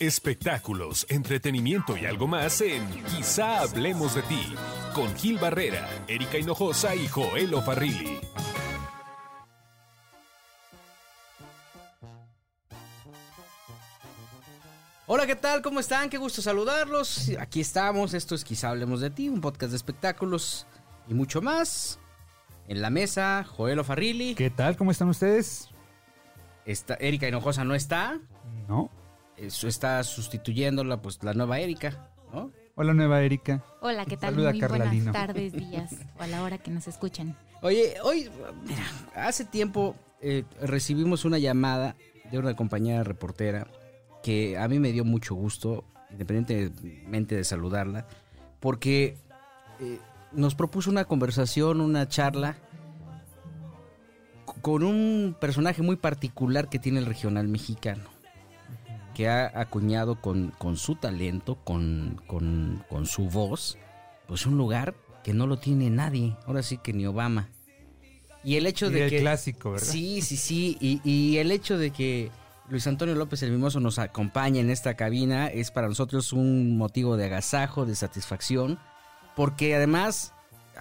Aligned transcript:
Espectáculos, 0.00 1.04
entretenimiento 1.10 1.94
y 1.94 2.06
algo 2.06 2.26
más 2.26 2.62
en 2.62 2.88
Quizá 3.04 3.60
hablemos 3.60 4.14
de 4.14 4.22
ti, 4.22 4.54
con 4.94 5.14
Gil 5.14 5.36
Barrera, 5.36 5.86
Erika 6.08 6.38
Hinojosa 6.38 6.96
y 6.96 7.06
Joel 7.06 7.54
Farrilli. 7.62 8.18
Hola, 15.06 15.26
¿qué 15.26 15.36
tal? 15.36 15.60
¿Cómo 15.60 15.80
están? 15.80 16.08
Qué 16.08 16.16
gusto 16.16 16.40
saludarlos. 16.40 17.32
Aquí 17.38 17.60
estamos. 17.60 18.14
Esto 18.14 18.34
es 18.34 18.42
Quizá 18.42 18.70
Hablemos 18.70 19.02
de 19.02 19.10
Ti, 19.10 19.28
un 19.28 19.42
podcast 19.42 19.72
de 19.72 19.76
espectáculos 19.76 20.66
y 21.08 21.12
mucho 21.12 21.42
más. 21.42 21.98
En 22.68 22.80
la 22.80 22.88
mesa, 22.88 23.44
Joel 23.46 23.84
Farrilli. 23.84 24.34
¿Qué 24.34 24.48
tal? 24.48 24.78
¿Cómo 24.78 24.92
están 24.92 25.10
ustedes? 25.10 25.68
Está, 26.64 26.94
Erika 26.94 27.28
Hinojosa 27.28 27.64
no 27.64 27.74
está. 27.74 28.18
No. 28.66 28.90
Eso 29.40 29.68
está 29.68 30.02
sustituyéndola, 30.04 31.00
pues, 31.00 31.22
la 31.22 31.32
nueva 31.32 31.58
Erika, 31.60 32.10
¿no? 32.32 32.52
Hola, 32.74 32.94
nueva 32.94 33.22
Erika. 33.22 33.64
Hola, 33.80 34.04
¿qué 34.04 34.16
tal? 34.16 34.30
Saluda 34.34 34.50
a 34.50 34.52
Muy 34.52 34.60
Carla 34.60 34.76
buenas 34.76 34.94
Lino. 34.94 35.12
tardes, 35.12 35.52
días 35.70 35.94
o 36.18 36.22
a 36.22 36.26
la 36.26 36.42
hora 36.42 36.58
que 36.58 36.70
nos 36.70 36.86
escuchan. 36.88 37.36
Oye, 37.62 37.94
hoy, 38.02 38.30
mira, 38.66 38.82
hace 39.14 39.44
tiempo 39.44 39.96
eh, 40.20 40.44
recibimos 40.60 41.24
una 41.24 41.38
llamada 41.38 41.96
de 42.30 42.38
una 42.38 42.54
compañera 42.54 43.02
reportera 43.02 43.66
que 44.22 44.58
a 44.58 44.68
mí 44.68 44.78
me 44.78 44.92
dio 44.92 45.04
mucho 45.04 45.34
gusto, 45.34 45.84
independientemente 46.10 47.34
de 47.34 47.44
saludarla, 47.44 48.06
porque 48.60 49.16
eh, 49.80 49.98
nos 50.32 50.54
propuso 50.54 50.90
una 50.90 51.04
conversación, 51.06 51.80
una 51.80 52.08
charla 52.08 52.56
con 54.62 54.84
un 54.84 55.34
personaje 55.40 55.80
muy 55.82 55.96
particular 55.96 56.68
que 56.68 56.78
tiene 56.78 56.98
el 56.98 57.06
regional 57.06 57.48
mexicano, 57.48 58.04
que 59.20 59.28
ha 59.28 59.52
acuñado 59.54 60.18
con, 60.18 60.50
con 60.56 60.78
su 60.78 60.94
talento, 60.94 61.56
con, 61.56 62.22
con, 62.26 62.82
con 62.88 63.04
su 63.04 63.28
voz, 63.28 63.76
pues 64.26 64.46
un 64.46 64.56
lugar 64.56 64.94
que 65.22 65.34
no 65.34 65.46
lo 65.46 65.58
tiene 65.58 65.90
nadie, 65.90 66.38
ahora 66.46 66.62
sí 66.62 66.78
que 66.78 66.94
ni 66.94 67.04
Obama. 67.04 67.50
Y 68.42 68.56
el 68.56 68.64
hecho 68.64 68.86
Y 68.86 68.94
de 68.94 69.04
el 69.04 69.10
que... 69.10 69.20
clásico, 69.20 69.72
¿verdad? 69.72 69.86
Sí, 69.86 70.22
sí, 70.22 70.38
sí, 70.38 70.78
y, 70.80 71.02
y 71.04 71.36
el 71.36 71.52
hecho 71.52 71.76
de 71.76 71.90
que 71.90 72.30
Luis 72.70 72.86
Antonio 72.86 73.14
López 73.14 73.42
el 73.42 73.50
Mimoso 73.50 73.78
nos 73.78 73.98
acompañe 73.98 74.60
en 74.60 74.70
esta 74.70 74.94
cabina 74.94 75.48
es 75.48 75.70
para 75.70 75.88
nosotros 75.88 76.32
un 76.32 76.78
motivo 76.78 77.18
de 77.18 77.26
agasajo, 77.26 77.84
de 77.84 77.96
satisfacción, 77.96 78.78
porque 79.36 79.74
además 79.74 80.32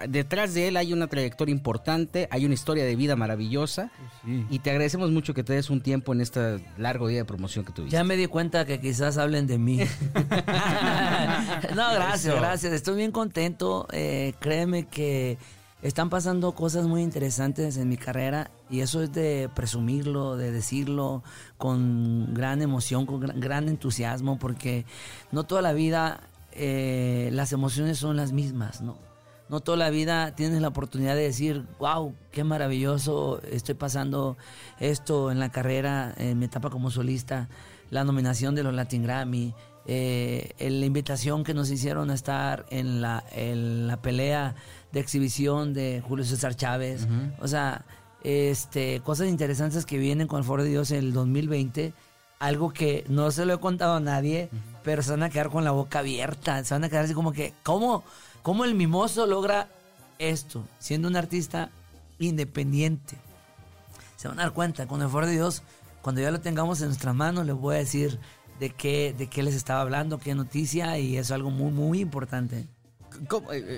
detrás 0.07 0.53
de 0.53 0.67
él 0.69 0.77
hay 0.77 0.93
una 0.93 1.07
trayectoria 1.07 1.51
importante, 1.53 2.27
hay 2.31 2.45
una 2.45 2.53
historia 2.53 2.85
de 2.85 2.95
vida 2.95 3.15
maravillosa 3.15 3.91
Sí. 4.23 4.45
y 4.49 4.59
te 4.59 4.69
agradecemos 4.71 5.11
mucho 5.11 5.33
que 5.33 5.43
te 5.43 5.53
des 5.53 5.69
un 5.69 5.81
tiempo 5.81 6.13
en 6.13 6.21
este 6.21 6.63
largo 6.77 7.07
día 7.07 7.19
de 7.19 7.25
promoción 7.25 7.65
que 7.65 7.71
tuviste. 7.73 7.95
Ya 7.95 8.03
me 8.03 8.15
di 8.17 8.27
cuenta 8.27 8.65
que 8.65 8.79
quizás 8.79 9.17
hablen 9.17 9.47
de 9.47 9.57
mí. 9.57 9.79
no, 11.75 11.93
gracias, 11.93 12.25
Eso. 12.25 12.35
gracias. 12.35 12.73
Estoy 12.73 12.97
bien 12.97 13.11
contento. 13.11 13.87
Eh, 13.91 14.33
créeme 14.39 14.87
que 14.87 15.37
están 15.81 16.09
pasando 16.09 16.53
cosas 16.53 16.85
muy 16.87 17.01
interesantes 17.01 17.77
en 17.77 17.87
mi 17.87 17.97
carrera 17.97 18.51
y 18.69 18.81
eso 18.81 19.01
es 19.01 19.13
de 19.13 19.49
presumirlo, 19.55 20.35
de 20.35 20.51
decirlo 20.51 21.23
con 21.57 22.33
gran 22.33 22.61
emoción, 22.61 23.05
con 23.05 23.21
gran, 23.21 23.39
gran 23.39 23.69
entusiasmo, 23.69 24.37
porque 24.37 24.85
no 25.31 25.43
toda 25.43 25.61
la 25.61 25.73
vida 25.73 26.21
eh, 26.51 27.29
las 27.31 27.53
emociones 27.53 27.97
son 27.97 28.17
las 28.17 28.31
mismas, 28.33 28.81
¿no? 28.81 28.97
No 29.49 29.61
toda 29.61 29.77
la 29.77 29.89
vida 29.89 30.35
tienes 30.35 30.61
la 30.61 30.67
oportunidad 30.67 31.15
de 31.15 31.23
decir, 31.23 31.65
wow, 31.79 32.13
qué 32.31 32.43
maravilloso, 32.43 33.41
estoy 33.51 33.75
pasando 33.75 34.37
esto 34.79 35.31
en 35.31 35.39
la 35.39 35.49
carrera, 35.51 36.13
en 36.17 36.37
mi 36.37 36.45
etapa 36.45 36.69
como 36.69 36.91
solista, 36.91 37.49
la 37.89 38.03
nominación 38.03 38.53
de 38.53 38.63
los 38.63 38.73
Latin 38.73 39.03
Grammy, 39.03 39.55
eh, 39.87 40.53
la 40.59 40.85
invitación 40.85 41.43
que 41.43 41.55
nos 41.55 41.71
hicieron 41.71 42.11
a 42.11 42.13
estar 42.13 42.67
en 42.69 43.01
la, 43.01 43.23
en 43.31 43.87
la 43.87 43.99
pelea 44.01 44.53
de 44.91 44.99
exhibición 44.99 45.73
de 45.73 46.03
Julio 46.07 46.25
César 46.25 46.55
Chávez. 46.55 47.07
O 47.39 47.47
sea, 47.47 47.85
este, 48.23 49.01
cosas 49.01 49.29
interesantes 49.29 49.85
que 49.85 49.97
vienen 49.97 50.27
con 50.27 50.37
el 50.39 50.45
Foro 50.45 50.63
de 50.63 50.69
Dios 50.69 50.91
en 50.91 50.99
el 50.99 51.13
2020 51.13 51.93
algo 52.39 52.71
que 52.71 53.03
no 53.09 53.31
se 53.31 53.45
lo 53.45 53.53
he 53.53 53.59
contado 53.59 53.95
a 53.95 53.99
nadie, 53.99 54.49
pero 54.83 55.03
se 55.03 55.11
van 55.11 55.23
a 55.23 55.29
quedar 55.29 55.49
con 55.49 55.65
la 55.65 55.71
boca 55.71 55.99
abierta, 55.99 56.63
se 56.63 56.73
van 56.73 56.85
a 56.85 56.89
quedar 56.89 57.03
así 57.03 57.13
como 57.13 57.33
que, 57.33 57.53
¿cómo, 57.63 58.03
cómo 58.49 58.65
el 58.65 58.73
mimoso 58.73 59.27
logra 59.27 59.67
esto, 60.17 60.65
siendo 60.79 61.07
un 61.07 61.15
artista 61.15 61.69
independiente? 62.17 63.15
Se 64.15 64.27
van 64.27 64.39
a 64.39 64.41
dar 64.41 64.53
cuenta, 64.53 64.87
con 64.87 65.03
el 65.03 65.07
favor 65.07 65.27
de 65.27 65.33
Dios, 65.33 65.61
cuando 66.01 66.19
ya 66.19 66.31
lo 66.31 66.41
tengamos 66.41 66.81
en 66.81 66.87
nuestras 66.87 67.13
manos, 67.13 67.45
les 67.45 67.53
voy 67.53 67.75
a 67.75 67.77
decir 67.77 68.17
de 68.59 68.71
qué, 68.71 69.13
de 69.15 69.27
qué 69.27 69.43
les 69.43 69.53
estaba 69.53 69.81
hablando, 69.81 70.17
qué 70.17 70.33
noticia, 70.33 70.97
y 70.97 71.17
eso 71.17 71.21
es 71.21 71.31
algo 71.31 71.51
muy, 71.51 71.71
muy 71.71 71.99
importante. 71.99 72.65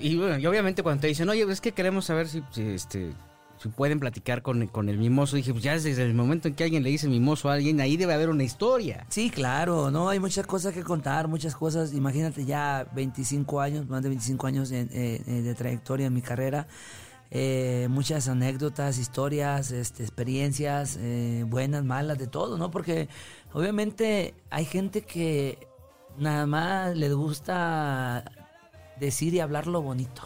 Y, 0.02 0.16
bueno, 0.16 0.38
y 0.38 0.46
obviamente 0.46 0.84
cuando 0.84 1.02
te 1.02 1.08
dicen, 1.08 1.28
oye, 1.28 1.44
es 1.52 1.60
que 1.60 1.74
queremos 1.74 2.06
saber 2.06 2.30
si, 2.30 2.42
si, 2.52 2.62
este, 2.62 3.12
si 3.62 3.70
pueden 3.70 4.00
platicar 4.00 4.42
con, 4.42 4.66
con 4.68 4.90
el 4.90 4.98
mimoso, 4.98 5.36
dije, 5.36 5.52
pues 5.52 5.64
ya 5.64 5.74
desde 5.74 6.04
el 6.04 6.14
momento 6.14 6.48
en 6.48 6.56
que 6.56 6.64
alguien 6.64 6.84
le 6.84 6.90
dice 6.90 7.08
mimoso 7.08 7.50
a 7.50 7.54
alguien, 7.54 7.80
ahí 7.82 7.96
debe 7.98 8.14
haber 8.14 8.30
una 8.30 8.44
historia. 8.44 9.06
Sí, 9.10 9.30
claro, 9.30 9.92
no, 9.92 10.10
hay 10.10 10.20
muchas 10.20 10.46
cosas 10.48 10.74
que 10.74 10.84
contar, 10.84 11.28
muchas 11.28 11.56
cosas. 11.56 11.94
Imagínate 11.94 12.46
ya 12.46 12.88
25 12.96 13.62
años, 13.62 13.88
más 13.88 14.02
de 14.04 14.10
25 14.10 14.48
años 14.48 14.72
en- 14.72 14.90
eh, 14.92 15.22
de 15.26 15.54
trayectoria 15.56 16.08
en 16.08 16.14
mi 16.14 16.22
carrera. 16.22 16.68
eh, 17.34 17.88
muchas 17.90 18.28
anécdotas, 18.28 18.98
historias, 18.98 19.72
este, 19.72 20.04
experiencias, 20.04 20.98
eh, 21.00 21.46
buenas, 21.48 21.86
malas, 21.86 22.18
de 22.18 22.28
todo, 22.28 22.58
¿no? 22.58 22.72
Porque 22.72 23.08
obviamente 23.54 24.34
hay 24.50 24.66
gente 24.66 25.04
que 25.04 25.58
nada 26.18 26.46
más 26.46 26.94
les 26.98 27.14
gusta 27.14 28.26
decir 29.00 29.34
y 29.34 29.40
hablar 29.40 29.68
lo 29.68 29.82
bonito, 29.82 30.24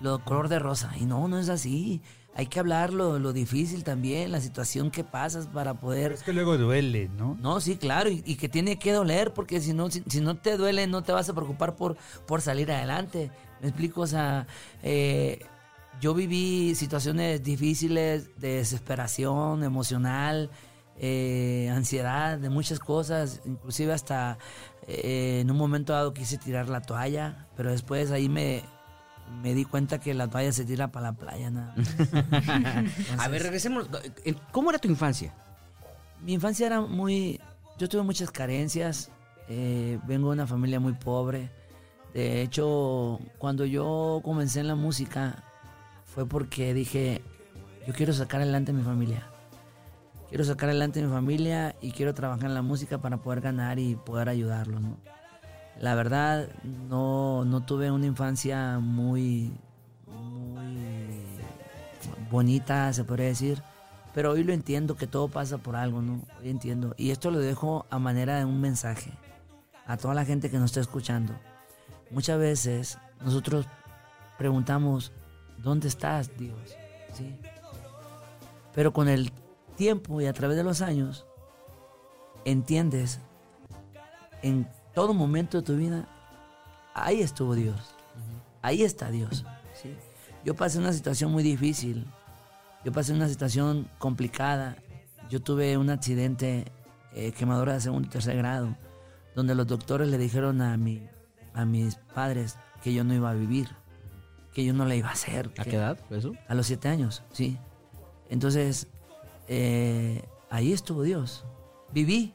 lo 0.00 0.22
color 0.24 0.48
de 0.48 0.60
rosa. 0.60 0.92
Y 0.96 1.06
no, 1.06 1.26
no 1.26 1.38
es 1.40 1.48
así. 1.48 2.00
Hay 2.34 2.46
que 2.46 2.58
hablar 2.60 2.92
lo, 2.92 3.18
lo 3.18 3.32
difícil 3.32 3.84
también, 3.84 4.32
la 4.32 4.40
situación 4.40 4.90
que 4.90 5.04
pasas 5.04 5.48
para 5.48 5.74
poder 5.74 6.12
Es 6.12 6.22
que 6.22 6.32
luego 6.32 6.56
duele, 6.56 7.10
¿no? 7.16 7.36
no, 7.40 7.60
sí, 7.60 7.76
claro, 7.76 8.08
y, 8.08 8.22
y 8.24 8.36
que 8.36 8.48
tiene 8.48 8.78
que 8.78 8.92
doler, 8.92 9.34
porque 9.34 9.60
si 9.60 9.74
no, 9.74 9.90
si, 9.90 10.02
si 10.08 10.20
no 10.20 10.36
te 10.36 10.56
duele, 10.56 10.86
no 10.86 11.02
te 11.02 11.12
vas 11.12 11.28
a 11.28 11.34
preocupar 11.34 11.76
por, 11.76 11.96
por 12.26 12.40
salir 12.40 12.72
adelante. 12.72 13.30
¿Me 13.60 13.68
explico? 13.68 14.00
O 14.00 14.06
sea, 14.06 14.46
eh, 14.82 15.44
yo 16.00 16.14
viví 16.14 16.74
situaciones 16.74 17.42
difíciles 17.42 18.30
de 18.40 18.54
desesperación 18.56 19.62
emocional, 19.62 20.50
eh, 20.98 21.70
ansiedad, 21.72 22.38
de 22.38 22.48
muchas 22.48 22.78
cosas, 22.78 23.40
inclusive 23.44 23.92
hasta 23.92 24.38
eh, 24.86 25.40
en 25.42 25.50
un 25.50 25.56
momento 25.56 25.92
dado 25.92 26.12
quise 26.12 26.38
tirar 26.38 26.68
la 26.68 26.80
toalla, 26.80 27.46
pero 27.56 27.70
después 27.70 28.10
ahí 28.10 28.28
me, 28.28 28.62
me 29.40 29.54
di 29.54 29.64
cuenta 29.64 29.98
que 29.98 30.14
la 30.14 30.28
toalla 30.28 30.52
se 30.52 30.64
tira 30.64 30.88
para 30.88 31.08
la 31.08 31.12
playa, 31.14 31.50
nada. 31.50 31.74
más. 31.76 33.18
a 33.18 33.28
ver, 33.28 33.42
regresemos. 33.42 33.88
Eh, 34.24 34.34
¿Cómo 34.50 34.70
era 34.70 34.78
tu 34.78 34.88
infancia? 34.88 35.34
Mi 36.20 36.34
infancia 36.34 36.66
era 36.66 36.80
muy... 36.80 37.40
Yo 37.78 37.88
tuve 37.88 38.02
muchas 38.02 38.30
carencias. 38.30 39.10
eh, 39.48 39.98
vengo 40.06 40.28
de 40.28 40.34
una 40.34 40.46
familia 40.46 40.78
muy 40.80 40.92
pobre. 40.92 41.50
De 42.14 42.42
hecho, 42.42 43.18
cuando 43.38 43.64
yo 43.64 44.20
comencé 44.22 44.60
en 44.60 44.68
la 44.68 44.74
música 44.74 45.42
fue 46.04 46.26
porque 46.26 46.74
dije, 46.74 47.22
yo 47.86 47.94
quiero 47.94 48.12
sacar 48.12 48.42
adelante 48.42 48.70
a 48.70 48.74
mi 48.74 48.82
familia. 48.82 49.26
Quiero 50.28 50.44
sacar 50.44 50.68
adelante 50.68 51.00
a 51.00 51.06
mi 51.06 51.12
familia 51.12 51.74
y 51.80 51.92
quiero 51.92 52.14
trabajar 52.14 52.46
en 52.46 52.54
la 52.54 52.62
música 52.62 52.98
para 52.98 53.16
poder 53.18 53.40
ganar 53.40 53.78
y 53.78 53.96
poder 53.96 54.28
ayudarlos. 54.28 54.80
¿no? 54.80 54.96
La 55.82 55.96
verdad, 55.96 56.48
no, 56.62 57.44
no 57.44 57.66
tuve 57.66 57.90
una 57.90 58.06
infancia 58.06 58.78
muy, 58.78 59.52
muy 60.06 61.26
bonita, 62.30 62.92
se 62.92 63.02
podría 63.02 63.26
decir. 63.26 63.60
Pero 64.14 64.30
hoy 64.30 64.44
lo 64.44 64.52
entiendo 64.52 64.94
que 64.94 65.08
todo 65.08 65.26
pasa 65.26 65.58
por 65.58 65.74
algo, 65.74 66.00
¿no? 66.00 66.20
Hoy 66.38 66.50
entiendo. 66.50 66.94
Y 66.96 67.10
esto 67.10 67.32
lo 67.32 67.40
dejo 67.40 67.84
a 67.90 67.98
manera 67.98 68.38
de 68.38 68.44
un 68.44 68.60
mensaje 68.60 69.10
a 69.84 69.96
toda 69.96 70.14
la 70.14 70.24
gente 70.24 70.50
que 70.50 70.58
nos 70.58 70.70
está 70.70 70.78
escuchando. 70.78 71.34
Muchas 72.12 72.38
veces 72.38 72.98
nosotros 73.20 73.66
preguntamos, 74.38 75.10
¿dónde 75.58 75.88
estás, 75.88 76.30
Dios? 76.38 76.76
Pero 78.72 78.92
con 78.92 79.08
el 79.08 79.32
tiempo 79.74 80.20
y 80.20 80.26
a 80.26 80.32
través 80.32 80.56
de 80.56 80.62
los 80.62 80.80
años, 80.80 81.26
entiendes 82.44 83.18
en 84.42 84.68
todo 84.94 85.14
momento 85.14 85.58
de 85.58 85.62
tu 85.64 85.76
vida, 85.76 86.06
ahí 86.94 87.20
estuvo 87.20 87.54
Dios. 87.54 87.94
Ahí 88.62 88.82
está 88.82 89.10
Dios. 89.10 89.44
¿sí? 89.74 89.94
Yo 90.44 90.54
pasé 90.54 90.78
una 90.78 90.92
situación 90.92 91.32
muy 91.32 91.42
difícil. 91.42 92.06
Yo 92.84 92.92
pasé 92.92 93.12
una 93.12 93.28
situación 93.28 93.88
complicada. 93.98 94.76
Yo 95.30 95.40
tuve 95.42 95.76
un 95.78 95.90
accidente, 95.90 96.70
eh, 97.14 97.32
quemadura 97.32 97.74
de 97.74 97.80
segundo 97.80 98.06
y 98.06 98.10
tercer 98.10 98.36
grado, 98.36 98.76
donde 99.34 99.54
los 99.54 99.66
doctores 99.66 100.08
le 100.08 100.18
dijeron 100.18 100.60
a, 100.60 100.76
mi, 100.76 101.02
a 101.54 101.64
mis 101.64 101.96
padres 101.96 102.58
que 102.82 102.92
yo 102.92 103.02
no 103.04 103.14
iba 103.14 103.30
a 103.30 103.34
vivir, 103.34 103.68
que 104.52 104.64
yo 104.64 104.74
no 104.74 104.84
la 104.84 104.94
iba 104.94 105.08
a 105.08 105.12
hacer. 105.12 105.50
¿A 105.58 105.64
que- 105.64 105.70
qué 105.70 105.76
edad 105.76 105.98
fue 106.08 106.18
eso? 106.18 106.32
a 106.48 106.54
los 106.54 106.66
siete 106.66 106.88
años, 106.88 107.22
sí. 107.32 107.56
Entonces, 108.28 108.88
eh, 109.48 110.22
ahí 110.50 110.72
estuvo 110.72 111.02
Dios. 111.02 111.44
Viví. 111.92 112.34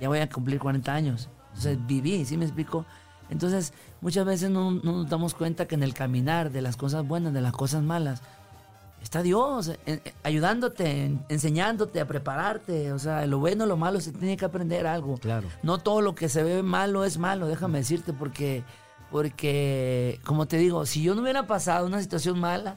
ya 0.00 0.08
voy 0.08 0.18
a 0.20 0.28
cumplir 0.30 0.58
40 0.58 0.94
años. 0.94 1.28
Entonces 1.50 1.78
viví, 1.86 2.24
¿sí 2.24 2.36
me 2.36 2.44
explico? 2.44 2.84
Entonces 3.28 3.72
muchas 4.00 4.24
veces 4.24 4.50
no, 4.50 4.70
no 4.72 4.92
nos 4.92 5.08
damos 5.10 5.34
cuenta 5.34 5.66
que 5.66 5.74
en 5.76 5.82
el 5.82 5.94
caminar 5.94 6.50
de 6.50 6.62
las 6.62 6.76
cosas 6.76 7.06
buenas, 7.06 7.32
de 7.32 7.40
las 7.40 7.52
cosas 7.52 7.82
malas, 7.82 8.22
está 9.02 9.22
Dios 9.22 9.68
eh, 9.68 9.78
eh, 9.86 10.14
ayudándote, 10.24 11.04
en- 11.04 11.24
enseñándote 11.28 12.00
a 12.00 12.06
prepararte. 12.06 12.92
O 12.92 12.98
sea, 12.98 13.26
lo 13.26 13.38
bueno, 13.38 13.66
lo 13.66 13.76
malo, 13.76 14.00
se 14.00 14.12
tiene 14.12 14.36
que 14.36 14.44
aprender 14.44 14.86
algo. 14.86 15.16
Claro. 15.18 15.46
No 15.62 15.78
todo 15.78 16.00
lo 16.00 16.14
que 16.14 16.28
se 16.28 16.42
ve 16.42 16.62
malo 16.62 17.04
es 17.04 17.18
malo, 17.18 17.46
déjame 17.46 17.78
decirte, 17.78 18.12
porque, 18.12 18.64
porque, 19.10 20.20
como 20.24 20.46
te 20.46 20.56
digo, 20.56 20.84
si 20.86 21.02
yo 21.02 21.14
no 21.14 21.22
hubiera 21.22 21.46
pasado 21.46 21.86
una 21.86 22.00
situación 22.00 22.38
mala, 22.40 22.76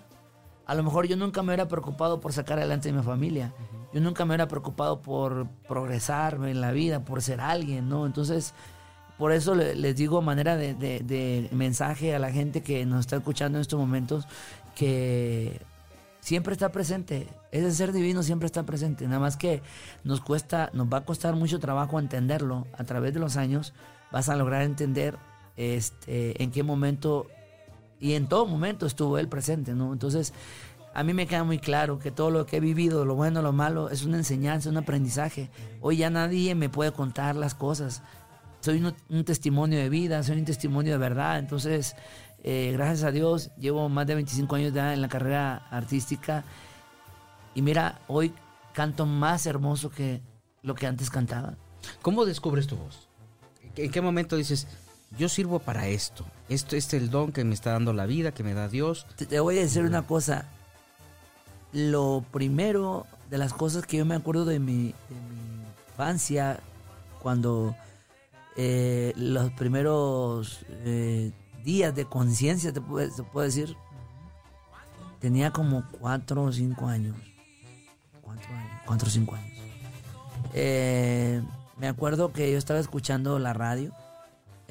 a 0.65 0.75
lo 0.75 0.83
mejor 0.83 1.07
yo 1.07 1.15
nunca 1.17 1.41
me 1.41 1.47
hubiera 1.49 1.67
preocupado 1.67 2.19
por 2.19 2.31
sacar 2.31 2.57
adelante 2.59 2.89
a 2.89 2.93
mi 2.93 3.01
familia. 3.03 3.53
Yo 3.94 4.01
nunca 4.01 4.25
me 4.25 4.31
hubiera 4.31 4.48
preocupado 4.48 5.01
por 5.01 5.48
progresar 5.68 6.40
en 6.45 6.62
la 6.62 6.72
vida, 6.72 7.06
por 7.06 7.22
ser 7.22 7.40
alguien, 7.42 7.90
¿no? 7.90 8.06
Entonces, 8.06 8.54
por 9.18 9.31
eso 9.31 9.54
le- 9.56 9.75
les 9.75 9.95
digo 9.95 10.18
a 10.18 10.22
manera 10.22 10.56
de, 10.57 10.74
de- 10.74 11.00
de 11.01 11.48
mensaje 11.51 12.16
a 12.16 12.19
la 12.19 12.31
gente 12.31 12.62
que 12.62 12.86
nos 12.86 13.01
está 13.01 13.18
escuchando 13.18 13.57
en 13.57 13.62
estos 13.62 13.80
momentos, 13.80 14.28
que 14.75 15.62
siempre 16.22 16.54
está 16.54 16.72
presente. 16.72 17.28
Ese 17.51 17.72
ser 17.72 17.92
divino 17.92 18.24
siempre 18.24 18.48
está 18.48 18.63
presente. 18.63 19.06
Nada 19.06 19.19
más 19.19 19.38
que 19.38 19.62
nos 20.04 20.22
cuesta, 20.22 20.72
nos 20.74 20.88
va 20.92 20.98
a 21.00 21.06
costar 21.06 21.36
mucho 21.36 21.60
trabajo 21.60 22.00
entenderlo. 22.00 22.66
A 22.78 22.84
través 22.86 23.13
de 23.13 23.19
los 23.19 23.38
años 23.38 23.74
vas 24.12 24.30
a 24.30 24.36
lograr 24.36 24.63
entender 24.63 25.18
este, 25.56 26.42
en 26.42 26.50
qué 26.51 26.63
momento 26.63 27.28
y 28.00 28.13
en 28.16 28.28
todo 28.28 28.45
momento 28.45 28.86
estuvo 28.86 29.18
él 29.18 29.30
presente, 29.30 29.74
¿no? 29.75 29.94
Entonces, 29.94 30.34
a 30.94 31.04
mí 31.04 31.13
me 31.13 31.28
queda 31.28 31.44
muy 31.44 31.60
claro 31.60 32.00
que 32.00 32.12
todo 32.12 32.30
lo 32.30 32.45
que 32.45 32.57
he 32.57 32.60
vivido, 32.60 33.06
lo 33.06 33.16
bueno, 33.16 33.42
lo 33.42 33.51
malo, 33.51 33.90
es 33.90 34.04
una 34.04 34.18
enseñanza, 34.18 34.69
un 34.69 34.78
aprendizaje. 34.78 35.50
Hoy 35.81 35.98
ya 35.98 36.10
nadie 36.10 36.54
me 36.56 36.69
puede 36.69 36.92
contar 36.92 37.36
las 37.36 37.56
cosas. 37.56 38.04
Soy 38.62 38.84
un, 38.84 38.94
un 39.10 39.24
testimonio 39.25 39.80
de 39.80 39.90
vida, 39.90 40.22
soy 40.24 40.38
un 40.38 40.45
testimonio 40.45 40.94
de 40.94 40.98
verdad. 41.00 41.40
Entonces, 41.40 41.95
eh, 42.44 42.72
gracias 42.74 43.04
a 43.04 43.12
Dios, 43.12 43.51
llevo 43.57 43.88
más 43.90 44.06
de 44.06 44.16
25 44.16 44.56
años 44.56 44.74
ya 44.74 44.94
en 44.94 45.01
la 45.01 45.07
carrera 45.07 45.66
artística. 45.72 46.44
Y 47.56 47.62
mira, 47.62 48.01
hoy 48.07 48.34
canto 48.74 49.06
más 49.06 49.45
hermoso 49.45 49.90
que 49.90 50.22
lo 50.62 50.75
que 50.75 50.86
antes 50.86 51.10
cantaba. 51.10 51.56
¿Cómo 52.01 52.25
descubres 52.25 52.68
tu 52.68 52.75
voz? 52.75 53.07
¿En 53.75 53.92
qué 53.92 54.01
momento 54.01 54.36
dices, 54.36 54.68
yo 55.18 55.30
sirvo 55.30 55.60
para 55.60 55.88
esto? 55.88 56.25
Esto 56.50 56.75
es 56.75 56.94
el 56.94 57.10
don 57.10 57.31
que 57.31 57.44
me 57.44 57.54
está 57.54 57.72
dando 57.72 57.94
la 57.94 58.06
vida, 58.06 58.34
que 58.34 58.44
me 58.44 58.54
da 58.54 58.68
Dios. 58.68 59.07
Te, 59.16 59.25
te 59.25 59.40
voy 59.40 59.57
a 59.57 59.62
decir 59.62 59.84
una 59.84 60.04
cosa. 60.04 60.45
Lo 61.73 62.23
primero 62.31 63.05
de 63.29 63.37
las 63.37 63.53
cosas 63.53 63.85
que 63.85 63.97
yo 63.97 64.05
me 64.05 64.15
acuerdo 64.15 64.45
de 64.45 64.59
mi, 64.59 64.93
de 65.09 65.15
mi 65.29 65.63
infancia, 65.89 66.59
cuando 67.19 67.75
eh, 68.55 69.13
los 69.15 69.51
primeros 69.51 70.59
eh, 70.85 71.31
días 71.63 71.95
de 71.95 72.05
conciencia, 72.05 72.71
te 72.71 72.79
te 72.79 73.23
puedo 73.23 73.45
decir, 73.45 73.75
tenía 75.19 75.51
como 75.51 75.83
cuatro 75.99 76.43
o 76.43 76.51
cinco 76.51 76.87
años. 76.87 77.15
Cuatro 78.21 78.53
años, 78.53 78.81
cuatro 78.85 79.07
o 79.07 79.11
cinco 79.11 79.35
años. 79.35 79.57
Eh, 80.53 81.41
me 81.77 81.87
acuerdo 81.87 82.31
que 82.31 82.51
yo 82.51 82.57
estaba 82.57 82.79
escuchando 82.79 83.39
la 83.39 83.53
radio. 83.53 83.91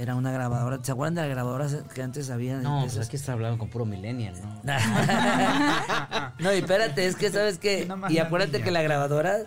Era 0.03 0.17
una 0.17 0.33
grabadora. 0.33 0.81
¿Se 0.83 0.91
acuerdan 0.91 1.15
de 1.15 1.21
las 1.21 1.31
grabadoras 1.31 1.77
que 1.95 2.03
antes 2.03 2.29
había? 2.29 2.57
No, 2.57 2.81
pues 2.81 2.95
esas? 2.95 3.07
aquí 3.07 3.15
está 3.15 3.35
hablando 3.35 3.57
con 3.57 3.69
puro 3.69 3.87
millennial, 3.87 4.35
¿no? 4.43 4.61
no, 6.41 6.53
y 6.53 6.57
espérate, 6.57 7.07
es 7.07 7.15
que 7.15 7.31
sabes 7.31 7.59
que. 7.59 7.87
Y 8.09 8.19
acuérdate 8.19 8.63
que 8.63 8.73
la 8.73 8.83
grabadora 8.83 9.45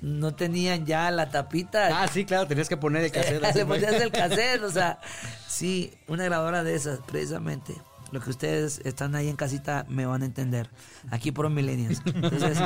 no 0.00 0.34
tenían 0.34 0.84
ya 0.84 1.12
la 1.12 1.30
tapita. 1.30 2.02
Ah, 2.02 2.08
sí, 2.08 2.24
claro, 2.24 2.48
tenías 2.48 2.68
que 2.68 2.76
poner 2.76 3.04
el 3.04 3.12
cassette. 3.12 3.40
Le 3.54 3.66
ponías 3.66 3.92
el 3.92 4.10
cassette, 4.12 4.64
o 4.64 4.70
sea, 4.70 4.98
sí, 5.46 5.94
una 6.08 6.24
grabadora 6.24 6.64
de 6.64 6.74
esas, 6.74 6.98
precisamente. 6.98 7.72
Lo 8.10 8.20
que 8.20 8.30
ustedes 8.30 8.80
están 8.84 9.14
ahí 9.14 9.28
en 9.28 9.36
casita 9.36 9.86
me 9.88 10.06
van 10.06 10.22
a 10.22 10.24
entender. 10.24 10.70
Aquí 11.12 11.30
por 11.30 11.48
millennials. 11.50 12.02
Entonces, 12.04 12.58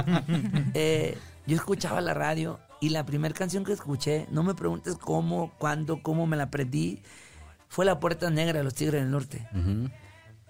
eh, 0.72 1.18
yo 1.46 1.56
escuchaba 1.56 2.00
la 2.00 2.14
radio 2.14 2.58
y 2.80 2.90
la 2.90 3.04
primera 3.04 3.34
canción 3.34 3.64
que 3.64 3.72
escuché, 3.72 4.26
no 4.30 4.42
me 4.42 4.54
preguntes 4.54 4.96
cómo, 4.96 5.52
cuándo, 5.58 6.02
cómo 6.02 6.26
me 6.26 6.36
la 6.36 6.44
aprendí, 6.44 7.02
fue 7.68 7.84
La 7.84 8.00
Puerta 8.00 8.30
Negra 8.30 8.58
de 8.58 8.64
los 8.64 8.74
Tigres 8.74 9.02
del 9.02 9.10
Norte. 9.10 9.46
Ujú. 9.52 9.90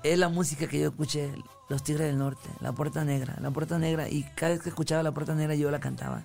Es 0.03 0.19
la 0.19 0.29
música 0.29 0.69
que 0.69 0.79
yo 0.79 0.89
escuché, 0.89 1.33
Los 1.69 1.83
Tigres 1.83 2.07
del 2.07 2.19
Norte, 2.19 2.49
La 2.61 2.73
Puerta 2.73 3.05
Negra, 3.05 3.37
La 3.41 3.51
Puerta 3.51 3.79
Negra. 3.79 4.09
Y 4.09 4.23
cada 4.37 4.53
vez 4.53 4.63
que 4.63 4.69
escuchaba 4.69 5.03
La 5.03 5.13
Puerta 5.13 5.35
Negra 5.35 5.55
yo 5.55 5.71
la 5.71 5.81
cantaba. 5.81 6.23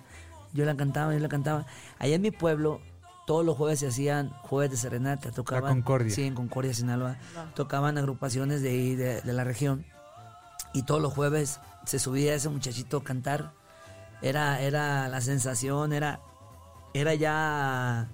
Yo 0.52 0.64
la 0.64 0.76
cantaba, 0.76 1.12
yo 1.12 1.18
la 1.18 1.28
cantaba. 1.28 1.66
Allá 1.98 2.14
en 2.14 2.22
mi 2.22 2.30
pueblo, 2.30 2.80
todos 3.26 3.44
los 3.44 3.56
jueves 3.56 3.80
se 3.80 3.88
hacían 3.88 4.30
jueves 4.42 4.70
de 4.70 4.76
serenata. 4.76 5.32
Tocaban, 5.32 5.72
Concordia. 5.72 6.14
Sí, 6.14 6.22
en 6.22 6.34
Concordia, 6.34 6.72
Sinaloa. 6.74 7.16
Tocaban 7.54 7.98
agrupaciones 7.98 8.62
de 8.62 8.68
ahí, 8.68 8.94
de, 8.94 9.20
de 9.20 9.32
la 9.32 9.42
región. 9.42 9.84
Y 10.72 10.82
todos 10.82 11.02
los 11.02 11.12
jueves 11.12 11.58
se 11.86 11.98
subía 11.98 12.34
ese 12.34 12.48
muchachito 12.50 12.98
a 12.98 13.04
cantar. 13.04 13.52
Era, 14.22 14.60
era 14.60 15.08
la 15.08 15.20
sensación, 15.20 15.92
era, 15.92 16.20
era 16.94 17.14
ya, 17.14 18.08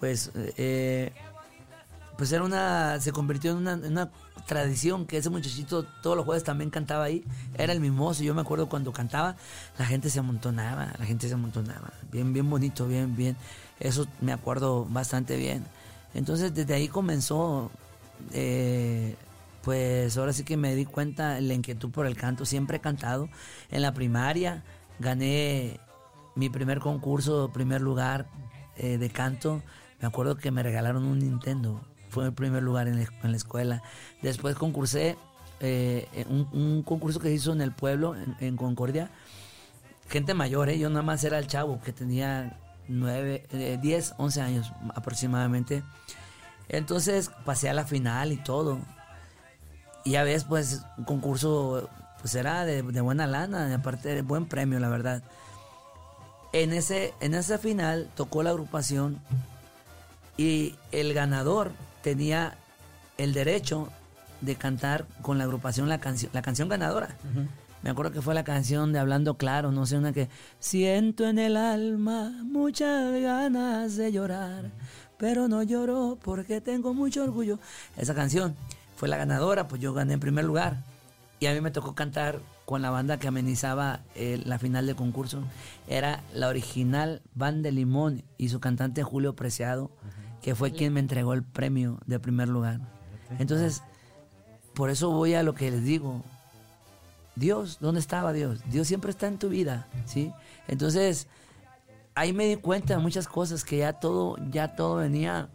pues, 0.00 0.30
eh, 0.34 1.12
pues 2.18 2.32
era 2.32 2.42
una, 2.42 3.00
se 3.00 3.12
convirtió 3.12 3.52
en 3.52 3.58
una, 3.58 4.10
tradición 4.46 5.04
que 5.04 5.18
ese 5.18 5.28
muchachito 5.28 5.84
todos 6.02 6.16
los 6.16 6.24
jueves 6.24 6.42
también 6.42 6.70
cantaba 6.70 7.04
ahí. 7.04 7.22
Era 7.56 7.72
el 7.72 7.80
mimoso. 7.80 8.22
Yo 8.22 8.34
me 8.34 8.40
acuerdo 8.40 8.68
cuando 8.68 8.92
cantaba, 8.92 9.36
la 9.78 9.84
gente 9.84 10.08
se 10.08 10.18
amontonaba, 10.18 10.94
la 10.98 11.04
gente 11.04 11.28
se 11.28 11.34
amontonaba. 11.34 11.92
Bien, 12.10 12.32
bien 12.32 12.48
bonito, 12.48 12.88
bien, 12.88 13.14
bien. 13.14 13.36
Eso 13.78 14.06
me 14.22 14.32
acuerdo 14.32 14.86
bastante 14.86 15.36
bien. 15.36 15.64
Entonces 16.14 16.54
desde 16.54 16.74
ahí 16.74 16.88
comenzó, 16.88 17.70
eh, 18.32 19.16
pues 19.62 20.16
ahora 20.16 20.32
sí 20.32 20.44
que 20.44 20.56
me 20.56 20.74
di 20.74 20.86
cuenta 20.86 21.40
la 21.40 21.52
inquietud 21.54 21.90
por 21.90 22.06
el 22.06 22.16
canto. 22.16 22.46
Siempre 22.46 22.78
he 22.78 22.80
cantado. 22.80 23.28
En 23.70 23.82
la 23.82 23.92
primaria 23.92 24.64
gané 24.98 25.80
mi 26.34 26.48
primer 26.48 26.80
concurso, 26.80 27.50
primer 27.52 27.80
lugar 27.80 28.26
eh, 28.76 28.98
de 28.98 29.10
canto. 29.10 29.62
Me 30.00 30.06
acuerdo 30.06 30.36
que 30.36 30.50
me 30.50 30.62
regalaron 30.62 31.04
un 31.04 31.18
Nintendo. 31.18 31.80
Fue 32.10 32.26
el 32.26 32.32
primer 32.32 32.62
lugar 32.62 32.88
en 32.88 32.96
la, 32.96 33.36
escuela. 33.36 33.82
Después 34.22 34.54
concursé 34.54 35.16
eh, 35.60 36.06
un, 36.28 36.82
concurso 36.82 37.20
que 37.20 37.28
se 37.28 37.34
hizo 37.34 37.52
en 37.52 37.60
el 37.60 37.72
pueblo, 37.72 38.14
en, 38.40 38.56
Concordia. 38.56 39.10
Gente 40.08 40.32
mayor, 40.32 40.70
¿eh? 40.70 40.78
yo 40.78 40.88
nada 40.88 41.02
más 41.02 41.22
era 41.24 41.38
el 41.38 41.48
chavo 41.48 41.80
que 41.82 41.92
tenía 41.92 42.58
9, 42.88 43.46
eh, 43.50 43.78
10, 43.80 44.14
11 44.16 44.40
años 44.40 44.72
aproximadamente. 44.94 45.82
Entonces 46.68 47.30
pasé 47.44 47.68
a 47.68 47.74
la 47.74 47.84
final 47.84 48.32
y 48.32 48.36
todo. 48.36 48.78
Y 50.04 50.12
ya 50.12 50.22
ves, 50.22 50.44
pues, 50.44 50.82
un 50.96 51.04
concurso, 51.04 51.90
pues 52.20 52.34
era 52.34 52.64
de, 52.64 52.82
de 52.82 53.00
buena 53.00 53.26
lana, 53.26 53.74
aparte 53.74 54.14
de 54.14 54.22
buen 54.22 54.46
premio, 54.46 54.78
la 54.80 54.88
verdad. 54.88 55.22
En, 56.52 56.72
ese, 56.72 57.14
en 57.20 57.34
esa 57.34 57.58
final 57.58 58.08
tocó 58.14 58.42
la 58.42 58.50
agrupación 58.50 59.20
y 60.36 60.76
el 60.92 61.12
ganador 61.12 61.72
tenía 62.02 62.56
el 63.18 63.34
derecho 63.34 63.88
de 64.40 64.56
cantar 64.56 65.06
con 65.22 65.38
la 65.38 65.44
agrupación 65.44 65.88
la, 65.88 65.98
canción 65.98 66.30
la 66.32 66.42
canción 66.42 66.68
ganadora. 66.68 67.16
Me 67.82 67.90
acuerdo 67.90 68.12
que 68.12 68.22
fue 68.22 68.34
la 68.34 68.44
canción 68.44 68.92
de 68.92 68.98
Hablando 68.98 69.34
Claro, 69.34 69.70
no 69.70 69.86
sé, 69.86 69.98
una 69.98 70.12
que 70.12 70.28
siento 70.58 71.28
en 71.28 71.38
el 71.38 71.56
alma 71.56 72.30
muchas 72.44 73.20
ganas 73.20 73.96
de 73.96 74.10
llorar, 74.10 74.70
pero 75.16 75.48
no 75.48 75.62
lloro 75.62 76.18
porque 76.22 76.60
tengo 76.60 76.94
mucho 76.94 77.22
orgullo. 77.22 77.58
Esa 77.96 78.14
canción 78.14 78.56
fue 78.96 79.08
la 79.08 79.16
ganadora, 79.16 79.68
pues 79.68 79.80
yo 79.80 79.92
gané 79.92 80.14
en 80.14 80.20
primer 80.20 80.44
lugar. 80.44 80.82
Y 81.40 81.46
a 81.46 81.54
mí 81.54 81.60
me 81.60 81.70
tocó 81.70 81.94
cantar 81.94 82.40
con 82.64 82.82
la 82.82 82.90
banda 82.90 83.18
que 83.18 83.28
amenizaba 83.28 84.00
eh, 84.14 84.42
la 84.44 84.58
final 84.58 84.86
del 84.86 84.96
concurso. 84.96 85.42
Era 85.86 86.22
la 86.34 86.48
original 86.48 87.22
Banda 87.34 87.68
de 87.68 87.72
Limón 87.72 88.24
y 88.38 88.48
su 88.48 88.58
cantante 88.60 89.02
Julio 89.04 89.34
Preciado, 89.36 89.90
que 90.42 90.54
fue 90.54 90.72
quien 90.72 90.92
me 90.92 91.00
entregó 91.00 91.34
el 91.34 91.42
premio 91.44 91.98
de 92.06 92.18
primer 92.18 92.48
lugar. 92.48 92.80
Entonces, 93.38 93.82
por 94.74 94.90
eso 94.90 95.10
voy 95.10 95.34
a 95.34 95.42
lo 95.42 95.54
que 95.54 95.70
les 95.70 95.84
digo. 95.84 96.22
Dios, 97.36 97.78
¿dónde 97.80 98.00
estaba 98.00 98.32
Dios? 98.32 98.60
Dios 98.70 98.88
siempre 98.88 99.10
está 99.10 99.28
en 99.28 99.38
tu 99.38 99.48
vida, 99.48 99.86
¿sí? 100.06 100.32
Entonces, 100.66 101.28
ahí 102.16 102.32
me 102.32 102.46
di 102.46 102.56
cuenta 102.56 102.96
de 102.96 103.00
muchas 103.02 103.28
cosas 103.28 103.62
que 103.64 103.78
ya 103.78 103.92
todo, 103.94 104.36
ya 104.50 104.74
todo 104.74 104.96
venía. 104.96 105.48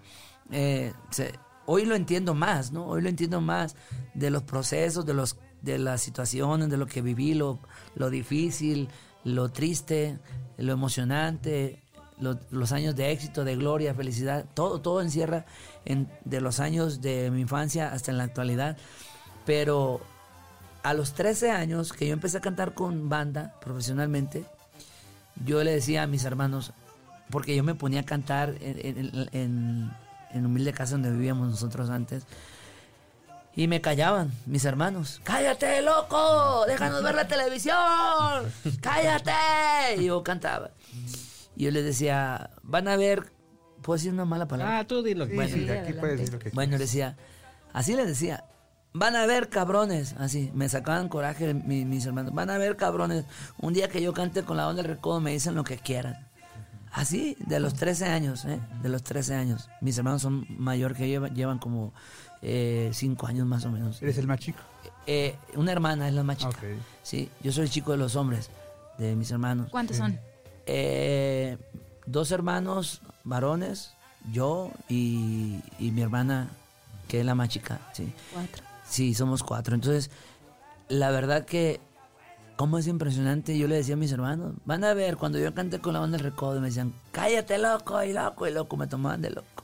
eh, 0.52 0.94
se- 1.10 1.34
hoy 1.66 1.86
lo 1.86 1.96
entiendo 1.96 2.34
más, 2.34 2.72
¿no? 2.72 2.86
Hoy 2.86 3.02
lo 3.02 3.10
entiendo 3.10 3.42
más 3.42 3.75
de 4.13 4.30
los 4.30 4.44
procesos, 4.44 5.06
de 5.06 5.13
los, 5.13 5.38
de 5.63 5.79
las 5.79 6.01
situaciones, 6.01 6.70
de 6.70 6.77
lo 6.77 6.86
que 6.86 7.01
viví, 7.01 7.34
lo, 7.34 7.60
lo 7.96 8.10
difícil, 8.12 8.89
lo 9.24 9.50
triste, 9.50 10.20
lo 10.58 10.74
emocionante, 10.74 11.82
lo- 12.20 12.38
los 12.51 12.72
años 12.72 12.96
de 12.96 13.12
éxito, 13.12 13.43
de 13.43 13.55
gloria, 13.55 13.96
felicidad, 13.96 14.46
todo, 14.53 14.79
todo 14.82 15.01
encierra 15.01 15.46
en, 15.86 16.08
de 16.25 16.39
los 16.41 16.60
años 16.60 17.01
de 17.01 17.32
mi 17.32 17.41
infancia 17.41 17.91
hasta 17.91 18.12
en 18.12 18.17
la 18.20 18.25
actualidad. 18.25 18.77
Pero 19.46 20.01
a 20.84 20.93
los 20.93 21.13
13 21.13 21.51
años 21.51 21.93
que 21.93 22.08
yo 22.08 22.13
empecé 22.13 22.38
a 22.38 22.41
cantar 22.41 22.74
con 22.74 23.10
banda 23.10 23.55
profesionalmente, 23.62 24.46
yo 25.46 25.63
le 25.63 25.72
decía 25.72 26.03
a 26.03 26.08
mis 26.08 26.25
hermanos, 26.25 26.74
porque 27.29 27.55
yo 27.55 27.63
me 27.63 27.74
ponía 27.74 28.01
a 28.01 28.05
cantar 28.05 28.55
en, 28.62 28.98
en, 28.98 29.27
en, 29.32 29.91
en 30.32 30.46
humilde 30.46 30.74
casa 30.74 30.91
donde 30.93 31.10
vivíamos 31.12 31.50
nosotros 31.50 31.89
antes. 31.89 32.25
Y 33.56 33.68
me 33.68 33.82
callaban 33.82 34.32
mis 34.48 34.66
hermanos. 34.66 35.22
¡Cállate, 35.24 35.82
loco! 35.84 36.66
¡Déjanos 36.68 37.04
ver 37.04 37.14
la 37.16 37.28
televisión! 37.28 38.52
¡Cállate! 38.82 40.02
Y 40.02 40.06
yo 40.06 40.24
cantaba. 40.24 40.72
Y 41.56 41.66
yo 41.66 41.72
les 41.72 41.84
decía, 41.86 42.50
van 42.64 42.88
a 42.88 42.96
ver... 42.98 43.32
¿Puedo 43.84 43.98
decir 43.98 44.14
una 44.14 44.26
mala 44.26 44.48
palabra? 44.48 44.80
Ah, 44.80 44.88
tú 44.88 45.04
dilo. 45.04 45.28
Bueno, 45.28 45.44
sí, 45.44 45.54
sí, 45.54 45.62
aquí 45.64 45.70
adelante. 45.72 45.94
puedes 46.00 46.18
decir 46.20 46.34
lo 46.34 46.40
que 46.40 46.50
Bueno, 46.52 46.78
decía, 46.78 47.18
así 47.74 47.96
les 47.96 48.08
decía, 48.08 48.46
van 48.94 49.16
a 49.18 49.26
ver 49.26 49.50
cabrones, 49.50 50.16
así, 50.20 50.50
me 50.54 50.70
sacaban 50.70 51.10
coraje 51.10 51.54
mi- 51.54 51.84
mis 51.84 52.06
hermanos, 52.06 52.34
van 52.34 52.50
a 52.50 52.58
ver 52.58 52.78
cabrones, 52.78 53.26
un 53.60 53.74
día 53.74 53.90
que 53.90 54.02
yo 54.02 54.14
cante 54.14 54.44
con 54.44 54.56
la 54.56 54.70
onda 54.70 54.84
del 54.84 54.92
recodo 54.96 55.20
me 55.20 55.32
dicen 55.32 55.54
lo 55.56 55.66
que 55.66 55.78
quieran. 55.78 56.28
Así, 56.94 57.36
de 57.40 57.60
los 57.60 57.74
13 57.74 58.06
años, 58.06 58.46
¿eh? 58.46 58.60
De 58.82 58.88
los 58.88 59.04
13 59.04 59.36
años. 59.36 59.68
Mis 59.82 59.98
hermanos 59.98 60.22
son 60.22 60.46
mayor 60.58 60.96
que 60.96 61.02
yo, 61.10 61.28
llevan, 61.28 61.60
llevan 61.60 61.60
como 62.44 62.94
5 62.94 63.28
años 63.28 63.48
más 63.48 63.66
o 63.66 63.72
menos. 63.72 64.02
¿Eres 64.02 64.18
el 64.18 64.28
más 64.28 64.40
chico? 64.40 64.60
Eh, 65.08 65.36
una 65.56 65.72
hermana 65.72 66.08
es 66.08 66.14
la 66.14 66.24
más 66.24 66.38
chica. 66.38 66.58
Sí, 67.02 67.30
yo 67.42 67.52
soy 67.52 67.64
el 67.64 67.70
chico 67.70 67.92
de 67.92 67.98
los 67.98 68.16
hombres, 68.16 68.50
de 68.98 69.16
mis 69.16 69.32
hermanos. 69.32 69.70
¿Cuántos 69.72 69.98
son? 69.98 70.20
Eh, 70.66 71.58
dos 72.06 72.32
hermanos 72.32 73.02
varones, 73.24 73.94
yo 74.32 74.72
y, 74.90 75.60
y 75.80 75.92
mi 75.92 76.02
hermana, 76.02 76.50
que 77.08 77.20
es 77.20 77.26
la 77.26 77.36
más 77.36 77.50
chica, 77.50 77.80
sí. 77.94 78.14
Cuatro. 78.34 78.64
Sí, 78.88 79.14
somos 79.14 79.44
cuatro. 79.44 79.76
Entonces, 79.76 80.12
la 80.90 81.12
verdad 81.12 81.46
que, 81.46 81.80
como 82.56 82.78
es 82.78 82.88
impresionante, 82.88 83.58
yo 83.58 83.68
le 83.68 83.76
decía 83.76 83.96
a 83.96 83.98
mis 83.98 84.12
hermanos, 84.12 84.54
van 84.66 84.84
a 84.84 84.94
ver, 84.94 85.18
cuando 85.18 85.40
yo 85.40 85.54
canté 85.54 85.80
con 85.80 85.94
la 85.94 86.00
banda 86.00 86.18
del 86.18 86.26
recodo, 86.26 86.60
me 86.60 86.68
decían, 86.68 86.94
cállate 87.12 87.58
loco, 87.58 88.02
y 88.04 88.14
loco, 88.14 88.48
y 88.48 88.52
loco, 88.52 88.78
me 88.78 88.88
tomaban 88.88 89.22
de 89.22 89.32
loco. 89.32 89.64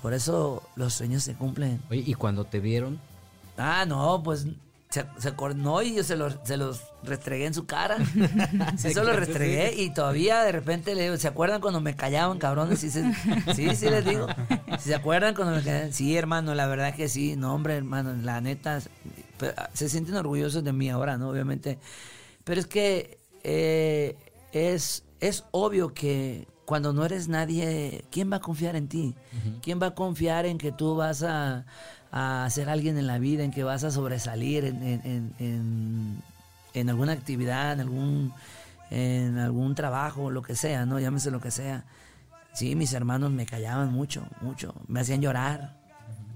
Por 0.00 0.14
eso 0.14 0.62
los 0.76 0.94
sueños 0.94 1.22
se 1.24 1.34
cumplen. 1.34 1.80
Oye, 1.90 2.02
y 2.06 2.14
cuando 2.14 2.44
te 2.44 2.60
vieron, 2.60 2.98
Ah, 3.60 3.84
no, 3.86 4.22
pues 4.22 4.46
se, 4.88 5.04
se 5.18 5.28
acordó 5.28 5.82
y 5.82 5.96
yo 5.96 6.04
se 6.04 6.14
los, 6.16 6.36
se 6.44 6.56
los 6.56 6.80
restregué 7.02 7.46
en 7.46 7.54
su 7.54 7.66
cara. 7.66 7.96
Sí, 8.78 8.92
se 8.94 9.02
los 9.04 9.16
restregué 9.16 9.74
y 9.76 9.92
todavía 9.92 10.42
de 10.44 10.52
repente 10.52 10.94
le 10.94 11.02
digo, 11.02 11.16
¿se 11.16 11.26
acuerdan 11.26 11.60
cuando 11.60 11.80
me 11.80 11.96
callaban, 11.96 12.38
cabrones? 12.38 12.78
Sí, 12.78 12.90
se- 12.90 13.12
sí, 13.54 13.74
sí 13.74 13.90
les 13.90 14.04
digo. 14.04 14.28
¿Se 14.78 14.94
acuerdan 14.94 15.34
cuando 15.34 15.56
me 15.56 15.62
callaban? 15.64 15.92
Sí, 15.92 16.16
hermano, 16.16 16.54
la 16.54 16.68
verdad 16.68 16.94
que 16.94 17.08
sí. 17.08 17.34
No, 17.36 17.52
hombre, 17.54 17.76
hermano, 17.76 18.14
la 18.22 18.40
neta, 18.40 18.78
ah, 19.56 19.68
se 19.74 19.88
sienten 19.88 20.14
orgullosos 20.14 20.62
de 20.62 20.72
mí 20.72 20.88
ahora, 20.88 21.18
¿no? 21.18 21.30
Obviamente. 21.30 21.78
Pero 22.44 22.60
es 22.60 22.66
que 22.68 23.18
eh, 23.42 24.16
es, 24.52 25.02
es 25.20 25.44
obvio 25.50 25.92
que 25.92 26.46
cuando 26.68 26.92
no 26.92 27.02
eres 27.06 27.28
nadie, 27.28 28.04
¿quién 28.10 28.30
va 28.30 28.36
a 28.36 28.40
confiar 28.40 28.76
en 28.76 28.88
ti? 28.88 29.14
¿Quién 29.62 29.80
va 29.80 29.86
a 29.86 29.94
confiar 29.94 30.44
en 30.44 30.58
que 30.58 30.70
tú 30.70 30.94
vas 30.96 31.22
a, 31.22 31.64
a 32.12 32.46
ser 32.50 32.68
alguien 32.68 32.98
en 32.98 33.06
la 33.06 33.18
vida, 33.18 33.42
en 33.42 33.50
que 33.52 33.64
vas 33.64 33.84
a 33.84 33.90
sobresalir 33.90 34.66
en, 34.66 34.82
en- 34.82 35.32
en- 35.38 36.22
en- 36.74 36.88
alguna 36.90 37.12
actividad, 37.12 37.72
en 37.72 37.80
algún, 37.80 38.32
en 38.90 39.38
algún 39.38 39.74
trabajo, 39.74 40.30
lo 40.30 40.42
que 40.42 40.54
sea, 40.56 40.84
¿no? 40.84 41.00
Llámese 41.00 41.30
lo 41.30 41.40
que 41.40 41.50
sea. 41.50 41.84
Sí, 42.52 42.74
mis 42.76 42.92
hermanos 42.92 43.30
me 43.30 43.46
callaban 43.46 43.90
mucho, 43.90 44.26
mucho. 44.42 44.74
Me 44.88 45.00
hacían 45.00 45.22
llorar, 45.22 45.74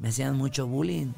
me 0.00 0.08
hacían 0.08 0.34
mucho 0.36 0.66
bullying. 0.66 1.12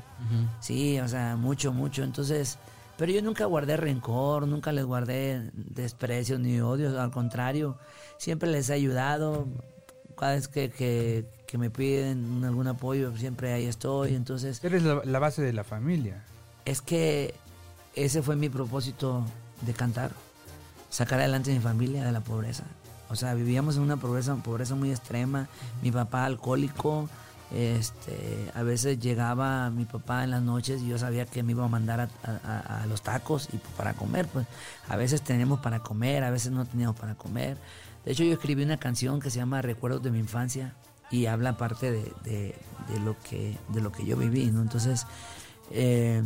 Sí, 0.58 0.98
o 0.98 1.06
sea, 1.06 1.36
mucho, 1.36 1.72
mucho. 1.72 2.02
Entonces, 2.02 2.58
pero 2.96 3.12
yo 3.12 3.22
nunca 3.22 3.44
guardé 3.46 3.76
rencor, 3.76 4.46
nunca 4.46 4.72
les 4.72 4.84
guardé 4.84 5.50
desprecio 5.54 6.38
ni 6.38 6.60
odio, 6.60 7.00
al 7.00 7.10
contrario, 7.10 7.78
siempre 8.18 8.50
les 8.50 8.68
he 8.70 8.74
ayudado. 8.74 9.46
Cada 10.16 10.34
vez 10.34 10.46
que, 10.46 10.70
que, 10.70 11.26
que 11.46 11.58
me 11.58 11.70
piden 11.70 12.44
algún 12.44 12.68
apoyo, 12.68 13.16
siempre 13.16 13.52
ahí 13.52 13.66
estoy. 13.66 14.14
Entonces, 14.14 14.62
Eres 14.62 14.84
la, 14.84 15.02
la 15.04 15.18
base 15.18 15.42
de 15.42 15.52
la 15.52 15.64
familia. 15.64 16.22
es 16.64 16.80
que 16.80 17.34
ese 17.96 18.22
fue 18.22 18.36
mi 18.36 18.48
propósito 18.48 19.24
de 19.62 19.72
cantar, 19.72 20.12
sacar 20.90 21.18
adelante 21.18 21.50
a 21.50 21.54
mi 21.54 21.60
familia 21.60 22.04
de 22.04 22.12
la 22.12 22.20
pobreza. 22.20 22.62
O 23.10 23.16
sea, 23.16 23.34
vivíamos 23.34 23.76
en 23.76 23.82
una 23.82 23.96
pobreza, 23.96 24.34
pobreza 24.36 24.74
muy 24.76 24.90
extrema. 24.90 25.48
Mi 25.82 25.90
papá 25.90 26.24
alcohólico, 26.24 27.08
este, 27.52 28.50
a 28.54 28.62
veces 28.62 28.98
llegaba 28.98 29.70
mi 29.70 29.84
papá 29.84 30.24
en 30.24 30.30
las 30.30 30.42
noches 30.42 30.82
y 30.82 30.88
yo 30.88 30.98
sabía 30.98 31.26
que 31.26 31.42
me 31.42 31.52
iba 31.52 31.64
a 31.64 31.68
mandar 31.68 32.08
a, 32.22 32.86
los 32.88 33.02
tacos 33.02 33.48
y 33.52 33.58
para 33.76 33.94
comer. 33.94 34.26
Pues 34.26 34.46
a 34.88 34.96
veces 34.96 35.22
teníamos 35.22 35.60
para 35.60 35.80
comer, 35.80 36.24
a 36.24 36.30
veces 36.30 36.52
no 36.52 36.64
teníamos 36.64 36.96
para 36.96 37.14
comer. 37.14 37.56
De 38.04 38.12
hecho, 38.12 38.24
yo 38.24 38.32
escribí 38.32 38.64
una 38.64 38.76
canción 38.76 39.20
que 39.20 39.30
se 39.30 39.38
llama 39.38 39.62
Recuerdos 39.62 40.02
de 40.02 40.10
mi 40.10 40.18
infancia 40.18 40.74
y 41.10 41.26
habla 41.26 41.56
parte 41.56 41.92
de, 41.92 42.54
lo 43.04 43.16
que 43.20 43.56
de 43.68 43.80
lo 43.80 43.92
que 43.92 44.04
yo 44.04 44.16
viví, 44.16 44.46
¿no? 44.46 44.62
Entonces, 44.62 45.06
eh, 45.70 46.22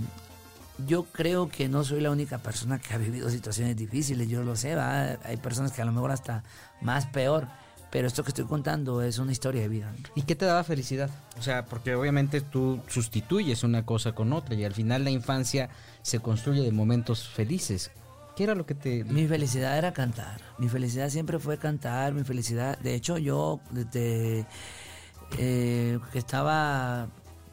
yo 0.87 1.05
creo 1.05 1.49
que 1.49 1.69
no 1.69 1.85
soy 1.85 2.01
la 2.01 2.11
única 2.11 2.39
persona 2.39 2.79
que 2.79 2.95
ha 2.95 2.99
vivido 2.99 3.29
situaciones 3.31 3.77
difíciles, 3.77 4.29
yo 4.29 4.43
lo 4.43 4.57
sé, 4.57 4.75
¿va? 4.75 5.19
hay 5.25 5.37
personas 5.37 5.73
que 5.73 5.83
a 5.83 5.85
lo 5.85 5.93
mejor 5.93 6.13
hasta 6.13 6.45
más 6.81 7.07
peor, 7.07 7.49
pero 7.90 8.07
esto 8.07 8.23
que 8.23 8.30
estoy 8.30 8.45
contando 8.45 9.02
es 9.02 9.18
una 9.18 9.33
historia 9.33 9.62
de 9.62 9.68
vida. 9.68 9.92
¿no? 9.92 10.09
¿y 10.14 10.23
qué 10.23 10.35
te 10.35 10.45
daba 10.45 10.64
felicidad? 10.64 11.11
O 11.38 11.42
sea, 11.42 11.64
porque 11.64 11.95
obviamente 11.95 12.40
tú 12.40 12.80
sustituyes 12.88 13.62
una 13.64 13.87
cosa 13.87 14.12
con 14.12 14.33
otra 14.33 14.54
y 14.54 14.64
al 14.64 14.75
final 14.75 15.04
la 15.04 15.11
infancia 15.11 15.71
se 16.02 16.21
construye 16.21 16.62
de 16.62 16.73
momentos 16.73 17.28
felices. 17.28 17.90
¿Qué 18.37 18.45
era 18.45 18.54
lo 18.54 18.66
que 18.66 18.75
te... 18.75 19.04
Mi 19.04 19.26
felicidad 19.26 19.76
era 19.78 19.92
cantar, 19.92 20.40
mi 20.59 20.68
felicidad 20.68 21.09
siempre 21.09 21.38
fue 21.38 21.59
cantar, 21.59 22.12
mi 22.12 22.25
felicidad, 22.25 22.78
de 22.78 22.95
hecho 22.95 23.18
yo 23.18 23.61
desde 23.71 24.47
eh, 25.38 25.99
que 26.12 26.18
estaba 26.18 27.09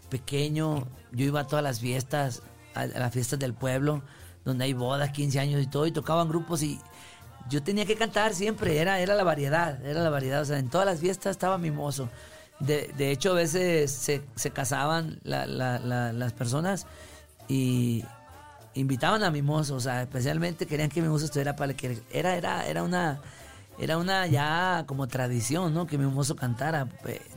pequeño, 0.09 0.87
yo 1.11 1.25
iba 1.25 1.39
a 1.39 1.47
todas 1.47 1.63
las 1.63 1.79
fiestas, 1.79 2.43
a, 2.75 2.81
a 2.81 2.87
las 2.87 3.13
fiestas 3.13 3.39
del 3.39 3.53
pueblo, 3.53 4.03
donde 4.43 4.65
hay 4.65 4.73
bodas, 4.73 5.09
15 5.09 5.39
años 5.39 5.63
y 5.63 5.67
todo, 5.67 5.87
y 5.87 5.91
tocaban 5.91 6.29
grupos 6.29 6.61
y 6.61 6.79
yo 7.49 7.61
tenía 7.63 7.85
que 7.85 7.95
cantar 7.95 8.33
siempre, 8.33 8.77
era, 8.79 8.99
era 8.99 9.15
la 9.15 9.23
variedad, 9.23 9.83
era 9.85 10.01
la 10.03 10.09
variedad, 10.09 10.41
o 10.41 10.45
sea, 10.45 10.57
en 10.59 10.69
todas 10.69 10.85
las 10.87 10.99
fiestas 10.99 11.31
estaba 11.31 11.57
mimoso. 11.57 12.09
De, 12.59 12.91
de 12.97 13.11
hecho, 13.11 13.31
a 13.31 13.35
veces 13.35 13.91
se, 13.91 14.21
se 14.35 14.51
casaban 14.51 15.19
la- 15.23 15.45
la- 15.45 15.77
la- 15.79 16.13
las 16.13 16.33
personas 16.33 16.87
y 17.47 18.03
invitaban 18.73 19.23
a 19.23 19.31
mimoso, 19.31 19.75
o 19.75 19.79
sea, 19.79 20.01
especialmente 20.01 20.65
querían 20.65 20.89
que 20.89 21.01
mimoso 21.01 21.25
estuviera 21.25 21.55
para 21.55 21.73
que 21.73 22.01
era, 22.11 22.35
era, 22.35 22.65
era 22.67 22.83
una 22.83 23.19
era 23.77 23.97
una 23.97 24.25
ya 24.25 24.85
como 24.87 25.07
tradición, 25.07 25.73
¿no? 25.73 25.85
Que 25.85 25.97
mimoso 25.97 26.37
cantara. 26.37 26.87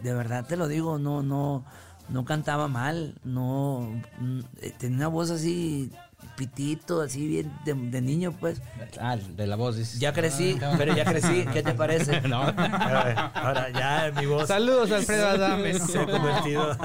De 0.04 0.14
verdad 0.14 0.46
te 0.46 0.56
lo 0.56 0.68
digo, 0.68 0.96
no, 0.98 1.20
no, 1.22 1.64
no 2.08 2.24
cantaba 2.24 2.68
mal, 2.68 3.16
no 3.24 3.90
mm, 4.20 4.40
eh, 4.62 4.72
tenía 4.78 4.98
una 4.98 5.08
voz 5.08 5.30
así 5.32 5.90
pitito, 6.38 7.02
así 7.02 7.26
bien 7.26 7.52
de, 7.64 7.74
de 7.74 8.00
niño, 8.00 8.32
pues. 8.38 8.62
Ah, 9.00 9.16
de 9.16 9.46
la 9.46 9.56
voz. 9.56 9.76
dices. 9.76 9.98
Ya 9.98 10.12
crecí, 10.12 10.56
pero 10.78 10.94
ya 10.94 11.04
crecí, 11.04 11.44
¿qué 11.52 11.62
te 11.62 11.74
parece? 11.74 12.20
No. 12.28 12.42
Ahora 12.42 13.70
ya 13.70 14.12
mi 14.18 14.26
voz 14.26 14.46
Saludos, 14.48 14.90
Alfredo 14.92 15.28
Adames. 15.28 15.82
se 15.82 15.98
ha 15.98 16.06
convertido, 16.06 16.78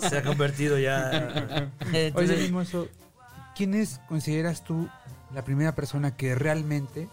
se 0.00 0.18
ha 0.18 0.22
convertido 0.22 0.78
ya. 0.78 1.70
Oye, 1.88 2.08
Entonces, 2.08 2.40
Mimoso, 2.40 2.88
¿quién 3.56 3.74
es, 3.74 4.00
consideras 4.08 4.62
tú, 4.64 4.88
la 5.34 5.42
primera 5.44 5.74
persona 5.74 6.14
que 6.16 6.34
realmente 6.34 7.08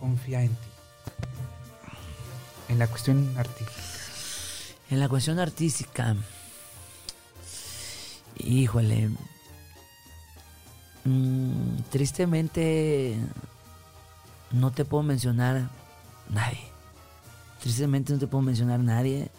confía 0.00 0.42
en 0.42 0.48
ti? 0.50 0.68
En 2.70 2.78
la 2.78 2.86
cuestión 2.86 3.34
artística. 3.36 3.72
En 4.90 5.00
la 5.00 5.08
cuestión 5.08 5.38
artística, 5.38 6.16
híjole, 8.38 9.10
mm, 11.04 11.82
tristemente 11.90 13.16
no 14.50 14.70
te 14.70 14.84
puedo 14.84 15.02
mencionar 15.02 15.68
nadie. 16.30 16.60
Tristemente 17.60 18.12
no 18.12 18.18
te 18.18 18.26
puedo 18.26 18.42
mencionar 18.42 18.80
nadie. 18.80 19.30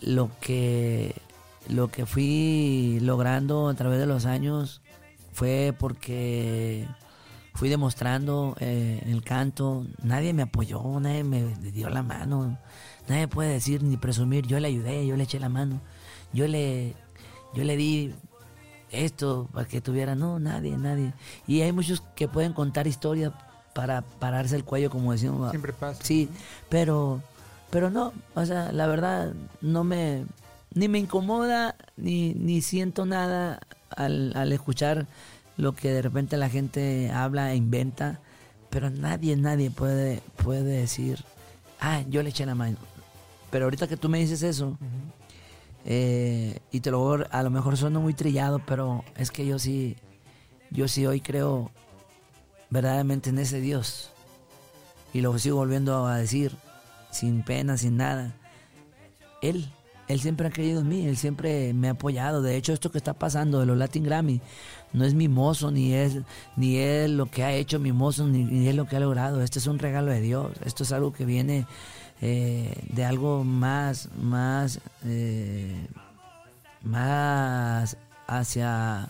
Lo 0.00 0.30
que, 0.40 1.14
lo 1.68 1.88
que 1.88 2.06
fui 2.06 2.98
logrando 3.00 3.68
a 3.68 3.74
través 3.74 4.00
de 4.00 4.06
los 4.06 4.26
años 4.26 4.82
fue 5.32 5.74
porque 5.78 6.86
fui 7.54 7.68
demostrando 7.68 8.56
eh, 8.60 9.00
en 9.04 9.12
el 9.12 9.22
canto. 9.22 9.86
Nadie 10.02 10.32
me 10.32 10.42
apoyó, 10.42 11.00
nadie 11.00 11.24
me 11.24 11.54
dio 11.54 11.88
la 11.88 12.02
mano. 12.02 12.58
Nadie 13.08 13.28
puede 13.28 13.52
decir 13.52 13.82
ni 13.82 13.96
presumir, 13.96 14.46
yo 14.46 14.60
le 14.60 14.68
ayudé, 14.68 15.06
yo 15.06 15.16
le 15.16 15.24
eché 15.24 15.40
la 15.40 15.48
mano, 15.48 15.80
yo 16.32 16.46
le, 16.46 16.94
yo 17.54 17.64
le 17.64 17.76
di 17.76 18.14
esto 18.92 19.48
para 19.52 19.66
que 19.66 19.80
tuviera, 19.80 20.14
no, 20.14 20.38
nadie, 20.38 20.76
nadie. 20.76 21.12
Y 21.46 21.62
hay 21.62 21.72
muchos 21.72 22.02
que 22.14 22.28
pueden 22.28 22.52
contar 22.52 22.86
historias 22.86 23.32
para 23.74 24.02
pararse 24.02 24.54
el 24.56 24.64
cuello, 24.64 24.90
como 24.90 25.12
decimos. 25.12 25.50
Siempre 25.50 25.72
pasa. 25.72 26.02
Sí, 26.04 26.28
pero, 26.68 27.22
pero 27.70 27.90
no, 27.90 28.12
o 28.34 28.44
sea, 28.44 28.70
la 28.72 28.86
verdad 28.86 29.32
no 29.60 29.82
me, 29.82 30.24
ni 30.74 30.88
me 30.88 30.98
incomoda, 30.98 31.74
ni, 31.96 32.34
ni 32.34 32.62
siento 32.62 33.06
nada 33.06 33.60
al, 33.90 34.32
al 34.36 34.52
escuchar 34.52 35.06
lo 35.56 35.74
que 35.74 35.90
de 35.90 36.02
repente 36.02 36.36
la 36.36 36.48
gente 36.48 37.10
habla 37.10 37.52
e 37.52 37.56
inventa, 37.56 38.20
pero 38.70 38.90
nadie, 38.90 39.36
nadie 39.36 39.70
puede, 39.70 40.22
puede 40.36 40.62
decir 40.62 41.24
ah, 41.82 42.02
yo 42.08 42.22
le 42.22 42.30
eché 42.30 42.46
la 42.46 42.54
mano. 42.54 42.76
Pero 43.50 43.66
ahorita 43.66 43.86
que 43.86 43.98
tú 43.98 44.08
me 44.08 44.18
dices 44.18 44.42
eso, 44.42 44.78
eh, 45.84 46.58
y 46.70 46.80
te 46.80 46.90
lo 46.90 46.98
voy 46.98 47.24
a- 47.30 47.42
lo 47.42 47.50
mejor 47.50 47.76
sueno 47.76 48.00
muy 48.00 48.14
trillado, 48.14 48.60
pero 48.66 49.04
es 49.16 49.30
que 49.30 49.46
yo 49.46 49.58
sí, 49.58 49.96
yo 50.70 50.88
sí 50.88 51.06
hoy 51.06 51.20
creo 51.20 51.70
verdaderamente 52.70 53.30
en 53.30 53.38
ese 53.38 53.60
Dios. 53.60 54.10
Y 55.12 55.20
lo 55.20 55.36
sigo 55.38 55.56
volviendo 55.56 56.06
a 56.06 56.16
decir, 56.16 56.56
sin 57.10 57.42
pena, 57.42 57.76
sin 57.76 57.96
nada. 57.98 58.34
Él, 59.42 59.68
él 60.08 60.20
siempre 60.20 60.46
ha 60.46 60.50
creído 60.50 60.80
en 60.80 60.88
mí, 60.88 61.06
él 61.06 61.16
siempre 61.16 61.74
me 61.74 61.88
ha 61.88 61.92
apoyado. 61.92 62.40
De 62.40 62.56
hecho, 62.56 62.72
esto 62.72 62.90
que 62.90 62.98
está 62.98 63.12
pasando 63.12 63.60
de 63.60 63.66
los 63.66 63.76
Latin 63.76 64.04
Grammy 64.04 64.40
no 64.94 65.04
es 65.04 65.12
mimoso, 65.14 65.70
ni 65.70 65.92
es, 65.92 66.18
ni 66.56 66.76
es 66.76 67.10
lo 67.10 67.26
que 67.26 67.44
ha 67.44 67.52
hecho 67.52 67.78
mimoso, 67.78 68.26
ni, 68.26 68.44
ni 68.44 68.68
es 68.68 68.74
lo 68.74 68.86
que 68.86 68.96
ha 68.96 69.00
logrado. 69.00 69.42
Este 69.42 69.58
es 69.58 69.66
un 69.66 69.78
regalo 69.78 70.10
de 70.12 70.20
Dios. 70.20 70.52
Esto 70.64 70.84
es 70.84 70.92
algo 70.92 71.12
que 71.12 71.24
viene 71.26 71.66
eh, 72.22 72.72
de 72.88 73.04
algo 73.04 73.44
más, 73.44 74.08
más, 74.16 74.80
eh, 75.04 75.86
más 76.82 77.96
hacia 78.26 79.08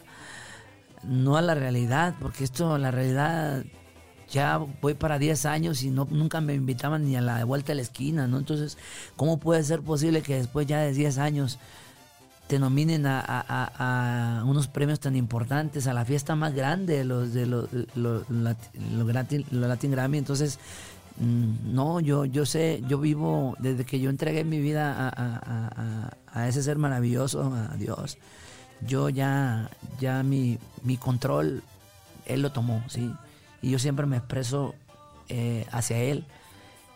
no 1.04 1.36
a 1.36 1.42
la 1.42 1.54
realidad, 1.54 2.14
porque 2.20 2.44
esto, 2.44 2.78
la 2.78 2.90
realidad, 2.90 3.64
ya 4.30 4.58
voy 4.80 4.94
para 4.94 5.18
10 5.18 5.46
años 5.46 5.82
y 5.82 5.90
no, 5.90 6.06
nunca 6.10 6.40
me 6.40 6.54
invitaban 6.54 7.04
ni 7.04 7.16
a 7.16 7.20
la 7.20 7.44
vuelta 7.44 7.68
de 7.72 7.76
la 7.76 7.82
esquina, 7.82 8.26
¿no? 8.28 8.38
Entonces, 8.38 8.78
¿cómo 9.16 9.38
puede 9.38 9.62
ser 9.64 9.80
posible 9.82 10.22
que 10.22 10.36
después 10.36 10.66
ya 10.66 10.78
de 10.80 10.92
10 10.92 11.18
años 11.18 11.58
te 12.46 12.58
nominen 12.58 13.06
a, 13.06 13.18
a- 13.20 13.44
a- 13.48 14.40
a 14.40 14.44
unos 14.44 14.68
premios 14.68 15.00
tan 15.00 15.16
importantes, 15.16 15.86
a 15.86 15.92
la 15.92 16.04
fiesta 16.04 16.34
más 16.36 16.54
grande 16.54 16.98
de 16.98 17.04
los 17.04 17.32
de 17.32 17.46
los, 17.46 17.68
los, 17.94 18.28
los 18.30 18.56
los 18.80 19.06
Latin 19.68 19.90
Grammy? 19.90 20.18
Entonces, 20.18 20.58
no, 21.18 22.00
yo, 22.00 22.24
yo 22.24 22.46
sé, 22.46 22.82
yo 22.88 22.98
vivo, 22.98 23.56
desde 23.58 23.84
que 23.84 24.00
yo 24.00 24.10
entregué 24.10 24.44
mi 24.44 24.60
vida 24.60 25.12
a 26.26 26.48
ese 26.48 26.62
ser 26.62 26.78
maravilloso, 26.78 27.52
a 27.54 27.76
Dios, 27.76 28.18
yo 28.86 29.08
ya, 29.08 29.70
ya 30.00 30.22
mi, 30.22 30.58
mi 30.82 30.96
control, 30.96 31.62
Él 32.26 32.42
lo 32.42 32.52
tomó, 32.52 32.82
¿sí? 32.88 33.12
Y 33.60 33.70
yo 33.70 33.78
siempre 33.78 34.06
me 34.06 34.16
expreso 34.16 34.74
eh, 35.28 35.66
hacia 35.70 35.98
Él 35.98 36.26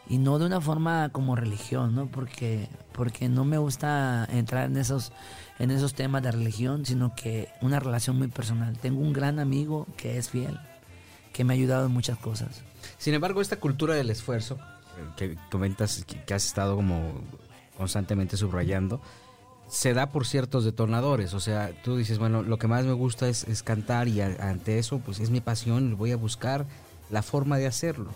y 0.08 0.18
no 0.18 0.38
de 0.38 0.46
una 0.46 0.61
forma 0.61 1.08
como 1.11 1.37
religión, 1.37 1.94
¿no? 1.94 2.06
Porque, 2.06 2.68
porque 2.92 3.28
no 3.28 3.44
me 3.44 3.58
gusta 3.58 4.26
entrar 4.30 4.66
en 4.66 4.76
esos, 4.76 5.12
en 5.58 5.70
esos 5.70 5.94
temas 5.94 6.23
de 6.23 6.32
religión, 6.32 6.87
sino 6.87 7.14
que 7.14 7.49
una 7.61 7.80
relación 7.80 8.16
muy 8.18 8.28
personal. 8.28 8.78
Tengo 8.78 9.00
un 9.00 9.12
gran 9.12 9.38
amigo 9.38 9.87
que 9.96 10.18
es 10.18 10.30
fiel, 10.30 10.58
que 11.32 11.44
me 11.44 11.54
ha 11.54 11.56
ayudado 11.56 11.87
en 11.87 11.92
muchas 11.92 12.18
cosas. 12.18 12.62
Sin 12.99 13.15
embargo, 13.15 13.41
esta 13.41 13.57
cultura 13.57 13.95
del 13.95 14.11
esfuerzo, 14.11 14.55
eh, 14.55 15.11
que 15.17 15.38
comentas 15.50 16.05
que, 16.05 16.35
has 16.35 16.47
estado 16.47 16.76
como 16.76 17.12
constantemente 17.76 18.37
subrayando, 18.37 19.00
se 19.69 19.95
da 19.95 20.11
por 20.11 20.26
ciertos 20.26 20.65
detonadores. 20.65 21.35
O 21.35 21.41
sea, 21.41 21.71
tú 21.83 21.97
dices, 21.97 22.19
bueno, 22.19 22.43
lo 22.43 22.59
que 22.59 22.69
más 22.69 22.85
me 22.85 22.93
gusta 22.93 23.29
es, 23.29 23.62
cantar 23.62 24.09
y 24.09 24.21
ante 24.21 24.79
eso, 24.79 24.99
pues 24.99 25.21
es 25.21 25.31
mi 25.31 25.41
pasión, 25.41 25.97
voy 25.97 26.12
a 26.12 26.17
buscar 26.17 26.67
la 27.11 27.23
forma 27.23 27.59
de 27.59 27.67
hacerlo. 27.67 28.11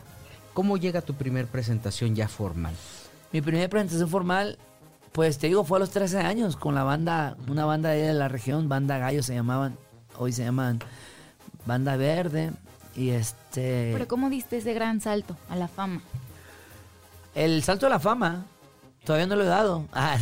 ¿Cómo 0.55 0.77
llega 0.77 1.03
tu 1.03 1.15
primer 1.15 1.47
presentación 1.47 2.15
ya 2.15 2.29
formal? 2.29 2.75
Mi 3.33 3.41
primera 3.41 3.69
presentación 3.69 4.09
formal, 4.09 4.59
pues 5.13 5.39
te 5.39 5.47
digo, 5.47 5.65
fue 5.65 5.79
a 5.79 5.81
los 5.81 5.91
13 5.91 6.19
años 6.19 6.57
con 6.57 6.75
la 6.75 6.85
banda, 6.85 7.37
una 7.49 7.65
banda 7.65 7.91
de 7.91 8.13
la 8.15 8.29
región, 8.29 8.69
Banda 8.69 8.99
Gallo 8.99 9.23
se 9.23 9.35
llamaban, 9.35 9.77
hoy 10.19 10.33
se 10.33 10.45
llaman 10.45 10.81
Banda 11.67 11.97
Verde. 11.97 12.53
Y 12.97 13.11
este. 13.11 13.90
Pero 13.92 14.09
¿cómo 14.09 14.30
diste 14.30 14.59
ese 14.59 14.75
gran 14.75 15.00
salto 15.00 15.37
a 15.49 15.56
la 15.56 15.68
fama? 15.68 16.02
El 17.35 17.62
salto 17.62 17.87
a 17.87 17.90
la 17.90 18.00
fama, 18.00 18.44
todavía 19.04 19.26
no 19.26 19.37
lo 19.37 19.44
he 19.44 19.47
dado. 19.47 19.87
Ah. 19.92 20.18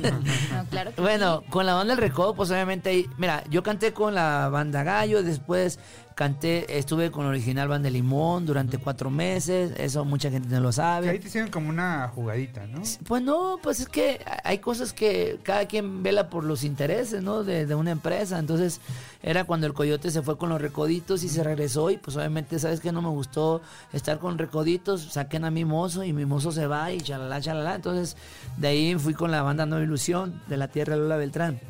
No, 0.00 0.64
claro 0.70 0.94
que 0.94 1.00
Bueno, 1.00 1.42
con 1.50 1.66
la 1.66 1.74
banda 1.74 1.94
El 1.94 2.00
Recodo, 2.00 2.34
pues 2.34 2.50
obviamente 2.50 3.06
mira, 3.18 3.44
yo 3.50 3.62
canté 3.62 3.92
con 3.92 4.14
la 4.14 4.48
banda 4.48 4.82
Gallo, 4.82 5.22
después 5.22 5.78
canté, 6.16 6.78
estuve 6.78 7.10
con 7.10 7.26
original 7.26 7.68
banda 7.68 7.90
Limón 7.90 8.46
durante 8.46 8.78
cuatro 8.78 9.10
meses, 9.10 9.72
eso 9.76 10.02
mucha 10.06 10.30
gente 10.30 10.48
no 10.48 10.60
lo 10.60 10.72
sabe. 10.72 11.10
ahí 11.10 11.18
te 11.18 11.28
hicieron 11.28 11.50
como 11.50 11.68
una 11.68 12.08
jugadita, 12.08 12.66
¿no? 12.66 12.80
Pues 13.06 13.22
no, 13.22 13.58
pues 13.62 13.80
es 13.80 13.88
que 13.88 14.24
hay 14.42 14.58
cosas 14.58 14.94
que 14.94 15.38
cada 15.42 15.66
quien 15.66 16.02
vela 16.02 16.30
por 16.30 16.42
los 16.42 16.64
intereses, 16.64 17.22
¿no? 17.22 17.44
De, 17.44 17.66
de 17.66 17.74
una 17.74 17.90
empresa. 17.90 18.38
Entonces, 18.38 18.80
era 19.22 19.44
cuando 19.44 19.66
el 19.66 19.74
coyote 19.74 20.10
se 20.10 20.22
fue 20.22 20.38
con 20.38 20.48
los 20.48 20.58
recoditos 20.58 21.22
y 21.22 21.28
se 21.28 21.44
regresó. 21.44 21.90
Y 21.90 21.98
pues 21.98 22.16
obviamente, 22.16 22.58
¿sabes 22.58 22.80
que 22.80 22.92
No 22.92 23.02
me 23.02 23.10
gustó 23.10 23.60
estar 23.92 24.18
con 24.18 24.38
recoditos. 24.38 25.02
Saquen 25.02 25.44
a 25.44 25.50
mi 25.50 25.66
mozo 25.66 26.02
y 26.02 26.14
mi 26.14 26.24
mozo 26.24 26.50
se 26.50 26.66
va 26.66 26.92
y 26.92 27.00
chalala, 27.02 27.42
chalala. 27.42 27.74
Entonces, 27.74 28.16
de 28.56 28.68
ahí 28.68 28.94
fui 28.94 29.12
con 29.12 29.30
la 29.30 29.42
banda 29.42 29.66
Nueva 29.66 29.84
Ilusión 29.84 30.40
de 30.48 30.56
la 30.56 30.68
Tierra 30.68 30.94
de 30.94 31.00
Lola 31.02 31.18
Beltrán. 31.18 31.60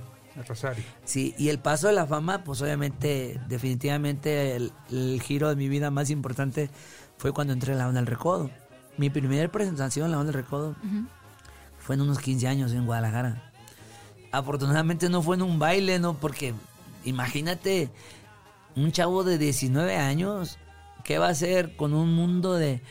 Rosario. 0.45 0.85
Sí, 1.05 1.35
y 1.39 1.49
el 1.49 1.59
paso 1.59 1.87
de 1.87 1.95
la 1.95 2.07
fama, 2.07 2.45
pues 2.45 2.61
obviamente, 2.63 3.41
definitivamente 3.49 4.57
el, 4.57 4.73
el 4.91 5.21
giro 5.23 5.49
de 5.49 5.57
mi 5.57 5.69
vida 5.69 5.91
más 5.91 6.11
importante 6.11 6.71
fue 7.17 7.33
cuando 7.33 7.53
entré 7.53 7.73
en 7.73 7.79
la 7.79 7.87
banda 7.87 8.01
del 8.01 8.07
Recodo. 8.07 8.51
Mi 8.97 9.11
primera 9.11 9.51
presentación 9.51 10.07
en 10.07 10.13
la 10.13 10.17
banda 10.19 10.33
del 10.33 10.43
Recodo 10.43 10.77
fue 11.79 11.95
en 11.95 12.03
unos 12.03 12.19
15 12.19 12.49
años 12.49 12.73
en 12.73 12.87
Guadalajara. 12.87 13.53
Afortunadamente 14.33 15.09
no 15.09 15.23
fue 15.23 15.37
en 15.37 15.43
un 15.43 15.59
baile, 15.59 15.99
¿no? 15.99 16.15
Porque 16.15 16.55
imagínate 17.05 17.91
un 18.75 18.93
chavo 18.93 19.25
de 19.25 19.39
19 19.39 19.97
años, 19.97 20.59
¿qué 21.05 21.19
va 21.19 21.29
a 21.29 21.31
hacer 21.31 21.77
con 21.77 21.95
un 21.95 22.15
mundo 22.15 22.55
de... 22.55 22.83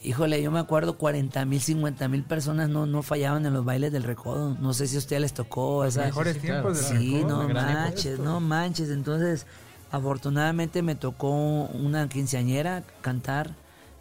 Híjole, 0.00 0.40
yo 0.40 0.50
me 0.52 0.60
acuerdo 0.60 0.96
40 0.96 1.44
mil, 1.44 1.60
50 1.60 2.06
mil 2.08 2.22
personas 2.22 2.68
no, 2.68 2.86
no 2.86 3.02
fallaban 3.02 3.44
en 3.46 3.52
los 3.52 3.64
bailes 3.64 3.90
del 3.92 4.04
recodo. 4.04 4.56
No 4.60 4.72
sé 4.72 4.86
si 4.86 4.94
a 4.96 5.00
usted 5.00 5.18
les 5.18 5.32
tocó 5.32 5.84
esa, 5.84 6.04
Mejores 6.04 6.34
sí, 6.34 6.40
tiempos 6.40 6.78
claro. 6.78 6.88
de 6.88 6.94
la 6.94 7.00
Sí, 7.00 7.16
Recodo. 7.22 7.42
no 7.42 7.48
manches, 7.54 8.18
no 8.20 8.40
manches. 8.40 8.90
Entonces, 8.90 9.44
afortunadamente 9.90 10.82
me 10.82 10.94
tocó 10.94 11.30
una 11.32 12.08
quinceañera 12.08 12.84
cantar 13.00 13.50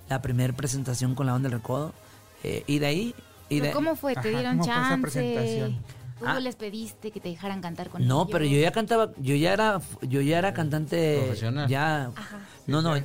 la 0.07 0.21
primera 0.21 0.53
presentación 0.53 1.15
con 1.15 1.25
la 1.25 1.31
banda 1.33 1.49
del 1.49 1.59
recodo. 1.59 1.93
Eh, 2.43 2.63
y 2.67 2.77
de 2.79 2.85
ahí... 2.85 3.15
Y 3.49 3.55
¿Pero 3.59 3.67
de, 3.67 3.71
¿Cómo 3.73 3.95
fue? 3.95 4.13
¿Te 4.13 4.19
Ajá, 4.19 4.29
dieron 4.29 4.57
¿cómo 4.59 4.63
fue 4.65 4.73
esa 4.73 4.89
chance? 4.89 5.01
presentación? 5.01 5.77
¿Tú 6.19 6.25
Ah. 6.27 6.39
les 6.39 6.55
pediste 6.55 7.11
que 7.11 7.19
te 7.19 7.29
dejaran 7.29 7.61
cantar 7.61 7.89
con 7.89 8.05
No, 8.07 8.21
ellos? 8.21 8.29
pero 8.31 8.45
yo 8.45 8.59
ya 8.59 8.71
cantaba, 8.71 9.11
yo 9.17 9.35
ya 9.35 9.53
era, 9.53 9.79
yo 10.01 10.19
ya 10.21 10.37
era 10.39 10.53
cantante, 10.53 11.19
Profesional. 11.19 11.67
ya, 11.69 12.11
Ajá. 12.15 12.39
no, 12.67 12.81
no, 12.81 12.95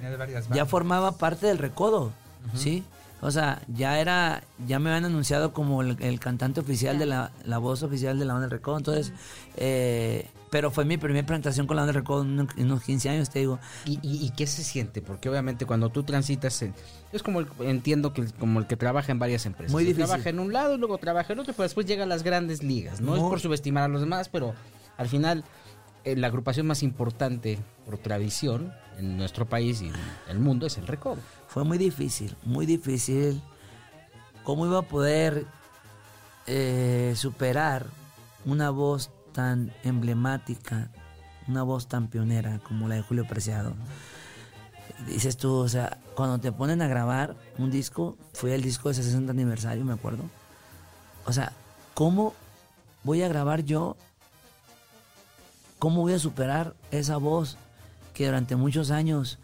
ya 0.53 0.67
formaba 0.67 1.13
parte 1.19 1.47
del 1.47 1.59
recodo, 1.59 2.13
¿sí? 2.55 2.83
O 3.25 3.31
sea, 3.31 3.63
ya 3.73 4.01
era, 4.01 4.43
ya 4.67 4.81
me 4.81 4.91
habían 4.91 5.05
anunciado 5.05 5.53
como 5.53 5.81
el, 5.83 5.97
el 6.01 6.19
cantante 6.19 6.59
oficial 6.61 6.99
de 6.99 7.07
la, 7.07 7.31
la 7.45 7.59
voz 7.59 7.83
oficial 7.85 8.19
de 8.19 8.25
la 8.25 8.33
banda 8.33 8.49
del 8.49 8.59
recodo, 8.59 8.79
entonces, 8.79 9.13
eh, 9.57 10.27
pero 10.51 10.71
fue 10.73 10.85
mi 10.85 10.97
primera 10.99 11.25
presentación 11.25 11.67
con 11.69 11.77
la 11.77 11.83
banda 11.83 11.93
del 11.93 12.03
recodo 12.03 12.23
en 12.23 12.31
unos- 12.41 12.57
en 12.59 12.65
unos 12.67 12.83
15 12.83 13.09
años, 13.11 13.31
te 13.31 13.39
digo. 13.39 13.61
¿Y, 13.87 13.93
y, 14.03 14.27
y 14.27 14.31
qué 14.31 14.47
se 14.49 14.65
siente? 14.65 15.01
Porque 15.03 15.29
obviamente 15.31 15.67
cuando 15.67 15.89
tú 15.91 16.03
transitas, 16.03 16.61
en- 16.63 16.75
es 17.13 17.23
como 17.23 17.39
el- 17.41 17.47
entiendo 17.61 18.13
que 18.13 18.27
como 18.41 18.59
el 18.59 18.67
que 18.67 18.77
trabaja 18.77 19.13
en 19.13 19.21
varias 19.21 19.47
empresas. 19.47 19.73
Muy 19.73 19.85
difícil. 19.85 20.07
Trabaja 20.07 20.29
en 20.29 20.41
un 20.41 20.53
lado 20.53 20.75
y 20.75 20.79
luego 20.79 20.99
trabaja 20.99 21.33
en 21.33 21.39
otro, 21.39 21.53
pero 21.55 21.63
después 21.63 21.87
llega 21.87 22.03
a 22.03 22.07
las 22.09 22.25
grandes 22.25 22.63
ligas. 22.65 23.01
No, 23.01 23.15
es 23.15 23.23
por 23.23 23.39
subestimar 23.41 23.85
a 23.85 23.89
los 23.89 24.01
demás, 24.01 24.29
pero 24.29 24.53
al 24.99 25.09
final 25.09 25.45
la 26.05 26.27
agrupación 26.27 26.67
más 26.67 26.83
importante 26.83 27.59
por 27.85 27.99
tradición 27.99 28.73
en 28.99 29.17
nuestro 29.17 29.47
país 29.47 29.83
y 29.83 29.89
en 29.89 29.95
el 30.29 30.39
mundo 30.39 30.67
es 30.67 30.79
el 30.79 30.87
Recodo. 30.87 31.21
Fue 31.49 31.65
muy 31.65 31.79
difícil, 31.79 32.35
muy 32.45 32.67
difícil. 32.67 33.41
¿Cómo 34.45 34.67
iba 34.67 34.79
a 34.79 34.83
poder 34.83 35.47
eh, 36.47 37.15
superar 37.17 37.87
una 38.45 38.71
voz 38.71 39.11
tan 39.33 39.73
emblemática, 39.85 40.91
una 41.47 41.63
voz 41.63 41.87
tan 41.87 42.09
pionera 42.09 42.59
como 42.61 42.89
la 42.89 42.97
de 42.97 43.03
Julio 43.03 43.27
Preciado? 43.27 43.75
Dices 45.07 45.37
tú, 45.37 45.55
o 45.55 45.69
sea, 45.69 45.99
cuando 46.15 46.39
te 46.39 46.53
ponen 46.53 46.83
a 46.83 46.89
grabar 46.89 47.37
un 47.59 47.71
disco, 47.71 48.17
fue 48.33 48.55
el 48.55 48.63
disco 48.63 48.89
de 48.89 48.97
60 48.97 49.33
aniversario, 49.33 49.85
me 49.85 49.93
acuerdo. 49.93 50.25
O 51.25 51.33
sea, 51.33 51.53
¿cómo 51.95 52.35
voy 53.05 53.23
a 53.23 53.29
grabar 53.29 53.65
yo? 53.65 53.97
¿Cómo 55.83 56.03
voy 56.03 56.13
a 56.13 56.19
superar 56.21 56.75
esa 56.93 57.17
voz 57.17 57.57
que 58.15 58.27
durante 58.27 58.55
muchos 58.55 58.93
años 58.93 59.41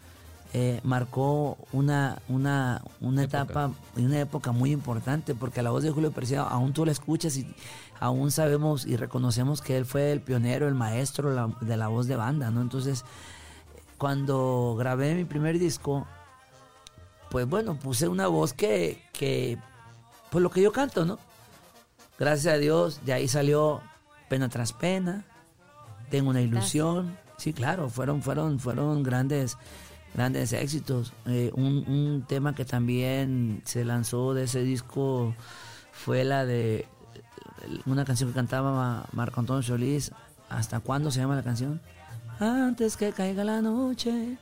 eh, 0.54 0.78
marcó 0.84 1.58
una, 1.72 2.22
una, 2.28 2.80
una 3.00 3.24
Época. 3.24 3.42
etapa 3.42 3.70
y 3.96 4.04
una 4.04 4.20
época 4.20 4.52
muy 4.52 4.70
importante? 4.70 5.34
Porque 5.34 5.62
la 5.64 5.70
voz 5.70 5.82
de 5.82 5.90
Julio 5.90 6.12
Preciado, 6.12 6.46
aún 6.46 6.72
tú 6.72 6.86
la 6.86 6.92
escuchas 6.92 7.36
y 7.38 7.52
aún 7.98 8.30
sabemos 8.30 8.86
y 8.86 8.96
reconocemos 8.96 9.60
que 9.62 9.76
él 9.76 9.84
fue 9.84 10.12
el 10.12 10.20
pionero, 10.20 10.68
el 10.68 10.76
maestro 10.76 11.32
la- 11.34 11.50
de 11.60 11.76
la 11.76 11.88
voz 11.88 12.06
de 12.06 12.14
banda, 12.14 12.52
¿no? 12.52 12.60
Entonces, 12.60 13.04
cuando 13.98 14.76
grabé 14.78 15.16
mi 15.16 15.24
primer 15.24 15.58
disco, 15.58 16.06
pues 17.30 17.48
bueno, 17.48 17.76
puse 17.80 18.06
una 18.06 18.28
voz 18.28 18.52
que, 18.52 19.02
que 19.12 19.58
pues 20.30 20.40
lo 20.40 20.50
que 20.52 20.62
yo 20.62 20.70
canto, 20.70 21.04
¿no? 21.04 21.18
Gracias 22.16 22.54
a 22.54 22.58
Dios, 22.58 23.00
de 23.04 23.12
ahí 23.12 23.26
salió 23.26 23.80
Pena 24.28 24.48
tras 24.48 24.72
Pena, 24.72 25.24
Tengo 26.10 26.30
una 26.30 26.40
ilusión. 26.40 27.16
Sí, 27.36 27.52
claro, 27.52 27.88
fueron, 27.88 28.22
fueron, 28.22 28.58
fueron 28.58 29.02
grandes, 29.02 29.56
grandes 30.14 30.52
éxitos. 30.52 31.12
Eh, 31.26 31.50
un, 31.54 31.84
un 31.88 32.24
tema 32.26 32.54
que 32.54 32.64
también 32.64 33.62
se 33.64 33.84
lanzó 33.84 34.34
de 34.34 34.44
ese 34.44 34.62
disco 34.62 35.34
fue 35.92 36.24
la 36.24 36.44
de 36.44 36.86
una 37.86 38.04
canción 38.04 38.30
que 38.30 38.34
cantaba 38.34 39.06
Marco 39.12 39.40
Antonio 39.40 39.62
Solís. 39.62 40.12
¿Hasta 40.48 40.80
cuándo 40.80 41.10
se 41.10 41.20
llama 41.20 41.36
la 41.36 41.42
canción? 41.42 41.80
Antes 42.40 42.96
que 42.96 43.12
caiga 43.12 43.44
la 43.44 43.60
noche, 43.60 44.38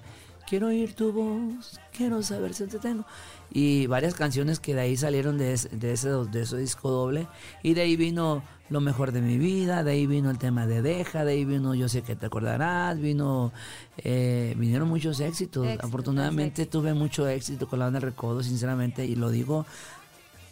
quiero 0.48 0.68
oír 0.68 0.94
tu 0.94 1.12
voz, 1.12 1.80
quiero 1.96 2.22
saber 2.22 2.54
si 2.54 2.66
te 2.66 2.78
tengo. 2.78 3.04
Y 3.52 3.86
varias 3.86 4.14
canciones 4.14 4.58
que 4.60 4.74
de 4.74 4.80
ahí 4.82 4.96
salieron 4.96 5.38
de 5.38 5.52
ese, 5.54 5.68
de 5.70 5.92
ese, 5.92 6.08
de 6.10 6.42
ese 6.42 6.56
disco 6.58 6.90
doble. 6.90 7.26
Y 7.62 7.74
de 7.74 7.82
ahí 7.82 7.96
vino 7.96 8.42
Lo 8.68 8.80
mejor 8.80 9.12
de 9.12 9.20
mi 9.22 9.38
vida, 9.38 9.84
de 9.84 9.92
ahí 9.92 10.06
vino 10.08 10.28
el 10.30 10.38
tema 10.38 10.66
de 10.66 10.82
Deja, 10.82 11.24
de 11.24 11.32
ahí 11.32 11.44
vino 11.44 11.74
Yo 11.76 11.88
sé 11.88 12.02
que 12.02 12.16
te 12.16 12.26
acordarás, 12.26 12.98
vino 12.98 13.52
eh, 13.98 14.54
vinieron 14.58 14.88
muchos 14.88 15.20
éxitos. 15.20 15.66
Afortunadamente 15.80 16.66
tuve 16.66 16.92
mucho 16.92 17.28
éxito 17.28 17.68
con 17.68 17.78
la 17.78 17.84
banda 17.86 18.00
Recodo, 18.00 18.42
sinceramente, 18.42 19.06
y 19.06 19.14
lo 19.14 19.30
digo 19.30 19.64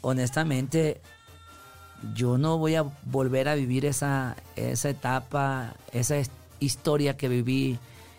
honestamente, 0.02 1.00
yo 2.14 2.36
no 2.38 2.58
voy 2.58 2.74
a 2.74 2.84
volver 3.06 3.48
a 3.48 3.54
vivir 3.54 3.86
esa, 3.86 4.36
esa 4.56 4.90
etapa, 4.90 5.74
esa 5.92 6.16
es- 6.18 6.30
historia 6.60 7.16
que 7.16 7.28
viví 7.28 7.78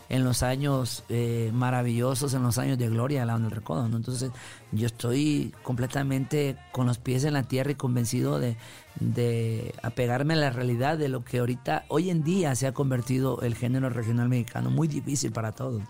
en 0.10 0.24
los 0.24 0.44
años 0.44 1.04
eh, 1.10 1.50
maravillosos, 1.54 2.34
en 2.34 2.44
los 2.44 2.58
años 2.58 2.78
de 2.78 2.90
gloria 2.90 3.22
de 3.22 3.26
la 3.26 3.34
banda 3.34 3.50
del 3.50 3.56
recodo. 3.58 3.88
¿no? 3.88 3.98
Entonces, 3.98 4.32
yo 4.72 4.86
estoy 4.86 5.54
completamente 5.64 6.58
con 6.72 6.86
los 6.86 6.98
pies 6.98 7.24
en 7.24 7.34
la 7.34 7.44
tierra 7.44 7.72
y 7.72 7.76
convencido 7.76 8.40
de, 8.40 8.58
de 9.00 9.74
apegarme 9.82 10.36
a 10.36 10.38
la 10.38 10.50
realidad 10.50 10.98
de 10.98 11.10
lo 11.10 11.24
que 11.24 11.40
ahorita, 11.40 11.86
hoy 11.88 12.10
en 12.10 12.24
día, 12.24 12.56
se 12.56 12.68
ha 12.68 12.74
convertido 12.74 13.42
el 13.42 13.56
género 13.56 13.90
regional 13.90 14.30
mexicano. 14.30 14.70
Muy 14.70 14.88
difícil 14.88 15.32
para 15.32 15.52
todos. 15.52 15.82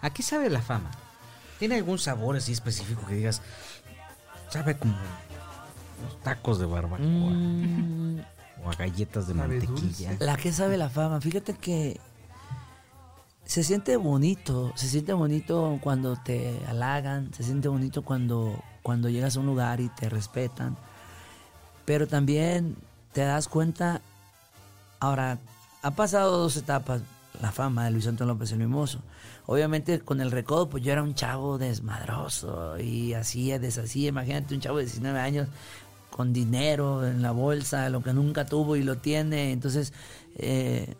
¿A 0.00 0.10
qué 0.10 0.22
sabe 0.22 0.50
la 0.50 0.60
fama? 0.60 0.90
¿Tiene 1.58 1.76
algún 1.76 1.98
sabor 1.98 2.36
así 2.36 2.52
específico 2.52 3.06
que 3.06 3.14
digas, 3.14 3.40
sabe 4.50 4.76
como 4.76 4.94
unos 6.00 6.20
tacos 6.22 6.58
de 6.58 6.66
barbacoa 6.66 6.98
Mm, 6.98 8.20
o 8.62 8.70
a 8.70 8.74
galletas 8.74 9.26
de 9.26 9.34
mantequilla? 9.34 10.16
La 10.20 10.36
que 10.36 10.52
sabe 10.52 10.76
la 10.76 10.90
fama, 10.90 11.20
fíjate 11.20 11.54
que 11.54 11.98
se 13.46 13.62
siente 13.62 13.96
bonito, 13.96 14.72
se 14.74 14.88
siente 14.88 15.12
bonito 15.12 15.78
cuando 15.80 16.16
te 16.16 16.60
halagan, 16.66 17.32
se 17.32 17.44
siente 17.44 17.68
bonito 17.68 18.02
cuando, 18.02 18.60
cuando 18.82 19.08
llegas 19.08 19.36
a 19.36 19.40
un 19.40 19.46
lugar 19.46 19.80
y 19.80 19.88
te 19.88 20.08
respetan, 20.08 20.76
pero 21.84 22.08
también 22.08 22.76
te 23.12 23.20
das 23.22 23.46
cuenta, 23.46 24.02
ahora, 24.98 25.38
ha 25.82 25.90
pasado 25.92 26.38
dos 26.38 26.56
etapas 26.56 27.02
la 27.40 27.52
fama 27.52 27.84
de 27.84 27.92
Luis 27.92 28.06
Antonio 28.08 28.32
López 28.32 28.50
el 28.52 28.58
Mimoso. 28.58 28.98
Obviamente 29.44 30.00
con 30.00 30.20
el 30.20 30.30
recodo, 30.32 30.68
pues 30.68 30.82
yo 30.82 30.90
era 30.90 31.02
un 31.02 31.14
chavo 31.14 31.58
desmadroso 31.58 32.78
y 32.80 33.12
hacía, 33.12 33.60
deshacía, 33.60 34.08
imagínate 34.08 34.54
un 34.54 34.60
chavo 34.60 34.78
de 34.78 34.84
19 34.84 35.20
años 35.20 35.48
con 36.10 36.32
dinero 36.32 37.06
en 37.06 37.22
la 37.22 37.30
bolsa, 37.30 37.90
lo 37.90 38.02
que 38.02 38.12
nunca 38.12 38.44
tuvo 38.46 38.74
y 38.74 38.82
lo 38.82 38.96
tiene, 38.96 39.52
entonces... 39.52 39.92
eh, 40.36 40.96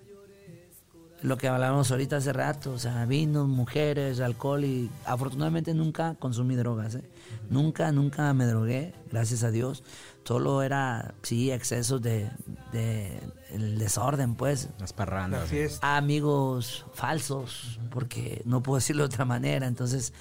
lo 1.23 1.39
que 1.39 1.49
hablábamos 1.49 1.91
ahorita 1.91 2.17
hace 2.17 2.33
rato, 2.33 2.73
o 2.73 2.79
sea, 2.79 3.05
vinos, 3.07 3.49
mujeres, 3.49 4.21
alcohol 4.21 4.65
y 4.65 4.91
afortunadamente 5.05 5.75
nunca 5.75 6.15
consumí 6.19 6.55
drogas, 6.57 6.97
¿eh? 6.97 7.05
Nunca, 7.51 7.91
nunca 7.93 8.33
me 8.35 8.45
drogué, 8.45 8.93
gracias 9.11 9.43
a 9.43 9.51
Dios. 9.51 9.83
Solo 10.25 10.63
era, 10.63 11.15
sí, 11.23 11.51
excesos 11.53 12.03
de, 12.03 12.31
de 12.73 13.21
el 13.53 13.79
desorden, 13.79 14.35
pues. 14.35 14.69
Las 14.79 14.91
La 14.91 14.97
parrandas. 14.97 15.49
fiesta. 15.49 15.97
Amigos 15.97 16.85
falsos, 16.95 17.79
porque 17.91 18.43
no 18.45 18.63
puedo 18.63 18.77
decirlo 18.77 19.05
de 19.05 19.15
otra 19.15 19.25
manera. 19.25 19.67
Entonces, 19.69 20.13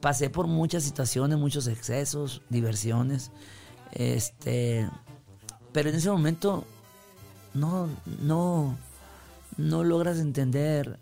pasé 0.00 0.30
por 0.30 0.46
muchas 0.46 0.82
situaciones, 0.84 1.38
muchos 1.38 1.66
excesos, 1.66 2.42
diversiones. 2.50 3.30
Este, 3.92 4.88
pero 5.72 5.88
en 5.88 5.96
ese 5.96 6.10
momento 6.10 6.64
no, 7.54 7.88
no, 8.20 8.76
no 9.58 9.84
logras 9.84 10.18
entender 10.18 10.98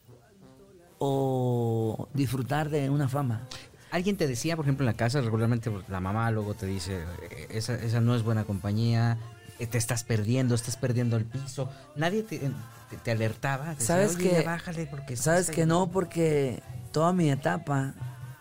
o 0.99 2.09
disfrutar 2.15 2.71
de 2.71 2.91
una 2.91 3.09
fama. 3.09 3.43
Alguien 3.91 4.17
te 4.17 4.27
decía, 4.27 4.57
por 4.57 4.65
ejemplo, 4.65 4.83
en 4.85 4.87
la 4.87 4.95
casa, 4.97 5.21
regularmente 5.21 5.71
pues, 5.71 5.89
la 5.89 6.01
mamá 6.01 6.31
luego 6.31 6.55
te 6.55 6.67
dice, 6.67 7.03
"Eh, 7.31 7.47
esa, 7.51 7.75
esa 7.75 8.01
no 8.01 8.15
es 8.15 8.23
buena 8.23 8.45
compañía, 8.45 9.17
eh, 9.59 9.67
te 9.67 9.79
estás 9.79 10.05
perdiendo, 10.05 10.55
estás 10.55 10.77
perdiendo 10.77 11.17
el 11.17 11.25
piso. 11.25 11.71
Nadie 11.95 12.23
te, 12.23 12.39
te- 12.39 12.97
te 13.03 13.11
alertaba. 13.11 13.65
te 13.65 13.71
decía, 13.71 13.87
¿Sabes 13.87 14.17
"Oye, 14.17 14.31
que 14.31 14.43
bájale 14.43 14.87
porque 14.87 15.17
Sabes 15.17 15.51
que 15.51 15.65
no, 15.67 15.75
cayendo". 15.77 15.93
porque 15.93 16.63
toda 16.93 17.13
mi 17.13 17.31
etapa, 17.31 17.95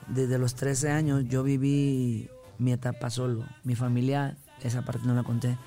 desde 0.07 0.37
los 0.37 0.55
13 0.55 0.89
años, 0.91 1.23
yo 1.27 1.43
viví 1.43 2.29
mi 2.57 2.73
etapa 2.73 3.09
solo. 3.09 3.45
Mi 3.63 3.75
familia, 3.75 4.35
esa 4.61 4.81
parte 4.81 5.05
no 5.05 5.13
la 5.13 5.23
conté, 5.23 5.57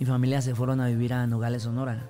mi 0.00 0.06
familia 0.06 0.40
se 0.42 0.54
fueron 0.54 0.80
a 0.80 0.86
vivir 0.88 1.12
a 1.12 1.26
Nogales, 1.26 1.62
Sonora. 1.64 2.08